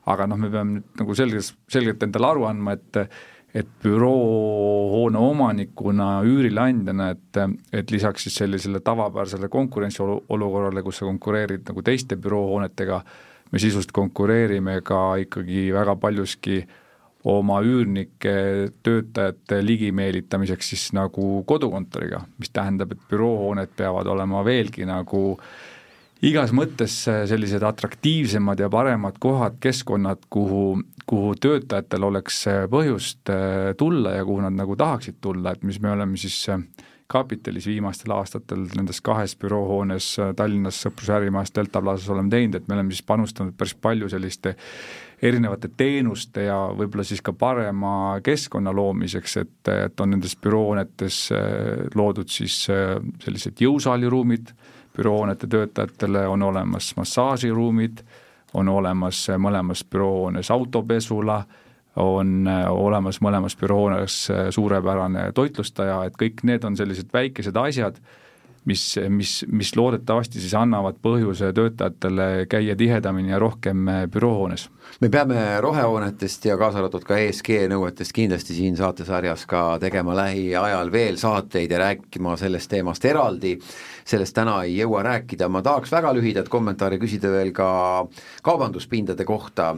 aga 0.09 0.25
noh, 0.25 0.39
me 0.41 0.49
peame 0.49 0.77
nüüd 0.77 1.01
nagu 1.01 1.15
selges, 1.17 1.51
selgelt 1.69 2.01
endale 2.03 2.31
aru 2.31 2.47
andma, 2.49 2.77
et 2.77 3.03
et 3.49 3.65
büroohoone 3.81 5.17
omanikuna, 5.17 6.19
üürileandjana, 6.21 7.07
et, 7.15 7.39
et 7.73 7.91
lisaks 7.91 8.27
siis 8.27 8.35
sellisele 8.43 8.77
tavapärasele 8.85 9.49
konkurentsiolukorrale, 9.49 10.83
kus 10.85 10.99
sa 11.01 11.07
konkureerid 11.07 11.63
nagu 11.65 11.81
teiste 11.81 12.13
büroohoonetega, 12.21 12.99
me 13.49 13.61
sisuliselt 13.61 13.95
konkureerime 13.97 14.75
ka 14.85 14.99
ikkagi 15.23 15.63
väga 15.73 15.95
paljuski 15.97 16.59
äh, 16.61 16.77
oma 17.27 17.59
üürnike 17.65 18.33
töötajate 18.83 19.59
ligimeelitamiseks 19.65 20.69
siis 20.71 20.85
nagu 20.95 21.43
kodukontoriga, 21.47 22.21
mis 22.39 22.53
tähendab, 22.55 22.93
et 22.95 23.01
büroohooned 23.11 23.73
peavad 23.75 24.07
olema 24.07 24.43
veelgi 24.47 24.87
nagu 24.87 25.33
igas 26.23 26.53
mõttes 26.55 26.95
sellised 27.03 27.63
atraktiivsemad 27.63 28.59
ja 28.59 28.69
paremad 28.71 29.19
kohad, 29.19 29.57
keskkonnad, 29.63 30.29
kuhu, 30.31 30.79
kuhu 31.07 31.33
töötajatel 31.43 32.07
oleks 32.07 32.45
põhjust 32.71 33.31
äh, 33.33 33.73
tulla 33.79 34.15
ja 34.17 34.27
kuhu 34.27 34.45
nad 34.47 34.55
nagu 34.55 34.79
tahaksid 34.79 35.19
tulla, 35.21 35.55
et 35.55 35.67
mis 35.67 35.81
me 35.83 35.91
oleme 35.91 36.19
siis 36.19 36.45
kapitalis 37.09 37.65
viimastel 37.65 38.13
aastatel 38.13 38.67
nendes 38.77 39.01
kahes 39.01 39.33
büroohoones 39.41 40.11
Tallinnas 40.37 40.77
Sõpruse 40.83 41.15
ärimajas 41.15 41.55
Delta 41.55 41.81
Plazas 41.81 42.09
oleme 42.13 42.29
teinud, 42.29 42.59
et 42.59 42.67
me 42.69 42.77
oleme 42.77 42.93
siis 42.93 43.05
panustanud 43.07 43.55
päris 43.57 43.73
palju 43.81 44.11
selliste 44.11 44.53
erinevate 45.21 45.69
teenuste 45.77 46.45
ja 46.47 46.57
võib-olla 46.75 47.03
siis 47.03 47.21
ka 47.21 47.33
parema 47.33 48.19
keskkonna 48.23 48.71
loomiseks, 48.75 49.37
et, 49.41 49.71
et 49.73 50.01
on 50.01 50.13
nendes 50.15 50.35
büroohoonetes 50.39 51.17
loodud 51.95 52.31
siis 52.31 52.61
sellised 52.65 53.59
jõusaaliruumid, 53.59 54.53
büroohoonete 54.95 55.47
töötajatele 55.47 56.25
on 56.27 56.43
olemas 56.47 56.93
massaažiruumid, 56.97 58.03
on 58.53 58.69
olemas 58.71 59.25
mõlemas 59.37 59.83
büroohoones 59.85 60.51
autopesula, 60.51 61.43
on 61.99 62.47
olemas 62.69 63.19
mõlemas 63.21 63.57
büroohoones 63.59 64.21
suurepärane 64.55 65.31
toitlustaja, 65.35 66.03
et 66.07 66.17
kõik 66.19 66.43
need 66.47 66.63
on 66.63 66.77
sellised 66.79 67.11
väikesed 67.13 67.57
asjad, 67.59 67.99
mis, 68.69 68.83
mis, 69.09 69.33
mis 69.51 69.71
loodetavasti 69.77 70.41
siis 70.41 70.53
annavad 70.57 70.99
põhjuse 71.01 71.51
töötajatele 71.55 72.45
käia 72.49 72.75
tihedamini 72.77 73.33
ja 73.33 73.39
rohkem 73.41 73.87
büroohoones. 74.11 74.67
me 75.01 75.09
peame 75.09 75.61
rohehoonetest 75.61 76.45
ja 76.45 76.57
kaasa 76.57 76.81
arvatud 76.81 77.05
ka 77.07 77.17
ESG 77.17 77.49
nõuetest 77.71 78.13
kindlasti 78.15 78.57
siin 78.57 78.77
saatesarjas 78.77 79.45
ka 79.49 79.63
tegema 79.81 80.15
lähiajal 80.17 80.91
veel 80.91 81.17
saateid 81.17 81.71
ja 81.71 81.79
rääkima 81.81 82.37
sellest 82.37 82.69
teemast 82.69 83.05
eraldi, 83.05 83.55
sellest 84.05 84.35
täna 84.37 84.61
ei 84.65 84.77
jõua 84.79 85.03
rääkida, 85.05 85.49
ma 85.49 85.61
tahaks 85.65 85.91
väga 85.93 86.13
lühidat 86.17 86.49
kommentaari 86.49 86.99
küsida 87.01 87.31
veel 87.33 87.53
ka 87.55 87.69
kaubanduspindade 88.45 89.25
kohta, 89.25 89.73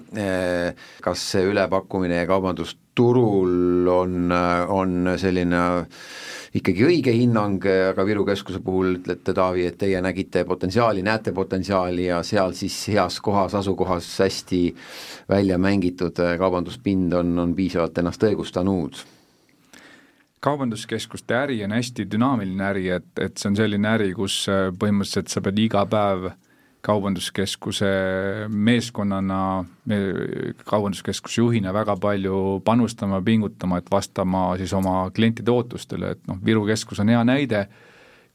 kas 1.01 1.25
see 1.33 1.47
ülepakkumine 1.51 2.25
kaubandusturul 2.29 3.87
on, 3.91 4.31
on 4.31 5.15
selline 5.21 5.63
ikkagi 6.57 6.83
õige 6.83 7.13
hinnang, 7.15 7.63
aga 7.91 8.05
Viru 8.07 8.25
Keskuse 8.27 8.59
puhul 8.63 8.97
ütlete, 8.97 9.33
Taavi, 9.35 9.65
et 9.69 9.77
teie 9.79 10.01
nägite 10.03 10.43
potentsiaali, 10.47 11.03
näete 11.05 11.31
potentsiaali 11.35 12.09
ja 12.09 12.19
seal 12.27 12.55
siis 12.57 12.75
heas 12.91 13.21
kohas, 13.23 13.55
asukohas 13.55 14.09
hästi 14.19 14.61
välja 15.29 15.57
mängitud 15.61 16.19
kaubanduspind 16.39 17.13
on, 17.13 17.33
on 17.39 17.55
piisavalt 17.55 17.97
ennast 17.97 18.23
õigustanud. 18.27 19.01
Kaubanduskeskuste 20.41 21.35
äri 21.37 21.59
on 21.63 21.75
hästi 21.77 22.07
dünaamiline 22.11 22.63
äri, 22.65 22.87
et, 22.89 23.11
et 23.21 23.37
see 23.37 23.51
on 23.51 23.57
selline 23.59 23.91
äri, 23.93 24.09
kus 24.17 24.43
põhimõtteliselt 24.49 25.29
sa 25.29 25.43
pead 25.45 25.59
iga 25.61 25.85
päev 25.85 26.31
kaubanduskeskuse 26.81 27.89
meeskonnana, 28.49 29.65
kaubanduskeskuse 30.65 31.41
juhina 31.41 31.73
väga 31.73 31.95
palju 32.01 32.61
panustama, 32.65 33.21
pingutama, 33.21 33.81
et 33.81 33.91
vastama 33.91 34.45
siis 34.57 34.73
oma 34.73 35.11
klientide 35.13 35.53
ootustele, 35.53 36.15
et 36.15 36.23
noh, 36.29 36.39
Viru 36.45 36.65
keskus 36.69 37.01
on 37.03 37.11
hea 37.13 37.21
näide, 37.27 37.65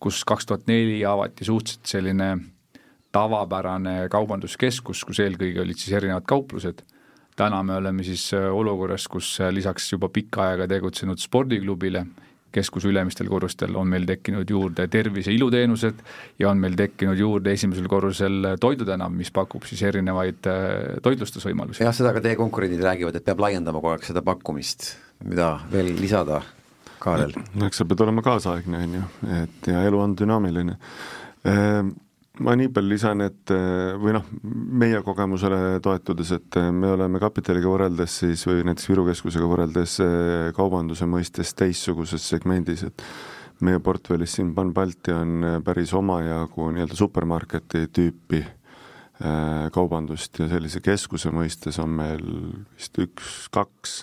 kus 0.02 0.22
kaks 0.28 0.46
tuhat 0.46 0.68
neli 0.70 1.00
avati 1.04 1.46
suhteliselt 1.48 1.90
selline 1.90 2.30
tavapärane 3.16 4.06
kaubanduskeskus, 4.12 5.02
kus 5.08 5.22
eelkõige 5.24 5.62
olid 5.64 5.80
siis 5.80 5.96
erinevad 5.96 6.26
kauplused, 6.28 6.84
täna 7.36 7.62
me 7.66 7.80
oleme 7.80 8.04
siis 8.06 8.28
olukorras, 8.34 9.08
kus 9.08 9.38
lisaks 9.50 9.90
juba 9.92 10.10
pikka 10.12 10.50
aega 10.50 10.68
tegutsenud 10.70 11.20
spordiklubile 11.20 12.06
keskuse 12.56 12.90
ülemistel 12.90 13.28
korrustel 13.30 13.76
on 13.76 13.88
meil 13.90 14.06
tekkinud 14.08 14.50
juurde 14.50 14.88
tervise 14.92 15.34
iluteenused 15.34 16.02
ja 16.40 16.50
on 16.50 16.60
meil 16.62 16.76
tekkinud 16.78 17.18
juurde 17.20 17.52
esimesel 17.56 17.88
korrusel 17.90 18.52
toidutänav, 18.62 19.12
mis 19.14 19.32
pakub 19.34 19.66
siis 19.68 19.82
erinevaid 19.86 20.48
äh, 20.50 20.96
toitlustusvõimalusi. 21.04 21.84
jah, 21.86 21.94
seda 21.96 22.14
ka 22.16 22.24
teie 22.24 22.38
konkurendid 22.38 22.82
räägivad, 22.84 23.18
et 23.18 23.26
peab 23.26 23.44
laiendama 23.44 23.82
kogu 23.82 23.94
aeg 23.94 24.08
seda 24.08 24.24
pakkumist, 24.26 24.94
mida 25.24 25.56
veel 25.72 25.92
lisada, 26.00 26.42
Kaarel? 27.02 27.36
no 27.54 27.68
eks 27.68 27.82
sa 27.82 27.88
pead 27.88 28.02
olema 28.06 28.24
kaasaegne, 28.24 28.82
on 28.86 28.98
ju, 29.00 29.06
et 29.42 29.70
ja 29.72 29.84
elu 29.86 30.00
on 30.00 30.16
dünaamiline 30.18 30.78
ehm, 31.44 31.94
ma 32.44 32.54
nii 32.58 32.68
palju 32.74 32.90
lisan, 32.90 33.22
et 33.24 33.52
või 34.00 34.12
noh, 34.16 34.26
meie 34.80 35.00
kogemusele 35.04 35.78
toetudes, 35.84 36.32
et 36.36 36.58
me 36.74 36.90
oleme 36.92 37.20
kapitaliga 37.22 37.70
võrreldes 37.70 38.18
siis 38.22 38.44
või 38.48 38.64
näiteks 38.66 38.90
Viru 38.90 39.06
Keskusega 39.08 39.48
võrreldes 39.48 39.96
eh, 40.04 40.50
kaubanduse 40.56 41.08
mõistes 41.08 41.54
teistsuguses 41.56 42.26
segmendis, 42.34 42.84
et 42.88 43.06
meie 43.64 43.80
portfellis 43.80 44.36
siin 44.36 44.52
Pan 44.56 44.74
Balti 44.76 45.14
on 45.16 45.62
päris 45.64 45.94
omajagu 45.96 46.68
nii-öelda 46.74 46.98
supermarketi 46.98 47.86
tüüpi 47.88 48.42
eh, 48.42 49.66
kaubandust 49.72 50.42
ja 50.42 50.50
sellise 50.52 50.84
keskuse 50.84 51.32
mõistes 51.32 51.80
on 51.82 51.96
meil 52.02 52.24
vist 52.76 53.00
üks-kaks 53.00 54.00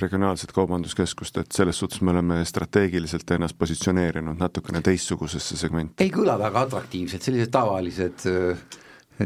regionaalset 0.00 0.52
kaubanduskeskust, 0.54 1.40
et 1.42 1.52
selles 1.52 1.78
suhtes 1.78 2.00
me 2.06 2.12
oleme 2.12 2.44
strateegiliselt 2.46 3.30
ennast 3.34 3.58
positsioneerinud 3.58 4.38
natukene 4.38 4.82
teistsugusesse 4.86 5.56
segmenti. 5.58 6.04
ei 6.04 6.12
kõla 6.14 6.38
väga 6.38 6.66
atraktiivselt, 6.68 7.26
sellised 7.26 7.50
tavalised 7.50 8.26
äh, 8.30 8.60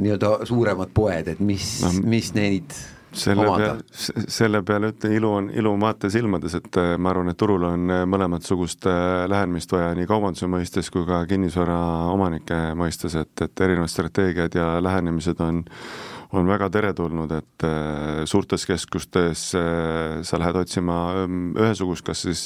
nii-öelda 0.00 0.46
suuremad 0.48 0.94
poed, 0.96 1.28
et 1.34 1.42
mis 1.44 1.76
no,, 1.84 1.92
mis 2.08 2.32
neid 2.34 2.72
selle 3.14 3.44
peale, 3.46 4.24
selle 4.32 4.62
peale 4.66 4.90
ütlen, 4.94 5.12
ilu 5.18 5.34
on, 5.42 5.50
ilu 5.54 5.74
on 5.76 5.84
vaate 5.84 6.08
silmades, 6.10 6.56
et 6.56 6.80
äh, 6.80 6.94
ma 6.96 7.12
arvan, 7.12 7.28
et 7.30 7.38
turul 7.38 7.68
on 7.68 7.94
mõlemat 8.08 8.48
sugust 8.48 8.88
lähenemist 9.28 9.76
vaja 9.76 9.92
nii 9.98 10.08
kaubanduse 10.08 10.48
mõistes 10.50 10.88
kui 10.94 11.04
ka 11.04 11.20
kinnisvara 11.28 11.78
omanike 12.16 12.64
mõistes, 12.80 13.20
et, 13.20 13.44
et 13.44 13.66
erinevad 13.68 13.92
strateegiad 13.92 14.56
ja 14.56 14.72
lähenemised 14.82 15.44
on 15.44 15.66
on 16.32 16.48
väga 16.48 16.70
teretulnud, 16.72 17.32
et 17.36 17.66
äh, 17.66 18.24
suurtes 18.28 18.66
keskustes 18.66 19.46
äh, 19.58 20.22
sa 20.22 20.40
lähed 20.40 20.56
otsima 20.56 20.98
ähm, 21.22 21.52
ühesugust, 21.58 22.04
kas 22.06 22.24
siis 22.26 22.44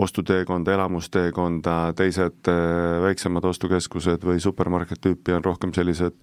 ostuteekonda, 0.00 0.74
elamusteekonda, 0.74 1.78
teised 1.98 2.50
äh, 2.50 3.00
väiksemad 3.04 3.44
ostukeskused 3.52 4.24
või 4.26 4.40
supermarket 4.42 5.02
tüüpi 5.04 5.36
on 5.36 5.44
rohkem 5.44 5.74
sellised 5.76 6.16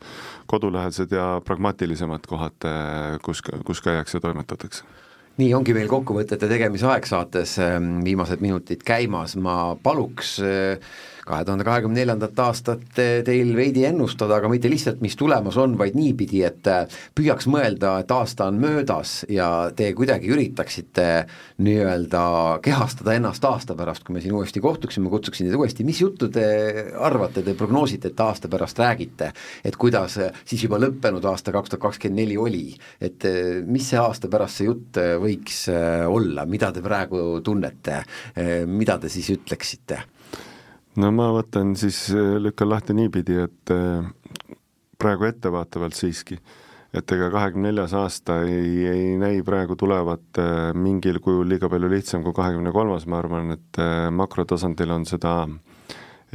kodulähedased 0.48 1.12
ja 1.12 1.36
pragmaatilisemad 1.46 2.26
kohad, 2.28 2.72
kus, 3.24 3.44
kus 3.66 3.84
käiakse 3.84 4.18
ja 4.18 4.24
toimetatakse. 4.24 4.86
Nii 5.38 5.52
ongi 5.54 5.76
meil 5.78 5.90
kokkuvõtete 5.92 6.48
tegemise 6.50 6.88
aeg 6.90 7.06
saates, 7.06 7.60
ähm, 7.62 8.00
viimased 8.06 8.42
minutid 8.42 8.82
käimas, 8.86 9.36
ma 9.38 9.76
paluks 9.84 10.40
äh, 10.42 10.80
kahe 11.28 11.46
tuhande 11.46 11.66
kahekümne 11.68 12.00
neljandat 12.00 12.40
aastat 12.40 12.84
teil 12.96 13.52
veidi 13.58 13.84
ennustada, 13.88 14.38
aga 14.40 14.50
mitte 14.52 14.70
lihtsalt, 14.72 15.02
mis 15.04 15.18
tulemas 15.20 15.58
on, 15.60 15.76
vaid 15.80 15.98
niipidi, 15.98 16.42
et 16.48 16.68
äh, 16.72 17.00
püüaks 17.18 17.50
mõelda, 17.52 17.98
et 18.04 18.12
aasta 18.14 18.48
on 18.52 18.60
möödas 18.62 19.20
ja 19.32 19.50
te 19.76 19.90
kuidagi 19.98 20.32
üritaksite 20.34 21.08
nii-öelda 21.64 22.24
kehastada 22.64 23.18
ennast 23.18 23.46
aasta 23.48 23.76
pärast, 23.78 24.06
kui 24.08 24.18
me 24.18 24.24
siin 24.24 24.36
uuesti 24.38 24.64
kohtuksime, 24.64 25.12
kutsuksin 25.12 25.50
teid 25.50 25.60
uuesti, 25.60 25.86
mis 25.88 26.02
juttu 26.02 26.32
te 26.34 26.48
arvate, 26.96 27.44
te 27.46 27.56
prognoosite, 27.58 28.14
et 28.14 28.26
aasta 28.28 28.52
pärast 28.52 28.80
räägite, 28.84 29.32
et 29.68 29.80
kuidas 29.80 30.20
siis 30.48 30.64
juba 30.64 30.80
lõppenud 30.82 31.26
aasta 31.28 31.56
kaks 31.56 31.74
tuhat 31.74 31.88
kakskümmend 31.88 32.24
neli 32.24 32.38
oli, 32.40 32.66
et 33.04 33.28
äh, 33.28 33.60
mis 33.68 33.92
see 33.92 34.00
aasta 34.02 34.32
pärast 34.32 34.62
see 34.62 34.70
jutt 34.70 35.02
võiks 35.22 35.66
äh, 35.74 36.06
olla, 36.08 36.48
mida 36.50 36.72
te 36.74 36.84
praegu 36.84 37.42
tunnete, 37.44 38.02
mida 38.68 38.98
te 39.02 39.10
siis 39.12 39.30
ütleksite? 39.34 40.06
No 41.02 41.12
ma 41.14 41.30
võtan 41.36 41.76
siis, 41.78 42.08
äh, 42.14 42.38
lükkan 42.42 42.72
lahti 42.72 42.96
niipidi, 42.98 43.38
et 43.46 43.74
äh, 43.74 44.08
praegu 44.98 45.28
ettevaatavalt 45.30 45.98
siiski, 45.98 46.40
et 46.98 47.14
ega 47.14 47.30
kahekümne 47.34 47.70
neljas 47.70 47.94
aasta 47.98 48.42
ei, 48.48 48.88
ei 48.90 49.12
näi 49.20 49.44
praegu 49.46 49.78
tulevat 49.78 50.42
äh, 50.42 50.72
mingil 50.74 51.22
kujul 51.24 51.48
liiga 51.50 51.70
palju 51.70 51.92
lihtsam 51.92 52.26
kui 52.26 52.36
kahekümne 52.38 52.74
kolmas, 52.76 53.06
ma 53.06 53.22
arvan, 53.22 53.54
et 53.58 53.82
makrotasandil 54.12 54.96
on 54.96 55.06
seda 55.10 55.38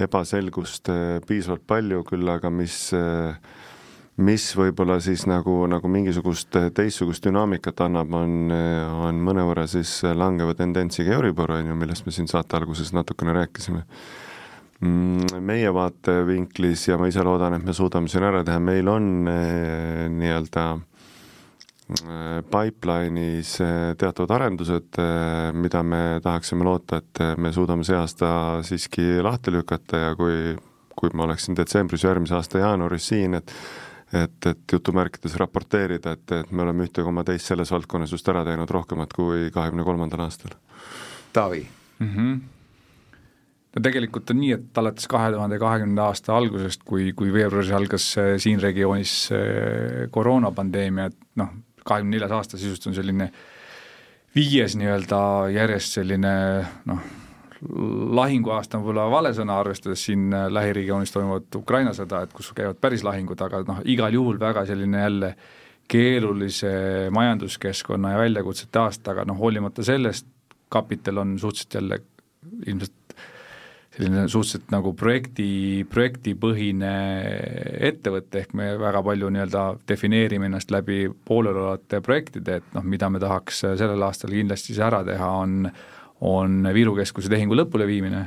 ebaselgust 0.00 0.88
piisavalt 1.28 1.66
palju, 1.68 2.00
küll 2.08 2.28
aga 2.32 2.48
mis 2.50 2.78
mis 4.22 4.44
võib-olla 4.56 4.98
siis 5.02 5.24
nagu, 5.26 5.54
nagu 5.68 5.88
mingisugust 5.88 6.54
teistsugust 6.76 7.24
dünaamikat 7.24 7.80
annab, 7.84 8.12
on, 8.14 8.52
on 8.52 9.20
mõnevõrra 9.24 9.64
siis 9.68 10.02
langeva 10.04 10.54
tendentsiga 10.54 11.16
Euribor, 11.16 11.54
on 11.56 11.72
ju, 11.72 11.76
millest 11.80 12.06
me 12.06 12.12
siin 12.14 12.28
saate 12.30 12.56
alguses 12.60 12.92
natukene 12.94 13.34
rääkisime 13.36 13.86
meie 14.82 15.70
vaatevinklis 15.74 16.88
ja 16.88 16.96
ma 16.98 17.06
ise 17.10 17.22
loodan, 17.22 17.54
et 17.56 17.66
me 17.66 17.74
suudame 17.76 18.10
siin 18.10 18.24
ära 18.26 18.42
teha, 18.46 18.58
meil 18.62 18.88
on 18.90 19.28
eh, 19.30 20.08
nii-öelda 20.10 20.64
eh, 20.72 22.40
pipeline'is 22.50 23.54
eh, 23.62 23.92
teatavad 23.98 24.34
arendused, 24.38 24.98
mida 25.54 25.84
me 25.86 26.02
tahaksime 26.24 26.66
loota, 26.66 26.98
et 26.98 27.22
me 27.38 27.52
suudame 27.54 27.86
see 27.86 27.98
aasta 27.98 28.32
siiski 28.66 29.22
lahti 29.22 29.54
lükata 29.54 30.02
ja 30.08 30.12
kui, 30.18 30.56
kui 30.98 31.14
ma 31.14 31.28
oleksin 31.28 31.56
detsembris 31.58 32.06
järgmise 32.08 32.38
aasta 32.38 32.64
jaanuaris 32.66 33.08
siin, 33.14 33.38
et 33.40 33.56
et, 34.12 34.44
et 34.44 34.72
jutumärkides 34.72 35.38
raporteerida, 35.40 36.12
et, 36.12 36.32
et 36.36 36.50
me 36.52 36.66
oleme 36.66 36.84
ühte 36.84 37.00
koma 37.00 37.22
teist 37.24 37.48
selles 37.48 37.70
valdkonnas 37.72 38.10
just 38.12 38.26
ära 38.28 38.42
teinud 38.44 38.68
rohkemat 38.68 39.14
kui 39.16 39.46
kahekümne 39.54 39.86
kolmandal 39.88 40.26
aastal. 40.26 40.52
Taavi 41.32 41.62
mm? 41.64 42.10
-hmm 42.10 42.61
no 43.72 43.82
tegelikult 43.84 44.30
on 44.34 44.40
nii, 44.42 44.52
et 44.58 44.82
alates 44.82 45.08
kahe 45.10 45.30
tuhande 45.34 45.58
kahekümnenda 45.62 46.10
aasta 46.10 46.36
algusest, 46.36 46.84
kui, 46.88 47.12
kui 47.16 47.32
veebruaris 47.32 47.72
algas 47.76 48.10
siin 48.42 48.60
regioonis 48.60 49.16
koroonapandeemia, 50.12 51.08
et 51.08 51.18
noh, 51.40 51.54
kahekümne 51.84 52.16
neljas 52.16 52.36
aasta 52.36 52.60
sisust 52.60 52.86
on 52.90 52.96
selline 52.96 53.30
viies 54.36 54.76
nii-öelda 54.78 55.22
järjest 55.52 55.98
selline 55.98 56.34
noh, 56.88 57.02
lahinguaasta 58.18 58.78
on 58.78 58.84
võib-olla 58.84 59.08
vale 59.12 59.32
sõna, 59.36 59.58
arvestades 59.62 60.04
siin 60.08 60.30
lähiriigioonis 60.32 61.12
toimuvat 61.14 61.60
Ukraina 61.60 61.92
sõda, 61.94 62.24
et 62.24 62.32
kus 62.34 62.50
käivad 62.56 62.80
päris 62.82 63.04
lahingud, 63.06 63.40
aga 63.44 63.62
noh, 63.68 63.82
igal 63.88 64.14
juhul 64.14 64.40
väga 64.40 64.64
selline 64.68 65.04
jälle 65.04 65.34
keerulise 65.92 66.72
majanduskeskkonna 67.14 68.14
ja 68.14 68.22
väljakutsete 68.22 68.80
aasta, 68.82 69.12
aga 69.14 69.26
noh, 69.28 69.38
hoolimata 69.38 69.84
sellest, 69.86 70.26
kapital 70.72 71.22
on 71.22 71.36
suhteliselt 71.38 71.74
jälle 71.78 72.00
ilmselt 72.66 72.94
selline 73.92 74.24
suhteliselt 74.28 74.70
nagu 74.72 74.94
projekti, 74.96 75.84
projektipõhine 75.92 76.92
ettevõte, 77.90 78.40
ehk 78.40 78.54
me 78.56 78.70
väga 78.80 79.02
palju 79.04 79.28
nii-öelda 79.34 79.64
defineerime 79.88 80.48
ennast 80.48 80.72
läbi 80.72 81.04
pooleliolevate 81.28 82.00
projektide, 82.04 82.60
et 82.62 82.76
noh, 82.76 82.86
mida 82.88 83.10
me 83.12 83.20
tahaks 83.20 83.66
sellel 83.66 84.06
aastal 84.08 84.32
kindlasti 84.32 84.72
siis 84.72 84.80
ära 84.86 85.02
teha, 85.04 85.28
on 85.42 85.66
on 86.22 86.68
Viru 86.74 86.94
keskuse 86.94 87.30
tehingu 87.32 87.56
lõpuleviimine, 87.58 88.22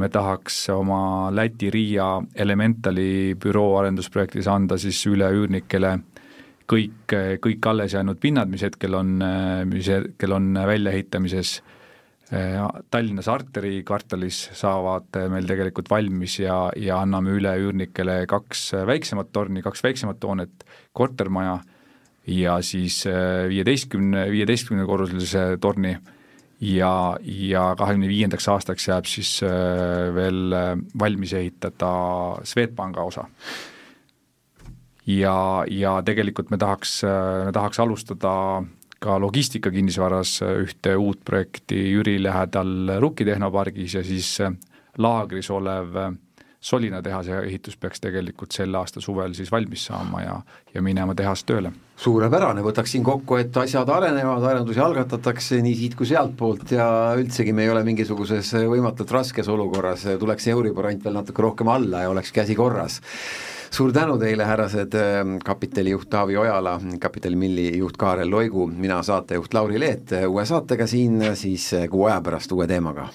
me 0.00 0.08
tahaks 0.12 0.62
oma 0.72 1.30
Läti 1.34 1.70
Riia 1.72 2.08
Elementali 2.40 3.34
büroo 3.40 3.78
arendusprojektis 3.80 4.48
anda 4.48 4.78
siis 4.80 5.00
üle 5.08 5.28
üürnikele 5.32 5.94
kõik, 6.70 7.14
kõik 7.44 7.68
alles 7.68 7.96
jäänud 7.96 8.20
pinnad, 8.20 8.52
mis 8.52 8.64
hetkel 8.64 8.96
on, 8.96 9.16
mis 9.68 9.88
hetkel 9.92 10.36
on 10.36 10.52
väljaehitamises 10.56 11.58
Tallinnas 12.30 13.28
Arteri 13.28 13.82
kvartalis 13.86 14.38
saavad 14.56 15.12
meil 15.30 15.44
tegelikult 15.46 15.90
valmis 15.92 16.38
ja, 16.40 16.70
ja 16.80 17.02
anname 17.04 17.34
üle 17.36 17.52
üürnikele 17.60 18.22
kaks 18.30 18.70
väiksemat 18.88 19.28
torni, 19.34 19.62
kaks 19.62 19.84
väiksemat 19.84 20.24
hoonet, 20.24 20.64
kortermaja 20.96 21.58
ja 22.32 22.56
siis 22.64 23.02
viieteistkümne, 23.50 24.24
viieteistkümnekorruselise 24.32 25.58
torni. 25.60 25.98
Ja, 26.64 27.18
ja 27.20 27.74
kahekümne 27.76 28.08
viiendaks 28.08 28.46
aastaks 28.48 28.86
jääb 28.88 29.08
siis 29.10 29.36
veel 30.16 30.54
valmis 30.98 31.34
ehitada 31.36 31.90
Swedbanka 32.46 33.04
osa. 33.04 33.26
Ja, 35.10 35.36
ja 35.68 35.98
tegelikult 36.06 36.48
me 36.54 36.56
tahaks, 36.56 37.02
me 37.04 37.52
tahaks 37.52 37.82
alustada 37.84 38.32
ka 39.04 39.18
logistika 39.20 39.72
kinnisvaras 39.74 40.38
ühte 40.64 40.96
uut 40.96 41.20
projekti 41.24 41.82
Jüri 41.92 42.16
lähedal 42.22 42.96
Rukki 43.02 43.26
tehnopargis 43.28 43.98
ja 43.98 44.04
siis 44.06 44.38
laagris 44.98 45.50
olev 45.52 45.98
Solina 46.64 47.02
tehase 47.04 47.42
ehitus 47.44 47.76
peaks 47.76 48.00
tegelikult 48.00 48.54
selle 48.56 48.78
aasta 48.80 49.00
suvel 49.04 49.34
siis 49.36 49.50
valmis 49.52 49.82
saama 49.84 50.22
ja, 50.22 50.36
ja 50.72 50.82
minema 50.82 51.12
tehas 51.14 51.42
tööle. 51.44 51.74
suurepärane, 52.00 52.62
võtaksin 52.64 53.04
kokku, 53.04 53.36
et 53.36 53.56
asjad 53.60 53.90
arenevad, 53.92 54.42
arendusi 54.48 54.80
algatatakse 54.80 55.60
nii 55.62 55.74
siit 55.76 55.96
kui 55.98 56.08
sealtpoolt 56.08 56.72
ja 56.72 56.86
üldsegi 57.20 57.52
me 57.52 57.66
ei 57.66 57.70
ole 57.74 57.84
mingisuguses 57.84 58.54
võimatult 58.72 59.12
raskes 59.12 59.50
olukorras, 59.52 60.06
tuleks 60.18 60.48
Euribor 60.54 60.88
ainult 60.88 61.04
veel 61.04 61.20
natuke 61.20 61.44
rohkem 61.44 61.68
alla 61.68 62.06
ja 62.06 62.14
oleks 62.14 62.32
käsi 62.32 62.56
korras 62.56 63.02
suur 63.74 63.92
tänu 63.92 64.18
teile, 64.18 64.44
härrased, 64.46 64.94
kapitalijuht 65.44 66.08
Taavi 66.10 66.36
Ojala, 66.36 66.76
Kapitali 67.00 67.36
Milli 67.36 67.66
juht 67.78 67.96
Kaarel 67.98 68.30
Loigu, 68.30 68.66
mina 68.66 69.02
saatejuht 69.02 69.54
Lauri 69.54 69.80
Leet, 69.82 70.14
uue 70.28 70.46
saatega 70.46 70.86
siin 70.86 71.18
siis 71.34 71.70
kuu 71.90 72.06
aja 72.06 72.20
pärast 72.22 72.52
uue 72.54 72.70
teemaga 72.70 73.08